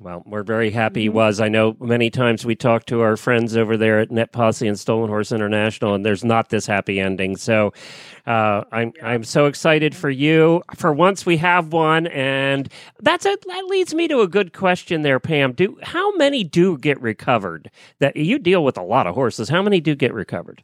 Well, 0.03 0.23
we're 0.25 0.43
very 0.45 0.71
happy 0.71 1.03
he 1.03 1.09
Mm-hmm. 1.09 1.13
Mhm. 1.13 1.15
was. 1.27 1.41
I 1.41 1.49
know 1.49 1.77
many 1.79 2.09
times 2.09 2.47
we 2.47 2.55
talk 2.57 2.87
to 2.87 3.03
our 3.03 3.19
friends 3.19 3.55
over 3.55 3.77
there 3.77 4.01
at 4.01 4.11
Net 4.11 4.33
Posse 4.33 4.67
and 4.67 4.79
Stolen 4.81 5.11
Horse 5.11 5.31
International, 5.31 5.95
and 5.95 6.05
there's 6.07 6.25
not 6.25 6.49
this 6.49 6.67
happy 6.67 6.99
ending. 6.99 7.37
So 7.37 7.75
uh, 8.27 8.65
I'm 8.73 8.93
I'm 9.03 9.25
so 9.25 9.45
excited 9.47 9.95
for 9.95 10.09
you. 10.09 10.63
For 10.75 10.93
once, 10.95 11.27
we 11.27 11.37
have 11.37 11.73
one, 11.75 12.07
and 12.09 12.69
that's 13.01 13.27
a, 13.27 13.37
that 13.47 13.65
leads 13.69 13.93
me 13.93 14.09
to 14.09 14.21
a 14.23 14.27
good 14.29 14.55
question 14.55 15.03
there, 15.03 15.21
Pam. 15.21 15.53
Do 15.53 15.77
how 15.83 16.17
many 16.17 16.45
do 16.45 16.79
get 16.79 16.99
recovered? 17.03 17.71
That 17.99 18.17
you 18.17 18.39
deal 18.39 18.65
with 18.65 18.79
a 18.79 18.83
lot 18.83 19.07
of 19.07 19.15
horses. 19.15 19.51
How 19.51 19.63
many 19.63 19.81
do 19.81 19.95
get 19.95 20.15
recovered? 20.15 20.63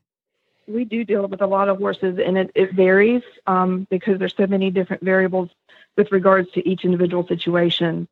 we 0.68 0.84
do 0.84 1.04
deal 1.04 1.28
with 1.28 1.42
a 1.42 1.46
lot 1.46 1.68
of 1.68 1.78
horses 1.78 2.18
and 2.18 2.36
it, 2.36 2.50
it 2.56 2.72
varies 2.72 3.22
um, 3.46 3.86
because 3.88 4.18
there's 4.18 4.34
so 4.36 4.48
many 4.48 4.68
different 4.68 5.00
variables 5.00 5.48
with 5.96 6.10
regards 6.10 6.50
to 6.50 6.68
each 6.68 6.84
individual 6.84 7.24
situation 7.28 8.08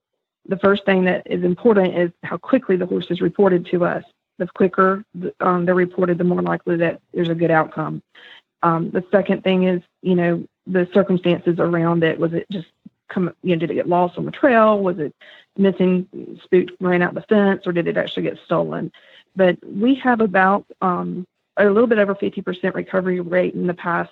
the 0.47 0.59
first 0.59 0.85
thing 0.85 1.05
that 1.05 1.27
is 1.27 1.45
important 1.45 1.97
is 1.97 2.11
how 2.23 2.37
quickly 2.37 2.77
the 2.77 2.87
horse 2.87 3.07
is 3.11 3.21
reported 3.21 3.67
to 3.67 3.85
us 3.85 4.05
the 4.39 4.47
quicker 4.55 5.05
um, 5.41 5.65
they're 5.65 5.75
reported 5.75 6.19
the 6.19 6.25
more 6.25 6.43
likely 6.43 6.77
that 6.77 7.01
there's 7.13 7.29
a 7.29 7.35
good 7.35 7.51
outcome 7.51 8.03
um, 8.63 8.91
the 8.91 9.05
second 9.11 9.43
thing 9.43 9.65
is 9.65 9.83
you 10.03 10.15
know 10.15 10.45
the 10.67 10.89
circumstances 10.93 11.59
around 11.59 12.03
it 12.03 12.19
was 12.19 12.33
it 12.33 12.47
just 12.51 12.67
come 13.09 13.35
you 13.43 13.55
know 13.55 13.61
did 13.61 13.71
it 13.71 13.75
get 13.75 13.89
lost 13.89 14.19
on 14.19 14.25
the 14.25 14.31
trail 14.31 14.79
was 14.79 14.99
it 14.99 15.15
missing 15.57 16.09
spooked 16.43 16.73
ran 16.81 17.03
out 17.03 17.15
the 17.15 17.23
fence 17.23 17.63
or 17.67 17.73
did 17.73 17.87
it 17.87 17.97
actually 17.97 18.23
get 18.23 18.39
stolen 18.45 18.91
but 19.37 19.57
we 19.65 19.95
have 19.97 20.21
about 20.21 20.65
um, 20.81 21.27
a 21.57 21.65
little 21.67 21.87
bit 21.87 21.99
over 21.99 22.15
50% 22.15 22.75
recovery 22.75 23.21
rate 23.21 23.55
in 23.55 23.67
the 23.67 23.75
past 23.75 24.11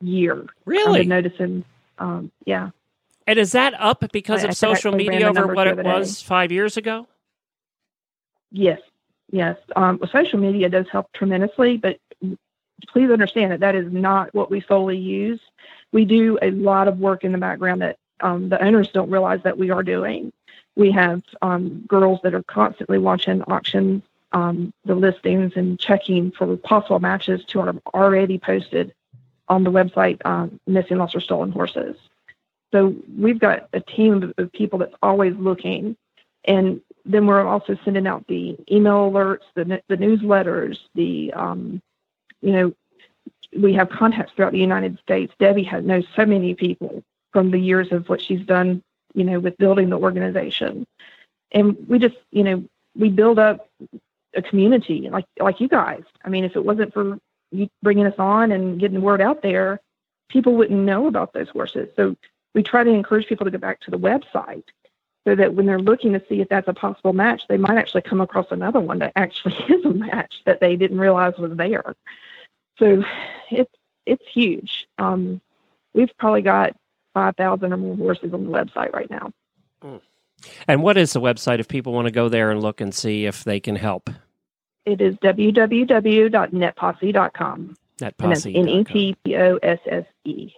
year. 0.00 0.42
I've 0.42 0.48
Really? 0.64 1.00
been 1.00 1.08
noticing, 1.08 1.64
um, 1.98 2.30
yeah. 2.44 2.70
And 3.30 3.38
is 3.38 3.52
that 3.52 3.80
up 3.80 4.04
because 4.10 4.40
I- 4.40 4.48
of 4.48 4.50
I 4.50 4.54
social 4.54 4.90
media 4.90 5.28
over 5.28 5.54
what 5.54 5.68
it 5.68 5.84
was 5.84 6.20
five 6.20 6.50
years 6.50 6.76
ago? 6.76 7.06
Yes, 8.50 8.80
yes. 9.30 9.56
Um, 9.76 10.00
well, 10.00 10.10
social 10.10 10.40
media 10.40 10.68
does 10.68 10.86
help 10.90 11.06
tremendously, 11.12 11.76
but 11.76 12.00
please 12.88 13.08
understand 13.08 13.52
that 13.52 13.60
that 13.60 13.76
is 13.76 13.92
not 13.92 14.34
what 14.34 14.50
we 14.50 14.60
solely 14.62 14.98
use. 14.98 15.38
We 15.92 16.04
do 16.04 16.40
a 16.42 16.50
lot 16.50 16.88
of 16.88 16.98
work 16.98 17.22
in 17.22 17.30
the 17.30 17.38
background 17.38 17.82
that 17.82 17.98
um, 18.18 18.48
the 18.48 18.60
owners 18.60 18.88
don't 18.88 19.08
realize 19.08 19.44
that 19.44 19.56
we 19.56 19.70
are 19.70 19.84
doing. 19.84 20.32
We 20.74 20.90
have 20.90 21.22
um, 21.40 21.84
girls 21.86 22.18
that 22.24 22.34
are 22.34 22.42
constantly 22.42 22.98
watching 22.98 23.42
auctions, 23.42 24.02
um, 24.32 24.72
the 24.84 24.96
listings, 24.96 25.52
and 25.54 25.78
checking 25.78 26.32
for 26.32 26.56
possible 26.56 26.98
matches 26.98 27.44
to 27.44 27.60
our 27.60 27.74
already 27.94 28.38
posted 28.38 28.92
on 29.48 29.62
the 29.62 29.70
website 29.70 30.20
um, 30.26 30.58
missing, 30.66 30.98
lost, 30.98 31.14
or 31.14 31.20
stolen 31.20 31.52
horses. 31.52 31.94
So 32.72 32.94
we've 33.18 33.38
got 33.38 33.68
a 33.72 33.80
team 33.80 34.32
of, 34.38 34.52
people 34.52 34.78
that's 34.78 34.94
always 35.02 35.34
looking, 35.36 35.96
and 36.44 36.80
then 37.04 37.26
we're 37.26 37.44
also 37.46 37.76
sending 37.84 38.06
out 38.06 38.26
the 38.28 38.56
email 38.70 39.10
alerts, 39.10 39.42
the 39.54 39.82
the 39.88 39.96
newsletters, 39.96 40.78
the 40.94 41.32
um, 41.32 41.82
you 42.42 42.52
know, 42.52 42.74
we 43.56 43.74
have 43.74 43.90
contacts 43.90 44.32
throughout 44.34 44.52
the 44.52 44.58
United 44.58 44.98
States. 45.00 45.32
Debbie 45.38 45.64
has 45.64 45.84
knows 45.84 46.04
so 46.14 46.24
many 46.24 46.54
people 46.54 47.02
from 47.32 47.50
the 47.50 47.58
years 47.58 47.90
of 47.92 48.08
what 48.08 48.20
she's 48.20 48.44
done, 48.46 48.82
you 49.14 49.24
know, 49.24 49.40
with 49.40 49.56
building 49.58 49.90
the 49.90 49.98
organization, 49.98 50.86
and 51.52 51.76
we 51.88 51.98
just, 51.98 52.16
you 52.30 52.44
know, 52.44 52.64
we 52.96 53.08
build 53.08 53.38
up 53.38 53.68
a 54.34 54.42
community 54.42 55.08
like 55.10 55.26
like 55.40 55.60
you 55.60 55.68
guys. 55.68 56.04
I 56.24 56.28
mean, 56.28 56.44
if 56.44 56.54
it 56.54 56.64
wasn't 56.64 56.92
for 56.94 57.18
you 57.50 57.68
bringing 57.82 58.06
us 58.06 58.18
on 58.18 58.52
and 58.52 58.78
getting 58.78 59.00
the 59.00 59.04
word 59.04 59.20
out 59.20 59.42
there, 59.42 59.80
people 60.28 60.54
wouldn't 60.54 60.78
know 60.78 61.06
about 61.08 61.32
those 61.32 61.48
horses. 61.48 61.88
So 61.96 62.16
we 62.54 62.62
try 62.62 62.84
to 62.84 62.90
encourage 62.90 63.26
people 63.26 63.44
to 63.44 63.50
go 63.50 63.58
back 63.58 63.80
to 63.80 63.90
the 63.90 63.98
website 63.98 64.64
so 65.26 65.34
that 65.34 65.54
when 65.54 65.66
they're 65.66 65.78
looking 65.78 66.12
to 66.12 66.22
see 66.28 66.40
if 66.40 66.48
that's 66.48 66.68
a 66.68 66.72
possible 66.72 67.12
match, 67.12 67.42
they 67.48 67.56
might 67.56 67.76
actually 67.76 68.02
come 68.02 68.20
across 68.20 68.46
another 68.50 68.80
one 68.80 69.00
that 69.00 69.12
actually 69.16 69.54
is 69.68 69.84
a 69.84 69.90
match 69.90 70.42
that 70.46 70.60
they 70.60 70.76
didn't 70.76 70.98
realize 70.98 71.36
was 71.38 71.56
there. 71.56 71.94
So 72.78 73.04
it's 73.50 73.74
it's 74.06 74.24
huge. 74.32 74.86
Um, 74.98 75.40
we've 75.92 76.16
probably 76.18 76.42
got 76.42 76.76
five 77.14 77.34
thousand 77.36 77.72
or 77.72 77.76
more 77.76 77.96
horses 77.96 78.32
on 78.32 78.44
the 78.44 78.50
website 78.50 78.92
right 78.92 79.10
now. 79.10 79.32
And 80.66 80.82
what 80.82 80.96
is 80.96 81.12
the 81.12 81.20
website 81.20 81.60
if 81.60 81.68
people 81.68 81.92
want 81.92 82.06
to 82.06 82.12
go 82.12 82.30
there 82.30 82.50
and 82.50 82.62
look 82.62 82.80
and 82.80 82.94
see 82.94 83.26
if 83.26 83.44
they 83.44 83.60
can 83.60 83.76
help? 83.76 84.08
It 84.86 85.02
is 85.02 85.14
www.netposse.com. 85.16 87.76
And 88.00 88.32
that's. 88.32 88.46
N 88.46 88.68
E 88.68 88.84
T 88.84 89.14
P 89.22 89.36
O 89.36 89.58
S 89.62 89.78
S 89.86 90.06
E. 90.24 90.50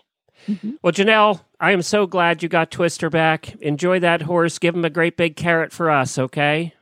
Well, 0.82 0.92
Janelle, 0.92 1.40
I 1.60 1.72
am 1.72 1.82
so 1.82 2.06
glad 2.06 2.42
you 2.42 2.48
got 2.48 2.70
Twister 2.70 3.10
back. 3.10 3.54
Enjoy 3.56 4.00
that 4.00 4.22
horse. 4.22 4.58
Give 4.58 4.74
him 4.74 4.84
a 4.84 4.90
great 4.90 5.16
big 5.16 5.36
carrot 5.36 5.72
for 5.72 5.90
us, 5.90 6.18
okay? 6.18 6.74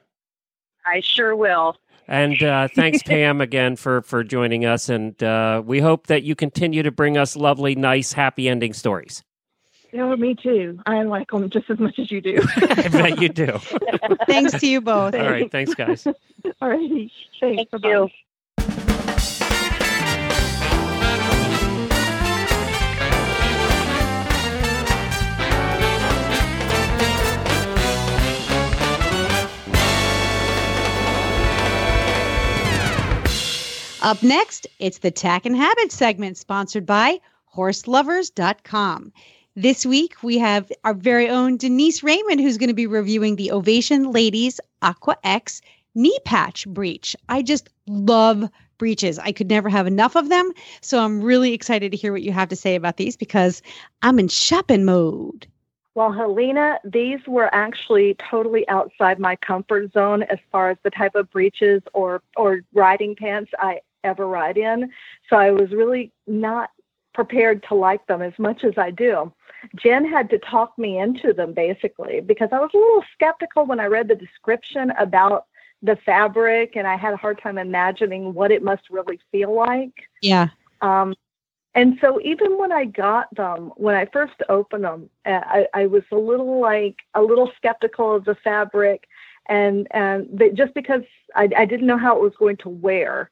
I 0.86 1.00
sure 1.00 1.36
will. 1.36 1.76
And 2.08 2.42
uh, 2.42 2.68
thanks, 2.74 3.02
Pam, 3.02 3.40
again 3.40 3.76
for 3.76 4.02
for 4.02 4.24
joining 4.24 4.64
us. 4.64 4.88
And 4.88 5.22
uh, 5.22 5.62
we 5.64 5.78
hope 5.80 6.08
that 6.08 6.24
you 6.24 6.34
continue 6.34 6.82
to 6.82 6.90
bring 6.90 7.16
us 7.16 7.36
lovely, 7.36 7.74
nice, 7.76 8.12
happy 8.12 8.48
ending 8.48 8.72
stories. 8.72 9.22
No, 9.92 10.16
me 10.16 10.34
too. 10.34 10.78
I 10.86 11.02
like 11.02 11.30
them 11.30 11.50
just 11.50 11.68
as 11.68 11.78
much 11.78 11.98
as 11.98 12.10
you 12.10 12.20
do. 12.20 12.40
I 12.56 12.88
bet 12.88 13.20
you 13.20 13.28
do. 13.28 13.58
Thanks 14.26 14.52
to 14.60 14.66
you 14.66 14.80
both. 14.80 15.14
All 15.14 15.30
right. 15.30 15.50
Thanks, 15.50 15.74
guys. 15.74 16.06
All 16.60 16.68
righty. 16.68 17.12
Thanks. 17.40 17.56
Thank 17.56 17.70
Bye-bye. 17.70 17.88
you. 17.88 18.08
Up 34.02 34.22
next, 34.22 34.66
it's 34.78 34.98
the 34.98 35.10
Tack 35.10 35.44
and 35.44 35.54
Habit 35.54 35.92
segment 35.92 36.38
sponsored 36.38 36.86
by 36.86 37.20
horselovers.com. 37.54 39.12
This 39.54 39.84
week, 39.84 40.22
we 40.22 40.38
have 40.38 40.72
our 40.84 40.94
very 40.94 41.28
own 41.28 41.58
Denise 41.58 42.02
Raymond, 42.02 42.40
who's 42.40 42.56
going 42.56 42.68
to 42.68 42.74
be 42.74 42.86
reviewing 42.86 43.36
the 43.36 43.52
Ovation 43.52 44.10
Ladies 44.10 44.58
Aqua 44.80 45.18
X 45.22 45.60
knee 45.94 46.18
patch 46.24 46.66
breech. 46.66 47.14
I 47.28 47.42
just 47.42 47.68
love 47.86 48.48
breeches. 48.78 49.18
I 49.18 49.32
could 49.32 49.50
never 49.50 49.68
have 49.68 49.86
enough 49.86 50.16
of 50.16 50.30
them. 50.30 50.50
So 50.80 51.04
I'm 51.04 51.20
really 51.20 51.52
excited 51.52 51.92
to 51.92 51.98
hear 51.98 52.12
what 52.12 52.22
you 52.22 52.32
have 52.32 52.48
to 52.48 52.56
say 52.56 52.76
about 52.76 52.96
these 52.96 53.18
because 53.18 53.60
I'm 54.00 54.18
in 54.18 54.28
shopping 54.28 54.86
mode. 54.86 55.46
Well, 55.94 56.12
Helena, 56.12 56.78
these 56.84 57.20
were 57.26 57.54
actually 57.54 58.16
totally 58.30 58.66
outside 58.68 59.18
my 59.18 59.36
comfort 59.36 59.92
zone 59.92 60.22
as 60.22 60.38
far 60.50 60.70
as 60.70 60.78
the 60.84 60.90
type 60.90 61.14
of 61.16 61.30
breeches 61.30 61.82
or 61.92 62.22
or 62.36 62.60
riding 62.72 63.14
pants 63.14 63.50
I 63.58 63.80
ever 64.04 64.26
ride 64.26 64.58
in. 64.58 64.90
So 65.28 65.36
I 65.36 65.50
was 65.50 65.70
really 65.70 66.12
not 66.26 66.70
prepared 67.14 67.64
to 67.68 67.74
like 67.74 68.06
them 68.06 68.22
as 68.22 68.32
much 68.38 68.64
as 68.64 68.74
I 68.76 68.90
do. 68.90 69.32
Jen 69.76 70.04
had 70.04 70.30
to 70.30 70.38
talk 70.38 70.78
me 70.78 70.98
into 70.98 71.32
them 71.32 71.52
basically 71.52 72.20
because 72.20 72.48
I 72.52 72.58
was 72.58 72.70
a 72.72 72.78
little 72.78 73.04
skeptical 73.12 73.66
when 73.66 73.80
I 73.80 73.86
read 73.86 74.08
the 74.08 74.14
description 74.14 74.90
about 74.98 75.46
the 75.82 75.96
fabric 76.04 76.76
and 76.76 76.86
I 76.86 76.96
had 76.96 77.14
a 77.14 77.18
hard 77.18 77.40
time 77.42 77.58
imagining 77.58 78.34
what 78.34 78.52
it 78.52 78.62
must 78.62 78.90
really 78.90 79.18
feel 79.32 79.54
like. 79.54 79.92
Yeah. 80.22 80.48
Um, 80.82 81.14
and 81.74 81.98
so 82.00 82.20
even 82.22 82.58
when 82.58 82.72
I 82.72 82.84
got 82.84 83.32
them, 83.34 83.72
when 83.76 83.94
I 83.94 84.06
first 84.06 84.34
opened 84.48 84.84
them, 84.84 85.08
uh, 85.24 85.40
I, 85.44 85.66
I 85.72 85.86
was 85.86 86.02
a 86.10 86.16
little 86.16 86.60
like 86.60 86.96
a 87.14 87.22
little 87.22 87.50
skeptical 87.56 88.14
of 88.14 88.24
the 88.24 88.34
fabric, 88.34 89.06
and 89.48 89.86
and 89.92 90.42
just 90.54 90.74
because 90.74 91.02
I, 91.36 91.48
I 91.56 91.64
didn't 91.66 91.86
know 91.86 91.98
how 91.98 92.16
it 92.16 92.22
was 92.22 92.34
going 92.38 92.56
to 92.58 92.68
wear, 92.68 93.30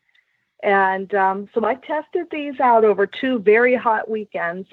and 0.62 1.14
um, 1.14 1.48
so 1.54 1.64
I 1.64 1.74
tested 1.74 2.26
these 2.30 2.58
out 2.60 2.84
over 2.84 3.06
two 3.06 3.38
very 3.38 3.74
hot 3.74 4.10
weekends. 4.10 4.68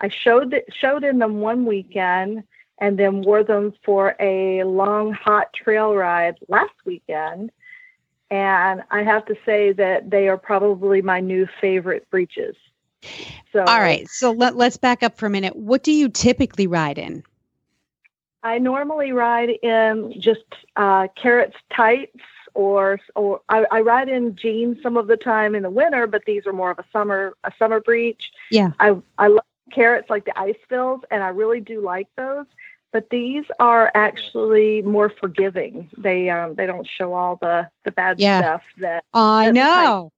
I 0.00 0.08
showed 0.08 0.60
showed 0.70 1.04
in 1.04 1.18
them 1.18 1.40
one 1.40 1.66
weekend, 1.66 2.44
and 2.78 2.98
then 2.98 3.22
wore 3.22 3.44
them 3.44 3.72
for 3.84 4.16
a 4.20 4.64
long 4.64 5.12
hot 5.12 5.52
trail 5.52 5.94
ride 5.94 6.36
last 6.48 6.74
weekend. 6.84 7.50
And 8.30 8.82
I 8.90 9.02
have 9.02 9.26
to 9.26 9.36
say 9.44 9.72
that 9.72 10.10
they 10.10 10.28
are 10.28 10.38
probably 10.38 11.02
my 11.02 11.20
new 11.20 11.46
favorite 11.60 12.08
breeches. 12.10 12.56
So 13.52 13.60
All 13.60 13.78
right. 13.78 14.08
So 14.08 14.32
let, 14.32 14.56
let's 14.56 14.76
back 14.76 15.02
up 15.02 15.16
for 15.16 15.26
a 15.26 15.30
minute. 15.30 15.54
What 15.54 15.82
do 15.84 15.92
you 15.92 16.08
typically 16.08 16.66
ride 16.66 16.98
in? 16.98 17.22
I 18.42 18.58
normally 18.58 19.12
ride 19.12 19.50
in 19.62 20.14
just 20.18 20.44
uh, 20.76 21.08
Kerrits 21.16 21.54
tights, 21.74 22.20
or 22.54 23.00
or 23.14 23.40
I, 23.48 23.66
I 23.70 23.80
ride 23.80 24.08
in 24.08 24.36
jeans 24.36 24.82
some 24.82 24.96
of 24.96 25.06
the 25.06 25.16
time 25.16 25.54
in 25.54 25.62
the 25.62 25.70
winter, 25.70 26.06
but 26.06 26.24
these 26.24 26.46
are 26.46 26.52
more 26.52 26.70
of 26.70 26.78
a 26.78 26.84
summer 26.92 27.34
a 27.44 27.52
summer 27.58 27.80
breech. 27.80 28.30
Yeah. 28.50 28.70
I 28.80 28.96
I 29.18 29.28
love 29.28 29.44
Kerrits 29.72 30.10
like 30.10 30.24
the 30.24 30.38
Ice 30.38 30.56
Fils, 30.68 31.00
and 31.10 31.22
I 31.22 31.28
really 31.28 31.60
do 31.60 31.80
like 31.80 32.08
those. 32.16 32.46
But 32.92 33.10
these 33.10 33.44
are 33.58 33.90
actually 33.96 34.82
more 34.82 35.08
forgiving. 35.10 35.90
They 35.98 36.30
um 36.30 36.54
they 36.54 36.66
don't 36.66 36.86
show 36.86 37.12
all 37.14 37.36
the 37.40 37.68
the 37.84 37.90
bad 37.90 38.20
Yeah. 38.20 38.40
stuff 38.40 38.62
that 38.78 39.04
I 39.12 39.50
know. 39.50 40.12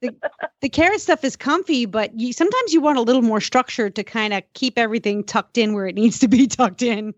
the, 0.00 0.14
the 0.60 0.68
carrot 0.68 1.00
stuff 1.00 1.24
is 1.24 1.34
comfy, 1.34 1.86
but 1.86 2.18
you 2.20 2.32
sometimes 2.32 2.72
you 2.72 2.80
want 2.80 2.98
a 2.98 3.02
little 3.02 3.22
more 3.22 3.40
structure 3.40 3.90
to 3.90 4.04
kind 4.04 4.32
of 4.34 4.42
keep 4.52 4.78
everything 4.78 5.24
tucked 5.24 5.58
in 5.58 5.72
where 5.72 5.86
it 5.86 5.94
needs 5.94 6.18
to 6.20 6.28
be 6.28 6.46
tucked 6.48 6.82
in. 6.82 7.14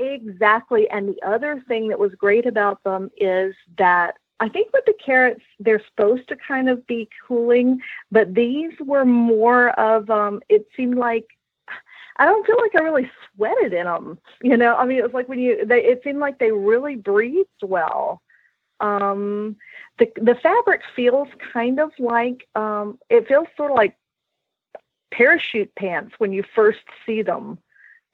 Exactly. 0.00 0.88
And 0.88 1.08
the 1.08 1.22
other 1.22 1.62
thing 1.68 1.88
that 1.88 1.98
was 1.98 2.14
great 2.14 2.46
about 2.46 2.82
them 2.84 3.10
is 3.18 3.54
that 3.76 4.16
I 4.40 4.48
think 4.48 4.72
with 4.72 4.86
the 4.86 4.94
Kerrits, 5.06 5.42
they're 5.58 5.82
supposed 5.88 6.26
to 6.28 6.36
kind 6.36 6.70
of 6.70 6.86
be 6.86 7.08
cooling, 7.26 7.80
but 8.10 8.34
these 8.34 8.72
were 8.80 9.04
more 9.04 9.70
of, 9.78 10.08
um, 10.08 10.40
it 10.48 10.66
seemed 10.74 10.96
like, 10.96 11.26
I 12.16 12.24
don't 12.24 12.46
feel 12.46 12.56
like 12.58 12.74
I 12.74 12.80
really 12.80 13.10
sweated 13.36 13.74
in 13.74 13.84
them. 13.84 14.18
You 14.42 14.56
know, 14.56 14.74
I 14.76 14.86
mean, 14.86 14.98
it 14.98 15.04
was 15.04 15.12
like 15.12 15.28
when 15.28 15.38
you, 15.38 15.66
they, 15.66 15.84
it 15.84 16.00
seemed 16.02 16.18
like 16.20 16.38
they 16.38 16.52
really 16.52 16.96
breathed 16.96 17.48
well. 17.62 18.22
Um, 18.80 19.56
the, 19.98 20.10
the 20.16 20.34
fabric 20.36 20.80
feels 20.96 21.28
kind 21.52 21.78
of 21.78 21.90
like, 21.98 22.48
um, 22.54 22.98
it 23.10 23.28
feels 23.28 23.48
sort 23.58 23.72
of 23.72 23.76
like 23.76 23.96
parachute 25.10 25.74
pants 25.74 26.14
when 26.18 26.32
you 26.32 26.42
first 26.54 26.80
see 27.04 27.20
them 27.22 27.58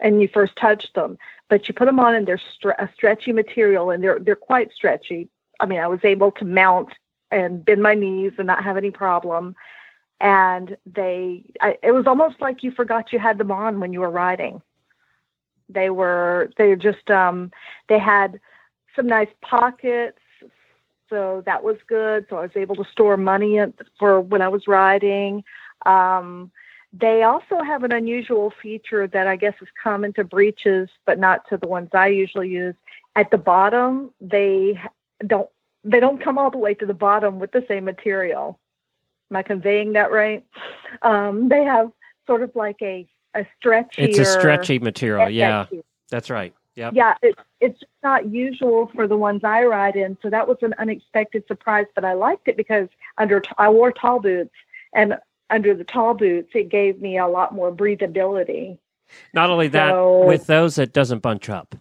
and 0.00 0.20
you 0.20 0.28
first 0.28 0.56
touch 0.56 0.92
them 0.94 1.18
but 1.48 1.68
you 1.68 1.74
put 1.74 1.86
them 1.86 2.00
on 2.00 2.14
and 2.14 2.26
they're 2.26 2.40
stre- 2.60 2.78
a 2.78 2.90
stretchy 2.94 3.32
material 3.32 3.90
and 3.90 4.02
they're 4.02 4.18
they're 4.18 4.36
quite 4.36 4.72
stretchy. 4.72 5.28
I 5.60 5.66
mean, 5.66 5.80
I 5.80 5.86
was 5.86 6.00
able 6.04 6.32
to 6.32 6.44
mount 6.44 6.92
and 7.30 7.64
bend 7.64 7.82
my 7.82 7.94
knees 7.94 8.32
and 8.38 8.46
not 8.46 8.64
have 8.64 8.76
any 8.76 8.90
problem. 8.90 9.54
And 10.20 10.76
they, 10.86 11.44
I, 11.60 11.76
it 11.82 11.92
was 11.92 12.06
almost 12.06 12.40
like 12.40 12.62
you 12.62 12.70
forgot 12.70 13.12
you 13.12 13.18
had 13.18 13.38
them 13.38 13.50
on 13.50 13.80
when 13.80 13.92
you 13.92 14.00
were 14.00 14.10
riding. 14.10 14.62
They 15.68 15.90
were, 15.90 16.50
they 16.56 16.74
just, 16.76 17.10
um, 17.10 17.50
they 17.88 17.98
had 17.98 18.40
some 18.94 19.06
nice 19.06 19.28
pockets, 19.42 20.18
so 21.10 21.42
that 21.44 21.62
was 21.62 21.76
good. 21.86 22.26
So 22.30 22.36
I 22.36 22.42
was 22.42 22.56
able 22.56 22.76
to 22.76 22.84
store 22.90 23.16
money 23.16 23.58
for 23.98 24.20
when 24.20 24.42
I 24.42 24.48
was 24.48 24.66
riding. 24.66 25.44
Um, 25.84 26.50
they 26.92 27.22
also 27.22 27.62
have 27.62 27.84
an 27.84 27.92
unusual 27.92 28.52
feature 28.62 29.06
that 29.06 29.26
I 29.26 29.36
guess 29.36 29.54
is 29.60 29.68
common 29.82 30.12
to 30.14 30.24
breeches, 30.24 30.88
but 31.04 31.18
not 31.18 31.48
to 31.48 31.56
the 31.56 31.68
ones 31.68 31.90
I 31.92 32.08
usually 32.08 32.48
use. 32.48 32.74
At 33.14 33.30
the 33.30 33.38
bottom, 33.38 34.12
they 34.20 34.80
don't 35.26 35.48
they 35.84 36.00
don't 36.00 36.22
come 36.22 36.38
all 36.38 36.50
the 36.50 36.58
way 36.58 36.74
to 36.74 36.86
the 36.86 36.94
bottom 36.94 37.38
with 37.38 37.52
the 37.52 37.64
same 37.68 37.84
material. 37.84 38.58
Am 39.30 39.36
I 39.36 39.42
conveying 39.42 39.92
that 39.94 40.10
right? 40.12 40.44
Um, 41.02 41.48
they 41.48 41.64
have 41.64 41.90
sort 42.26 42.42
of 42.42 42.54
like 42.54 42.76
a 42.82 43.06
a 43.34 43.46
stretchy. 43.58 44.02
It's 44.02 44.18
a 44.18 44.24
stretchy 44.24 44.78
material. 44.78 45.28
Yeah, 45.28 45.66
that's 46.10 46.30
right. 46.30 46.54
Yep. 46.76 46.92
Yeah, 46.94 47.14
it, 47.22 47.38
it's 47.60 47.80
not 48.02 48.30
usual 48.30 48.90
for 48.94 49.08
the 49.08 49.16
ones 49.16 49.42
I 49.44 49.64
ride 49.64 49.96
in, 49.96 50.18
so 50.20 50.28
that 50.28 50.46
was 50.46 50.58
an 50.60 50.74
unexpected 50.78 51.46
surprise. 51.48 51.86
But 51.94 52.04
I 52.04 52.12
liked 52.12 52.48
it 52.48 52.56
because 52.56 52.88
under 53.18 53.42
I 53.56 53.70
wore 53.70 53.92
tall 53.92 54.20
boots, 54.20 54.54
and 54.94 55.16
under 55.50 55.74
the 55.74 55.84
tall 55.84 56.14
boots, 56.14 56.50
it 56.54 56.68
gave 56.68 57.00
me 57.00 57.18
a 57.18 57.26
lot 57.26 57.54
more 57.54 57.72
breathability. 57.74 58.78
Not 59.32 59.50
only 59.50 59.68
that, 59.68 59.90
So- 59.90 60.26
with 60.26 60.46
those, 60.46 60.78
it 60.78 60.92
doesn't 60.92 61.20
bunch 61.20 61.48
up. 61.48 61.74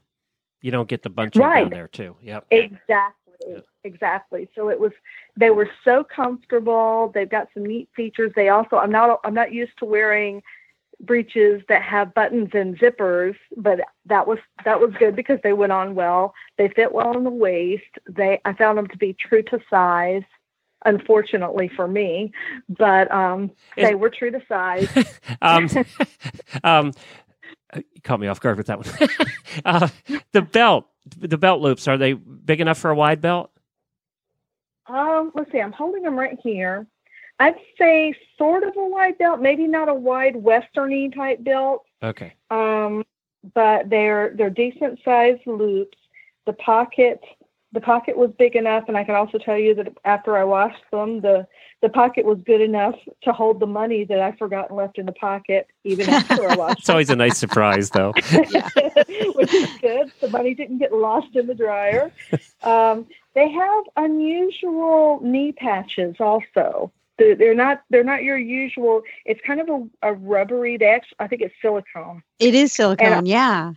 You 0.61 0.71
don't 0.71 0.89
get 0.89 1.03
the 1.03 1.09
bunching 1.09 1.41
down 1.41 1.69
there 1.69 1.87
too. 1.87 2.15
Yep. 2.23 2.47
Exactly, 2.49 3.63
exactly. 3.83 4.49
So 4.55 4.69
it 4.69 4.79
was. 4.79 4.91
They 5.37 5.51
were 5.51 5.69
so 5.83 6.03
comfortable. 6.03 7.11
They've 7.13 7.29
got 7.29 7.49
some 7.53 7.65
neat 7.65 7.87
features. 7.95 8.31
They 8.35 8.49
also. 8.49 8.77
I'm 8.77 8.91
not. 8.91 9.19
I'm 9.23 9.35
not 9.35 9.53
used 9.53 9.77
to 9.79 9.85
wearing 9.85 10.41
breeches 11.01 11.61
that 11.67 11.83
have 11.83 12.15
buttons 12.15 12.49
and 12.53 12.79
zippers, 12.79 13.35
but 13.57 13.79
that 14.07 14.25
was 14.25 14.39
that 14.63 14.79
was 14.79 14.91
good 14.97 15.15
because 15.15 15.39
they 15.43 15.53
went 15.53 15.71
on 15.71 15.93
well. 15.93 16.33
They 16.57 16.69
fit 16.69 16.91
well 16.91 17.15
in 17.15 17.23
the 17.23 17.29
waist. 17.29 17.83
They. 18.09 18.41
I 18.45 18.53
found 18.53 18.79
them 18.79 18.87
to 18.87 18.97
be 18.97 19.13
true 19.13 19.43
to 19.43 19.59
size. 19.69 20.23
Unfortunately 20.85 21.69
for 21.75 21.87
me, 21.87 22.31
but 22.69 23.11
um, 23.11 23.51
they 23.75 23.95
were 23.95 24.09
true 24.09 24.31
to 24.31 24.41
size. 24.47 24.87
um, 25.41 25.67
um, 26.63 26.91
you 27.75 28.01
caught 28.03 28.19
me 28.19 28.27
off 28.27 28.39
guard 28.39 28.57
with 28.57 28.67
that 28.67 28.77
one. 28.77 29.09
uh, 29.65 29.87
the 30.31 30.41
belt, 30.41 30.87
the 31.17 31.37
belt 31.37 31.61
loops, 31.61 31.87
are 31.87 31.97
they 31.97 32.13
big 32.13 32.61
enough 32.61 32.77
for 32.77 32.91
a 32.91 32.95
wide 32.95 33.19
belt? 33.19 33.51
Um, 34.87 35.31
let's 35.33 35.51
see. 35.51 35.59
I'm 35.59 35.71
holding 35.71 36.03
them 36.03 36.17
right 36.17 36.37
here. 36.43 36.85
I'd 37.39 37.55
say 37.77 38.13
sort 38.37 38.63
of 38.63 38.73
a 38.77 38.85
wide 38.87 39.17
belt, 39.17 39.41
maybe 39.41 39.67
not 39.67 39.89
a 39.89 39.93
wide 39.93 40.35
westerny 40.35 41.13
type 41.13 41.43
belt, 41.43 41.83
Okay. 42.01 42.33
um, 42.49 43.03
but 43.53 43.89
they're 43.89 44.33
they're 44.35 44.49
decent 44.49 44.99
sized 45.03 45.45
loops. 45.45 45.97
The 46.45 46.53
pocket 46.53 47.19
the 47.75 47.81
pocket 47.81 48.17
was 48.17 48.31
big 48.31 48.55
enough, 48.55 48.85
and 48.87 48.97
I 48.97 49.03
can 49.03 49.15
also 49.15 49.37
tell 49.37 49.57
you 49.57 49.75
that 49.75 49.93
after 50.05 50.37
I 50.37 50.45
washed 50.45 50.83
them, 50.91 51.21
the 51.21 51.45
the 51.81 51.89
pocket 51.89 52.25
was 52.25 52.39
good 52.39 52.61
enough 52.61 52.95
to 53.23 53.33
hold 53.33 53.59
the 53.59 53.67
money 53.67 54.05
that 54.05 54.19
I 54.19 54.31
forgot 54.31 54.69
and 54.69 54.77
left 54.77 54.97
in 54.97 55.05
the 55.05 55.11
pocket, 55.11 55.67
even 55.83 56.09
after 56.09 56.49
I 56.49 56.55
washed 56.55 56.79
It's 56.79 56.89
always 56.89 57.09
a 57.09 57.15
nice 57.15 57.37
surprise, 57.37 57.89
though. 57.91 58.11
Which 59.35 59.53
is 59.53 59.69
good. 59.81 60.11
The 60.21 60.29
money 60.31 60.55
didn't 60.55 60.79
get 60.79 60.93
lost 60.93 61.35
in 61.35 61.45
the 61.45 61.53
dryer. 61.53 62.11
Um, 62.63 63.05
they 63.35 63.51
have 63.51 63.83
unusual 63.97 65.19
knee 65.21 65.51
patches 65.51 66.15
also. 66.19 66.91
They're 67.17 67.53
not 67.53 67.83
they're 67.89 68.03
not 68.03 68.23
your 68.23 68.37
usual. 68.37 69.01
It's 69.25 69.41
kind 69.45 69.59
of 69.59 69.69
a, 69.69 70.09
a 70.09 70.13
rubbery. 70.13 70.77
They 70.77 70.87
actually, 70.87 71.17
I 71.19 71.27
think 71.27 71.41
it's 71.41 71.55
silicone. 71.61 72.23
It 72.39 72.55
is 72.55 72.73
silicone, 72.73 73.25
yeah. 73.25 73.73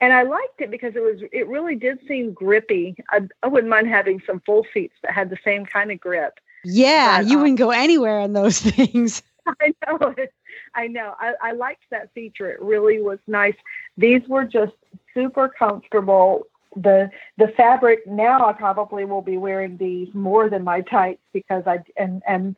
And 0.00 0.12
I 0.12 0.22
liked 0.22 0.60
it 0.60 0.70
because 0.70 0.94
it 0.94 1.00
was 1.00 1.20
it 1.32 1.48
really 1.48 1.74
did 1.74 1.98
seem 2.06 2.32
grippy. 2.32 2.96
I, 3.10 3.22
I 3.42 3.48
wouldn't 3.48 3.70
mind 3.70 3.88
having 3.88 4.22
some 4.26 4.40
full 4.40 4.66
seats 4.72 4.94
that 5.02 5.12
had 5.12 5.30
the 5.30 5.38
same 5.44 5.66
kind 5.66 5.90
of 5.90 6.00
grip. 6.00 6.38
Yeah, 6.64 7.18
But, 7.18 7.28
you 7.28 7.36
um, 7.36 7.42
wouldn't 7.42 7.58
go 7.58 7.70
anywhere 7.70 8.20
in 8.20 8.32
those 8.32 8.60
things. 8.62 9.22
I 9.60 9.74
know 9.86 10.14
it. 10.16 10.32
I 10.74 10.86
know. 10.86 11.14
I, 11.18 11.34
I 11.42 11.52
liked 11.52 11.84
that 11.90 12.12
feature. 12.12 12.50
It 12.50 12.60
really 12.60 13.00
was 13.00 13.18
nice. 13.26 13.54
These 13.96 14.22
were 14.28 14.44
just 14.44 14.74
super 15.14 15.48
comfortable. 15.48 16.46
The 16.76 17.10
the 17.38 17.48
fabric 17.56 18.06
now 18.06 18.46
I 18.46 18.52
probably 18.52 19.04
will 19.04 19.22
be 19.22 19.38
wearing 19.38 19.78
these 19.78 20.08
more 20.14 20.50
than 20.50 20.62
my 20.62 20.82
tights 20.82 21.22
because 21.32 21.64
I 21.66 21.78
and 21.96 22.22
and 22.26 22.54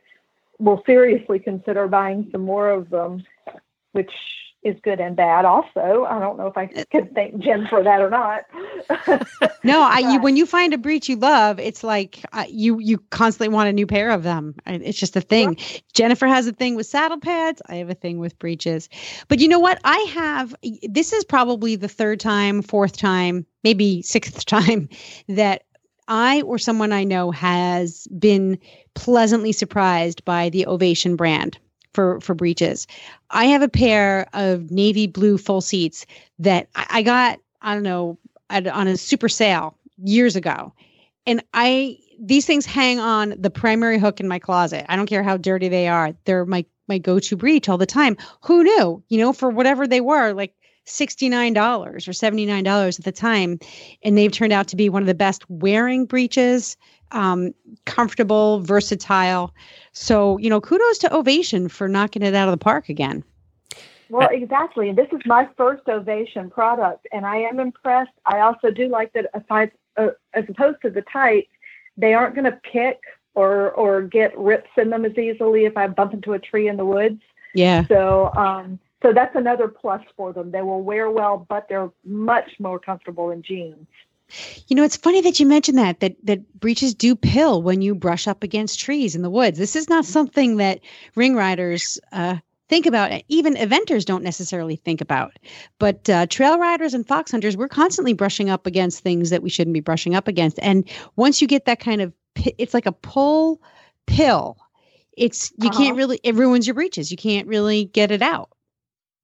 will 0.58 0.82
seriously 0.84 1.38
consider 1.38 1.88
buying 1.88 2.28
some 2.32 2.42
more 2.42 2.68
of 2.70 2.90
them, 2.90 3.24
which 3.92 4.12
is 4.62 4.76
good 4.82 5.00
and 5.00 5.16
bad 5.16 5.44
also. 5.44 6.04
I 6.08 6.18
don't 6.18 6.36
know 6.36 6.46
if 6.46 6.56
I 6.56 6.66
can 6.66 7.08
thank 7.14 7.38
Jen 7.38 7.66
for 7.68 7.82
that 7.82 8.00
or 8.00 8.10
not. 8.10 8.44
No, 9.62 9.82
I 9.82 9.98
you 9.98 10.20
when 10.22 10.36
you 10.36 10.46
find 10.46 10.72
a 10.72 10.78
breech 10.78 11.08
you 11.08 11.16
love, 11.16 11.58
it's 11.58 11.84
like 11.84 12.24
uh, 12.32 12.44
you 12.48 12.78
you 12.78 12.98
constantly 13.10 13.54
want 13.54 13.68
a 13.68 13.72
new 13.72 13.86
pair 13.86 14.10
of 14.10 14.22
them. 14.22 14.54
It's 14.66 14.98
just 14.98 15.16
a 15.16 15.20
thing. 15.20 15.58
Jennifer 15.92 16.26
has 16.26 16.46
a 16.46 16.52
thing 16.52 16.76
with 16.76 16.86
saddle 16.86 17.18
pads. 17.18 17.60
I 17.68 17.76
have 17.76 17.90
a 17.90 17.94
thing 17.94 18.18
with 18.18 18.38
breeches. 18.38 18.88
But 19.28 19.38
you 19.38 19.48
know 19.48 19.58
what? 19.58 19.78
I 19.84 19.98
have 20.14 20.54
this 20.82 21.12
is 21.12 21.24
probably 21.24 21.76
the 21.76 21.88
third 21.88 22.20
time, 22.20 22.62
fourth 22.62 22.96
time, 22.96 23.44
maybe 23.64 24.02
sixth 24.02 24.44
time 24.46 24.88
that 25.28 25.64
I 26.08 26.42
or 26.42 26.58
someone 26.58 26.92
I 26.92 27.04
know 27.04 27.30
has 27.30 28.06
been 28.18 28.58
pleasantly 28.94 29.52
surprised 29.52 30.24
by 30.24 30.48
the 30.48 30.66
Ovation 30.66 31.16
brand 31.16 31.58
for 31.94 32.20
for 32.20 32.34
breeches. 32.34 32.86
I 33.30 33.46
have 33.46 33.62
a 33.62 33.68
pair 33.68 34.28
of 34.32 34.70
navy 34.70 35.06
blue 35.06 35.38
full 35.38 35.60
seats 35.60 36.06
that 36.38 36.68
I, 36.74 37.02
got. 37.02 37.38
I 37.62 37.74
don't 37.74 37.82
know 37.82 38.18
on 38.50 38.86
a 38.86 38.96
super 38.96 39.28
sale 39.28 39.76
years 40.02 40.36
ago, 40.36 40.72
and 41.26 41.42
I 41.54 41.98
these 42.20 42.46
things 42.46 42.66
hang 42.66 42.98
on 42.98 43.34
the 43.38 43.50
primary 43.50 43.98
hook 43.98 44.20
in 44.20 44.28
my 44.28 44.38
closet. 44.38 44.84
I 44.88 44.96
don't 44.96 45.06
care 45.06 45.22
how 45.22 45.36
dirty 45.36 45.68
they 45.68 45.88
are; 45.88 46.14
they're 46.24 46.46
my 46.46 46.64
my 46.88 46.98
go 46.98 47.18
to 47.18 47.36
breech 47.36 47.68
all 47.68 47.78
the 47.78 47.86
time. 47.86 48.16
Who 48.42 48.64
knew? 48.64 49.02
You 49.08 49.18
know, 49.18 49.32
for 49.32 49.50
whatever 49.50 49.86
they 49.86 50.00
were, 50.00 50.32
like 50.32 50.54
sixty 50.84 51.28
nine 51.28 51.52
dollars 51.52 52.08
or 52.08 52.12
seventy 52.12 52.46
nine 52.46 52.64
dollars 52.64 52.98
at 52.98 53.04
the 53.04 53.12
time, 53.12 53.58
and 54.02 54.16
they've 54.16 54.32
turned 54.32 54.52
out 54.52 54.68
to 54.68 54.76
be 54.76 54.88
one 54.88 55.02
of 55.02 55.06
the 55.06 55.14
best 55.14 55.48
wearing 55.48 56.04
breeches. 56.04 56.76
Um, 57.12 57.54
comfortable, 57.86 58.60
versatile. 58.60 59.52
So, 59.92 60.38
you 60.38 60.48
know, 60.48 60.60
kudos 60.60 60.98
to 60.98 61.14
Ovation 61.14 61.68
for 61.68 61.88
knocking 61.88 62.22
it 62.22 62.34
out 62.34 62.48
of 62.48 62.52
the 62.52 62.62
park 62.62 62.88
again. 62.88 63.24
Well, 64.10 64.28
exactly. 64.30 64.88
And 64.88 64.98
this 64.98 65.08
is 65.12 65.20
my 65.24 65.48
first 65.56 65.88
Ovation 65.88 66.50
product, 66.50 67.06
and 67.12 67.24
I 67.24 67.36
am 67.36 67.60
impressed. 67.60 68.10
I 68.26 68.40
also 68.40 68.70
do 68.70 68.88
like 68.88 69.12
that 69.12 69.26
aside, 69.34 69.70
uh, 69.96 70.08
as 70.34 70.44
opposed 70.48 70.82
to 70.82 70.90
the 70.90 71.02
tights, 71.02 71.50
they 71.96 72.12
aren't 72.14 72.34
going 72.34 72.50
to 72.50 72.58
pick 72.72 72.98
or 73.34 73.70
or 73.72 74.02
get 74.02 74.36
rips 74.36 74.70
in 74.76 74.90
them 74.90 75.04
as 75.04 75.16
easily 75.16 75.64
if 75.64 75.76
I 75.76 75.86
bump 75.86 76.12
into 76.12 76.32
a 76.32 76.38
tree 76.38 76.68
in 76.68 76.76
the 76.76 76.84
woods. 76.84 77.20
Yeah. 77.54 77.86
So, 77.86 78.32
um, 78.34 78.80
so 79.02 79.12
that's 79.12 79.34
another 79.36 79.68
plus 79.68 80.02
for 80.16 80.32
them. 80.32 80.50
They 80.50 80.62
will 80.62 80.82
wear 80.82 81.10
well, 81.10 81.46
but 81.48 81.68
they're 81.68 81.90
much 82.04 82.50
more 82.58 82.78
comfortable 82.78 83.30
in 83.30 83.42
jeans. 83.42 83.86
You 84.68 84.76
know, 84.76 84.84
it's 84.84 84.96
funny 84.96 85.20
that 85.22 85.40
you 85.40 85.46
mentioned 85.46 85.78
that 85.78 86.00
that 86.00 86.16
that 86.24 86.60
breeches 86.60 86.94
do 86.94 87.14
pill 87.16 87.62
when 87.62 87.82
you 87.82 87.94
brush 87.94 88.26
up 88.28 88.42
against 88.42 88.80
trees 88.80 89.14
in 89.14 89.22
the 89.22 89.30
woods. 89.30 89.58
This 89.58 89.76
is 89.76 89.88
not 89.88 90.04
something 90.04 90.56
that 90.58 90.80
ring 91.14 91.34
riders 91.34 91.98
uh, 92.12 92.36
think 92.68 92.86
about. 92.86 93.22
Even 93.28 93.54
eventers 93.54 94.04
don't 94.04 94.22
necessarily 94.22 94.76
think 94.76 95.00
about. 95.00 95.38
But 95.78 96.08
uh, 96.08 96.26
trail 96.26 96.58
riders 96.58 96.94
and 96.94 97.06
fox 97.06 97.30
hunters, 97.30 97.56
we're 97.56 97.68
constantly 97.68 98.12
brushing 98.12 98.48
up 98.50 98.66
against 98.66 99.02
things 99.02 99.30
that 99.30 99.42
we 99.42 99.50
shouldn't 99.50 99.74
be 99.74 99.80
brushing 99.80 100.14
up 100.14 100.28
against. 100.28 100.58
And 100.62 100.88
once 101.16 101.42
you 101.42 101.48
get 101.48 101.64
that 101.64 101.80
kind 101.80 102.00
of, 102.00 102.12
it's 102.58 102.74
like 102.74 102.86
a 102.86 102.92
pull 102.92 103.60
pill. 104.06 104.56
It's 105.16 105.52
you 105.58 105.68
Uh-huh. 105.68 105.78
can't 105.78 105.96
really. 105.96 106.20
It 106.22 106.34
ruins 106.36 106.66
your 106.66 106.74
breeches. 106.74 107.10
You 107.10 107.16
can't 107.16 107.48
really 107.48 107.86
get 107.86 108.10
it 108.10 108.22
out. 108.22 108.50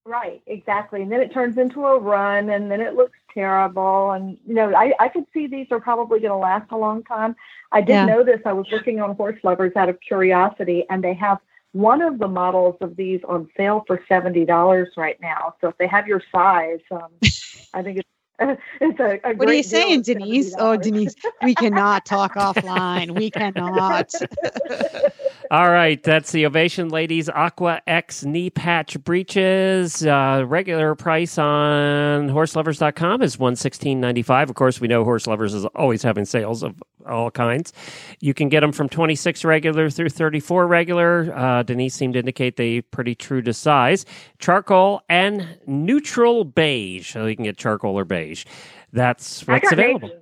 Right, 0.05 0.41
exactly. 0.47 1.03
And 1.03 1.11
then 1.11 1.21
it 1.21 1.33
turns 1.33 1.59
into 1.59 1.85
a 1.85 1.99
run 1.99 2.49
and 2.51 2.71
then 2.71 2.81
it 2.81 2.95
looks 2.95 3.16
terrible. 3.37 4.13
And, 4.13 4.39
you 4.47 4.55
know, 4.55 4.75
I, 4.75 4.93
I 4.99 5.09
could 5.09 5.27
see 5.35 5.47
these 5.47 5.67
are 5.71 5.81
probably 5.81 6.21
going 6.21 6.33
to 6.33 6.37
last 6.37 6.73
a 6.73 6.77
long 6.77 7.05
time. 7.05 7.37
I 7.73 7.81
did 7.83 7.91
Yeah. 7.95 8.07
know 8.07 8.25
this. 8.25 8.41
I 8.47 8.53
was 8.53 8.67
looking 8.73 9.01
on 9.01 9.15
Horse 9.15 9.39
Lovers 9.45 9.73
out 9.77 9.89
of 9.89 10.01
curiosity, 10.01 10.85
and 10.91 11.05
they 11.05 11.15
have 11.15 11.39
one 11.73 12.01
of 12.01 12.19
the 12.19 12.29
models 12.29 12.77
of 12.81 12.97
these 12.97 13.21
on 13.29 13.49
sale 13.57 13.85
for 13.87 14.01
$70 14.11 14.97
right 14.97 15.21
now. 15.21 15.55
So 15.61 15.69
if 15.69 15.77
they 15.79 15.87
have 15.87 16.07
your 16.09 16.23
size, 16.33 16.81
um, 16.91 17.11
I 17.75 17.83
think 17.83 17.99
it's, 17.99 18.09
it's 18.81 19.01
a, 19.01 19.21
a 19.29 19.35
What 19.35 19.49
are 19.49 19.55
you 19.55 19.63
saying, 19.63 20.03
Denise? 20.03 20.55
Oh, 20.59 20.77
$70. 20.77 20.83
Denise, 20.83 21.15
we 21.43 21.55
cannot 21.55 22.07
talk 22.07 22.35
offline. 22.35 23.11
We 23.13 23.31
cannot. 23.31 24.13
All 25.51 25.71
right, 25.71 26.03
that's 26.03 26.33
the 26.33 26.45
Ovation 26.45 26.89
Ladies 26.89 27.29
Aqua 27.29 27.81
X 27.87 28.25
knee 28.25 28.51
patch 28.51 28.99
breeches. 29.05 30.05
Uh, 30.05 30.43
regular 30.45 30.97
price 30.97 31.39
on 31.39 32.29
horselovers.com 32.29 33.23
is 33.23 33.39
one 33.39 33.55
sixteen 33.55 34.01
ninety 34.01 34.23
five. 34.23 34.51
Of 34.51 34.57
course, 34.57 34.81
we 34.81 34.89
know 34.89 35.05
Horse 35.05 35.29
Lovers 35.29 35.55
is 35.55 35.65
always 35.67 36.03
having 36.03 36.25
sales 36.25 36.65
of 36.65 36.75
all 37.09 37.31
kinds. 37.31 37.73
You 38.21 38.35
can 38.35 38.49
get 38.49 38.61
them 38.61 38.73
from 38.73 38.89
26 38.89 39.45
regular 39.45 39.89
through 39.91 40.09
34 40.09 40.67
regular. 40.67 41.33
Uh, 41.33 41.63
Denise 41.63 41.95
seemed 41.95 42.15
to 42.15 42.19
indicate 42.19 42.57
they 42.57 42.81
pretty 42.81 43.15
true 43.15 43.41
to 43.43 43.53
size. 43.53 44.05
Charcoal 44.41 45.03
and 45.09 45.59
neutral 45.69 46.45
beige. 46.45 47.13
So 47.13 47.27
you 47.27 47.37
can 47.37 47.45
get 47.45 47.57
charcoal 47.57 47.97
or 47.97 48.05
beige. 48.05 48.45
That's 48.93 49.47
what's 49.47 49.71
available. 49.71 50.09
navy. 50.09 50.21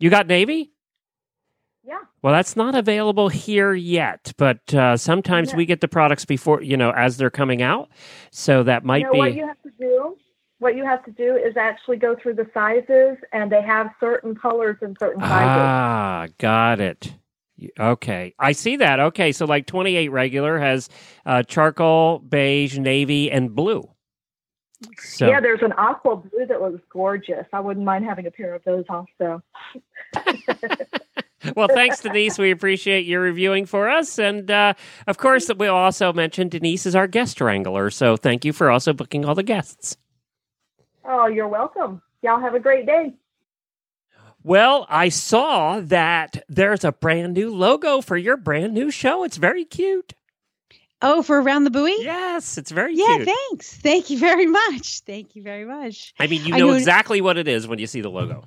You 0.00 0.10
got 0.10 0.26
navy? 0.26 0.72
Yeah. 1.86 1.98
Well, 2.22 2.32
that's 2.32 2.56
not 2.56 2.74
available 2.74 3.28
here 3.28 3.74
yet, 3.74 4.32
but 4.38 4.72
uh, 4.72 4.96
sometimes 4.96 5.50
Yeah. 5.50 5.56
we 5.56 5.66
get 5.66 5.80
the 5.80 5.88
products 5.88 6.24
before, 6.24 6.62
you 6.62 6.76
know, 6.76 6.90
as 6.92 7.18
they're 7.18 7.30
coming 7.30 7.60
out. 7.60 7.90
So 8.30 8.62
that 8.62 8.84
might 8.84 9.02
you 9.02 9.04
know, 9.04 9.12
be. 9.12 9.18
what 9.18 9.34
you 9.34 9.46
have 9.46 9.62
to 9.62 9.70
do 9.78 10.16
what 10.64 10.76
you 10.76 10.84
have 10.84 11.04
to 11.04 11.10
do 11.10 11.36
is 11.36 11.56
actually 11.58 11.98
go 11.98 12.16
through 12.16 12.34
the 12.34 12.48
sizes 12.54 13.18
and 13.32 13.52
they 13.52 13.60
have 13.60 13.90
certain 14.00 14.34
colors 14.34 14.78
and 14.80 14.96
certain 14.98 15.20
sizes 15.20 15.30
ah, 15.30 16.26
got 16.38 16.80
it. 16.80 17.14
Okay, 17.78 18.34
I 18.38 18.52
see 18.52 18.76
that. 18.76 18.98
Okay, 18.98 19.30
so 19.30 19.44
like 19.44 19.66
28 19.66 20.08
regular 20.08 20.58
has 20.58 20.88
uh, 21.26 21.42
charcoal, 21.42 22.18
beige, 22.18 22.78
navy, 22.78 23.30
and 23.30 23.54
blue. 23.54 23.88
So 24.98 25.28
yeah 25.28 25.40
there's 25.40 25.62
an 25.62 25.72
aqua 25.78 26.16
blue 26.16 26.44
that 26.46 26.60
looks 26.60 26.82
gorgeous 26.90 27.46
i 27.54 27.60
wouldn't 27.60 27.86
mind 27.86 28.04
having 28.04 28.26
a 28.26 28.30
pair 28.30 28.54
of 28.54 28.62
those 28.64 28.84
also 28.90 29.40
well, 31.56 31.68
thanks, 31.68 32.00
Denise. 32.00 32.38
We 32.38 32.50
appreciate 32.50 33.06
your 33.06 33.20
reviewing 33.20 33.66
for 33.66 33.88
us. 33.88 34.18
And 34.18 34.50
uh, 34.50 34.74
of 35.06 35.18
course, 35.18 35.50
we'll 35.56 35.74
also 35.74 36.12
mention 36.12 36.48
Denise 36.48 36.86
is 36.86 36.94
our 36.96 37.06
guest 37.06 37.40
wrangler. 37.40 37.90
So 37.90 38.16
thank 38.16 38.44
you 38.44 38.52
for 38.52 38.70
also 38.70 38.92
booking 38.92 39.24
all 39.24 39.34
the 39.34 39.42
guests. 39.42 39.96
oh 41.04 41.26
you're 41.26 41.48
welcome 41.48 42.00
y'all 42.22 42.40
have 42.40 42.54
a 42.54 42.60
great 42.60 42.86
day 42.86 43.12
Well, 44.42 44.86
I 44.88 45.08
saw 45.10 45.80
that 45.80 46.44
there's 46.48 46.84
a 46.84 46.92
brand 46.92 47.34
new 47.34 47.54
logo 47.54 48.00
for 48.00 48.16
your 48.16 48.36
brand 48.36 48.74
new 48.74 48.90
show. 48.90 49.24
It's 49.24 49.36
very 49.38 49.64
cute. 49.64 50.12
Oh, 51.02 51.22
for 51.22 51.40
around 51.40 51.64
the 51.64 51.70
buoy? 51.70 51.96
Yes, 52.00 52.56
it's 52.56 52.70
very 52.70 52.94
Yeah, 52.96 53.16
cute. 53.16 53.28
thanks. 53.28 53.74
Thank 53.76 54.08
you 54.10 54.18
very 54.18 54.46
much. 54.46 55.00
Thank 55.00 55.36
you 55.36 55.42
very 55.42 55.66
much. 55.66 56.14
I 56.18 56.26
mean, 56.26 56.44
you 56.44 56.52
know 56.52 56.68
know- 56.68 56.72
exactly 56.74 57.20
what 57.20 57.36
it 57.36 57.46
is 57.48 57.66
when 57.68 57.78
you 57.78 57.86
see 57.86 58.00
the 58.00 58.10
logo. 58.10 58.44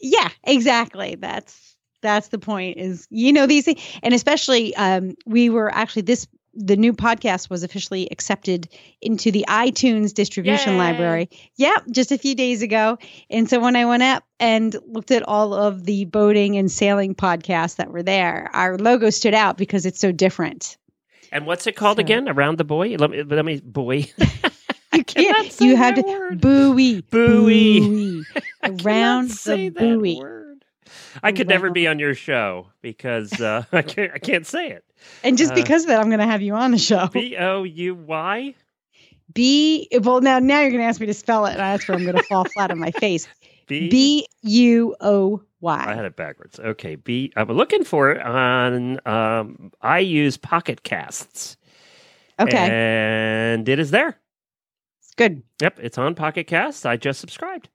Yeah, 0.00 0.28
exactly. 0.44 1.16
That's 1.16 1.76
that's 2.02 2.28
the 2.28 2.38
point. 2.38 2.78
Is 2.78 3.06
you 3.10 3.32
know 3.32 3.46
these 3.46 3.64
things, 3.64 3.80
and 4.02 4.14
especially 4.14 4.74
um, 4.76 5.14
we 5.26 5.50
were 5.50 5.72
actually 5.74 6.02
this 6.02 6.26
the 6.60 6.76
new 6.76 6.92
podcast 6.92 7.50
was 7.50 7.62
officially 7.62 8.08
accepted 8.10 8.68
into 9.00 9.30
the 9.30 9.44
iTunes 9.48 10.12
distribution 10.12 10.72
Yay. 10.72 10.78
library. 10.78 11.30
Yep, 11.56 11.84
just 11.92 12.10
a 12.10 12.18
few 12.18 12.34
days 12.34 12.62
ago. 12.62 12.98
And 13.30 13.48
so 13.48 13.60
when 13.60 13.76
I 13.76 13.84
went 13.84 14.02
up 14.02 14.24
and 14.40 14.74
looked 14.86 15.12
at 15.12 15.22
all 15.22 15.54
of 15.54 15.84
the 15.84 16.06
boating 16.06 16.56
and 16.56 16.68
sailing 16.68 17.14
podcasts 17.14 17.76
that 17.76 17.92
were 17.92 18.02
there, 18.02 18.50
our 18.54 18.76
logo 18.76 19.10
stood 19.10 19.34
out 19.34 19.56
because 19.56 19.86
it's 19.86 20.00
so 20.00 20.10
different. 20.10 20.78
And 21.30 21.46
what's 21.46 21.66
it 21.68 21.76
called 21.76 21.98
So- 21.98 22.00
again? 22.00 22.28
Around 22.28 22.58
the 22.58 22.64
buoy? 22.64 22.96
Let 22.96 23.10
me, 23.10 23.22
let 23.22 23.44
me 23.44 23.60
buoy. 23.64 24.10
You 24.94 25.04
can't. 25.04 25.52
say 25.52 25.66
You 25.66 25.76
have 25.76 25.96
that 25.96 26.06
to 26.06 26.08
word. 26.08 26.40
buoy, 26.40 27.02
Buoy. 27.02 27.80
buoy. 27.80 28.24
Around 28.64 29.28
the 29.30 29.68
buoy. 29.68 30.18
I 31.22 31.32
could 31.32 31.48
never 31.48 31.70
be 31.70 31.86
on 31.86 31.98
your 31.98 32.14
show 32.14 32.68
because 32.82 33.40
uh, 33.40 33.64
I 33.72 33.82
can't. 33.82 34.12
I 34.14 34.18
can't 34.18 34.46
say 34.46 34.70
it. 34.70 34.84
And 35.22 35.38
just 35.38 35.52
Uh, 35.52 35.56
because 35.56 35.82
of 35.82 35.88
that, 35.88 36.00
I'm 36.00 36.08
going 36.08 36.20
to 36.20 36.26
have 36.26 36.42
you 36.42 36.54
on 36.54 36.70
the 36.70 36.78
show. 36.78 37.08
B 37.08 37.36
o 37.36 37.62
u 37.64 37.94
y. 37.94 38.54
B. 39.34 39.88
Well, 40.02 40.20
now 40.20 40.38
now 40.38 40.60
you're 40.60 40.70
going 40.70 40.82
to 40.82 40.86
ask 40.86 41.00
me 41.00 41.06
to 41.06 41.14
spell 41.14 41.46
it, 41.46 41.50
and 41.50 41.60
that's 41.60 41.86
where 41.86 41.96
I'm 41.96 42.04
going 42.04 42.16
to 42.16 42.22
fall 42.24 42.44
flat 42.44 42.70
on 42.70 42.78
my 42.78 42.90
face. 42.92 43.28
B 43.66 43.88
B 43.90 44.26
U 44.42 44.96
O 45.00 45.42
Y. 45.60 45.84
I 45.86 45.94
had 45.94 46.06
it 46.06 46.16
backwards. 46.16 46.58
Okay, 46.58 46.96
B. 46.96 47.30
I'm 47.36 47.48
looking 47.48 47.84
for 47.84 48.10
it 48.10 48.20
on. 48.22 48.98
Um, 49.06 49.72
I 49.82 49.98
use 49.98 50.36
Pocket 50.38 50.82
Casts. 50.82 51.56
Okay. 52.40 52.68
and 52.70 53.68
it 53.68 53.78
is 53.78 53.90
there. 53.90 54.16
It's 55.02 55.14
good. 55.16 55.42
Yep, 55.60 55.80
it's 55.82 55.98
on 55.98 56.14
Pocket 56.14 56.46
Casts. 56.46 56.86
I 56.86 56.96
just 56.96 57.20
subscribed. 57.20 57.68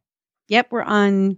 Yep, 0.47 0.68
we're 0.72 0.82
on 0.84 1.38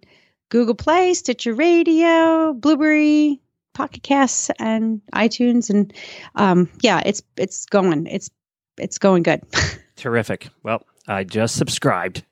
Google 0.50 0.76
Play, 0.76 1.14
Stitcher 1.14 1.54
Radio, 1.54 2.54
Blubrry, 2.54 3.42
Pocket 3.74 4.04
Casts, 4.04 4.50
and 4.60 5.02
iTunes, 5.14 5.70
and 5.70 5.94
um, 6.36 6.70
yeah, 6.82 7.02
it's 7.06 7.24
it's 7.38 7.66
going. 7.66 8.08
It's 8.08 8.30
it's 8.78 8.98
going 8.98 9.24
good. 9.24 9.42
Terrific. 9.96 10.50
Well, 10.64 10.84
I 11.08 11.24
just 11.24 11.56
subscribed. 11.56 12.24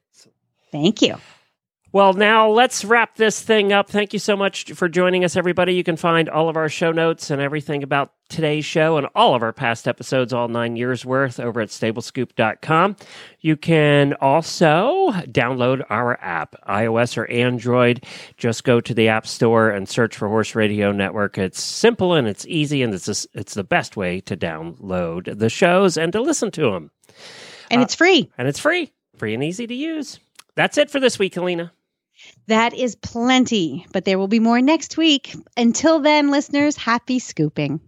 Thank 0.72 1.02
you. 1.02 1.16
Well, 1.94 2.14
now 2.14 2.50
let's 2.50 2.84
wrap 2.84 3.18
this 3.18 3.40
thing 3.40 3.72
up. 3.72 3.88
Thank 3.88 4.14
you 4.14 4.20
so 4.20 4.36
much 4.36 4.74
for 4.74 4.90
joining 4.90 5.24
us, 5.24 5.36
everybody. 5.36 5.76
You 5.76 5.84
can 5.84 5.96
find 5.96 6.28
all 6.28 6.50
of 6.50 6.58
our 6.58 6.68
show 6.68 6.92
notes 6.92 7.30
and 7.30 7.40
everything 7.40 7.84
about 7.84 8.14
today's 8.30 8.66
show 8.66 8.98
and 8.98 9.06
all 9.14 9.36
of 9.36 9.44
our 9.44 9.54
past 9.54 9.88
episodes, 9.88 10.34
all 10.34 10.48
nine 10.48 10.76
years 10.76 11.06
worth, 11.06 11.40
over 11.40 11.62
at 11.62 11.70
stablescoop.com. 11.70 12.96
You 13.42 13.56
can 13.56 14.14
also 14.16 15.12
download 15.28 15.86
our 15.92 16.20
app, 16.20 16.56
iOS 16.68 17.16
or 17.16 17.30
Android. 17.30 18.04
Just 18.38 18.64
go 18.64 18.82
to 18.82 18.94
the 18.96 19.10
App 19.10 19.28
Store 19.28 19.70
and 19.70 19.88
search 19.88 20.18
for 20.18 20.28
Horse 20.28 20.56
Radio 20.56 20.92
Network. 20.92 21.38
It's 21.38 21.62
simple 21.62 22.16
and 22.16 22.28
it's 22.28 22.48
easy, 22.48 22.82
and 22.82 22.92
it's, 22.92 23.06
just, 23.06 23.28
it's 23.36 23.54
the 23.54 23.64
best 23.64 23.96
way 23.96 24.20
to 24.22 24.36
download 24.36 25.38
the 25.38 25.50
shows 25.50 25.96
and 25.96 26.12
to 26.14 26.22
listen 26.22 26.50
to 26.54 26.72
them. 26.72 26.90
And 27.70 27.82
Uh, 27.82 27.84
it's 27.84 27.94
free. 27.94 28.32
And 28.36 28.48
it's 28.48 28.60
free, 28.60 28.92
free 29.16 29.36
and 29.36 29.44
easy 29.44 29.68
to 29.68 29.76
use. 29.76 30.20
That's 30.56 30.80
it 30.80 30.90
for 30.90 31.00
this 31.00 31.20
week, 31.20 31.36
Helena. 31.36 31.72
That 32.48 32.74
is 32.74 32.96
plenty, 32.96 33.86
but 33.94 34.06
there 34.06 34.18
will 34.18 34.28
be 34.28 34.40
more 34.40 34.62
next 34.62 34.98
week. 34.98 35.36
Until 35.56 36.00
then, 36.00 36.30
listeners, 36.30 36.76
happy 36.76 37.20
scooping. 37.20 37.80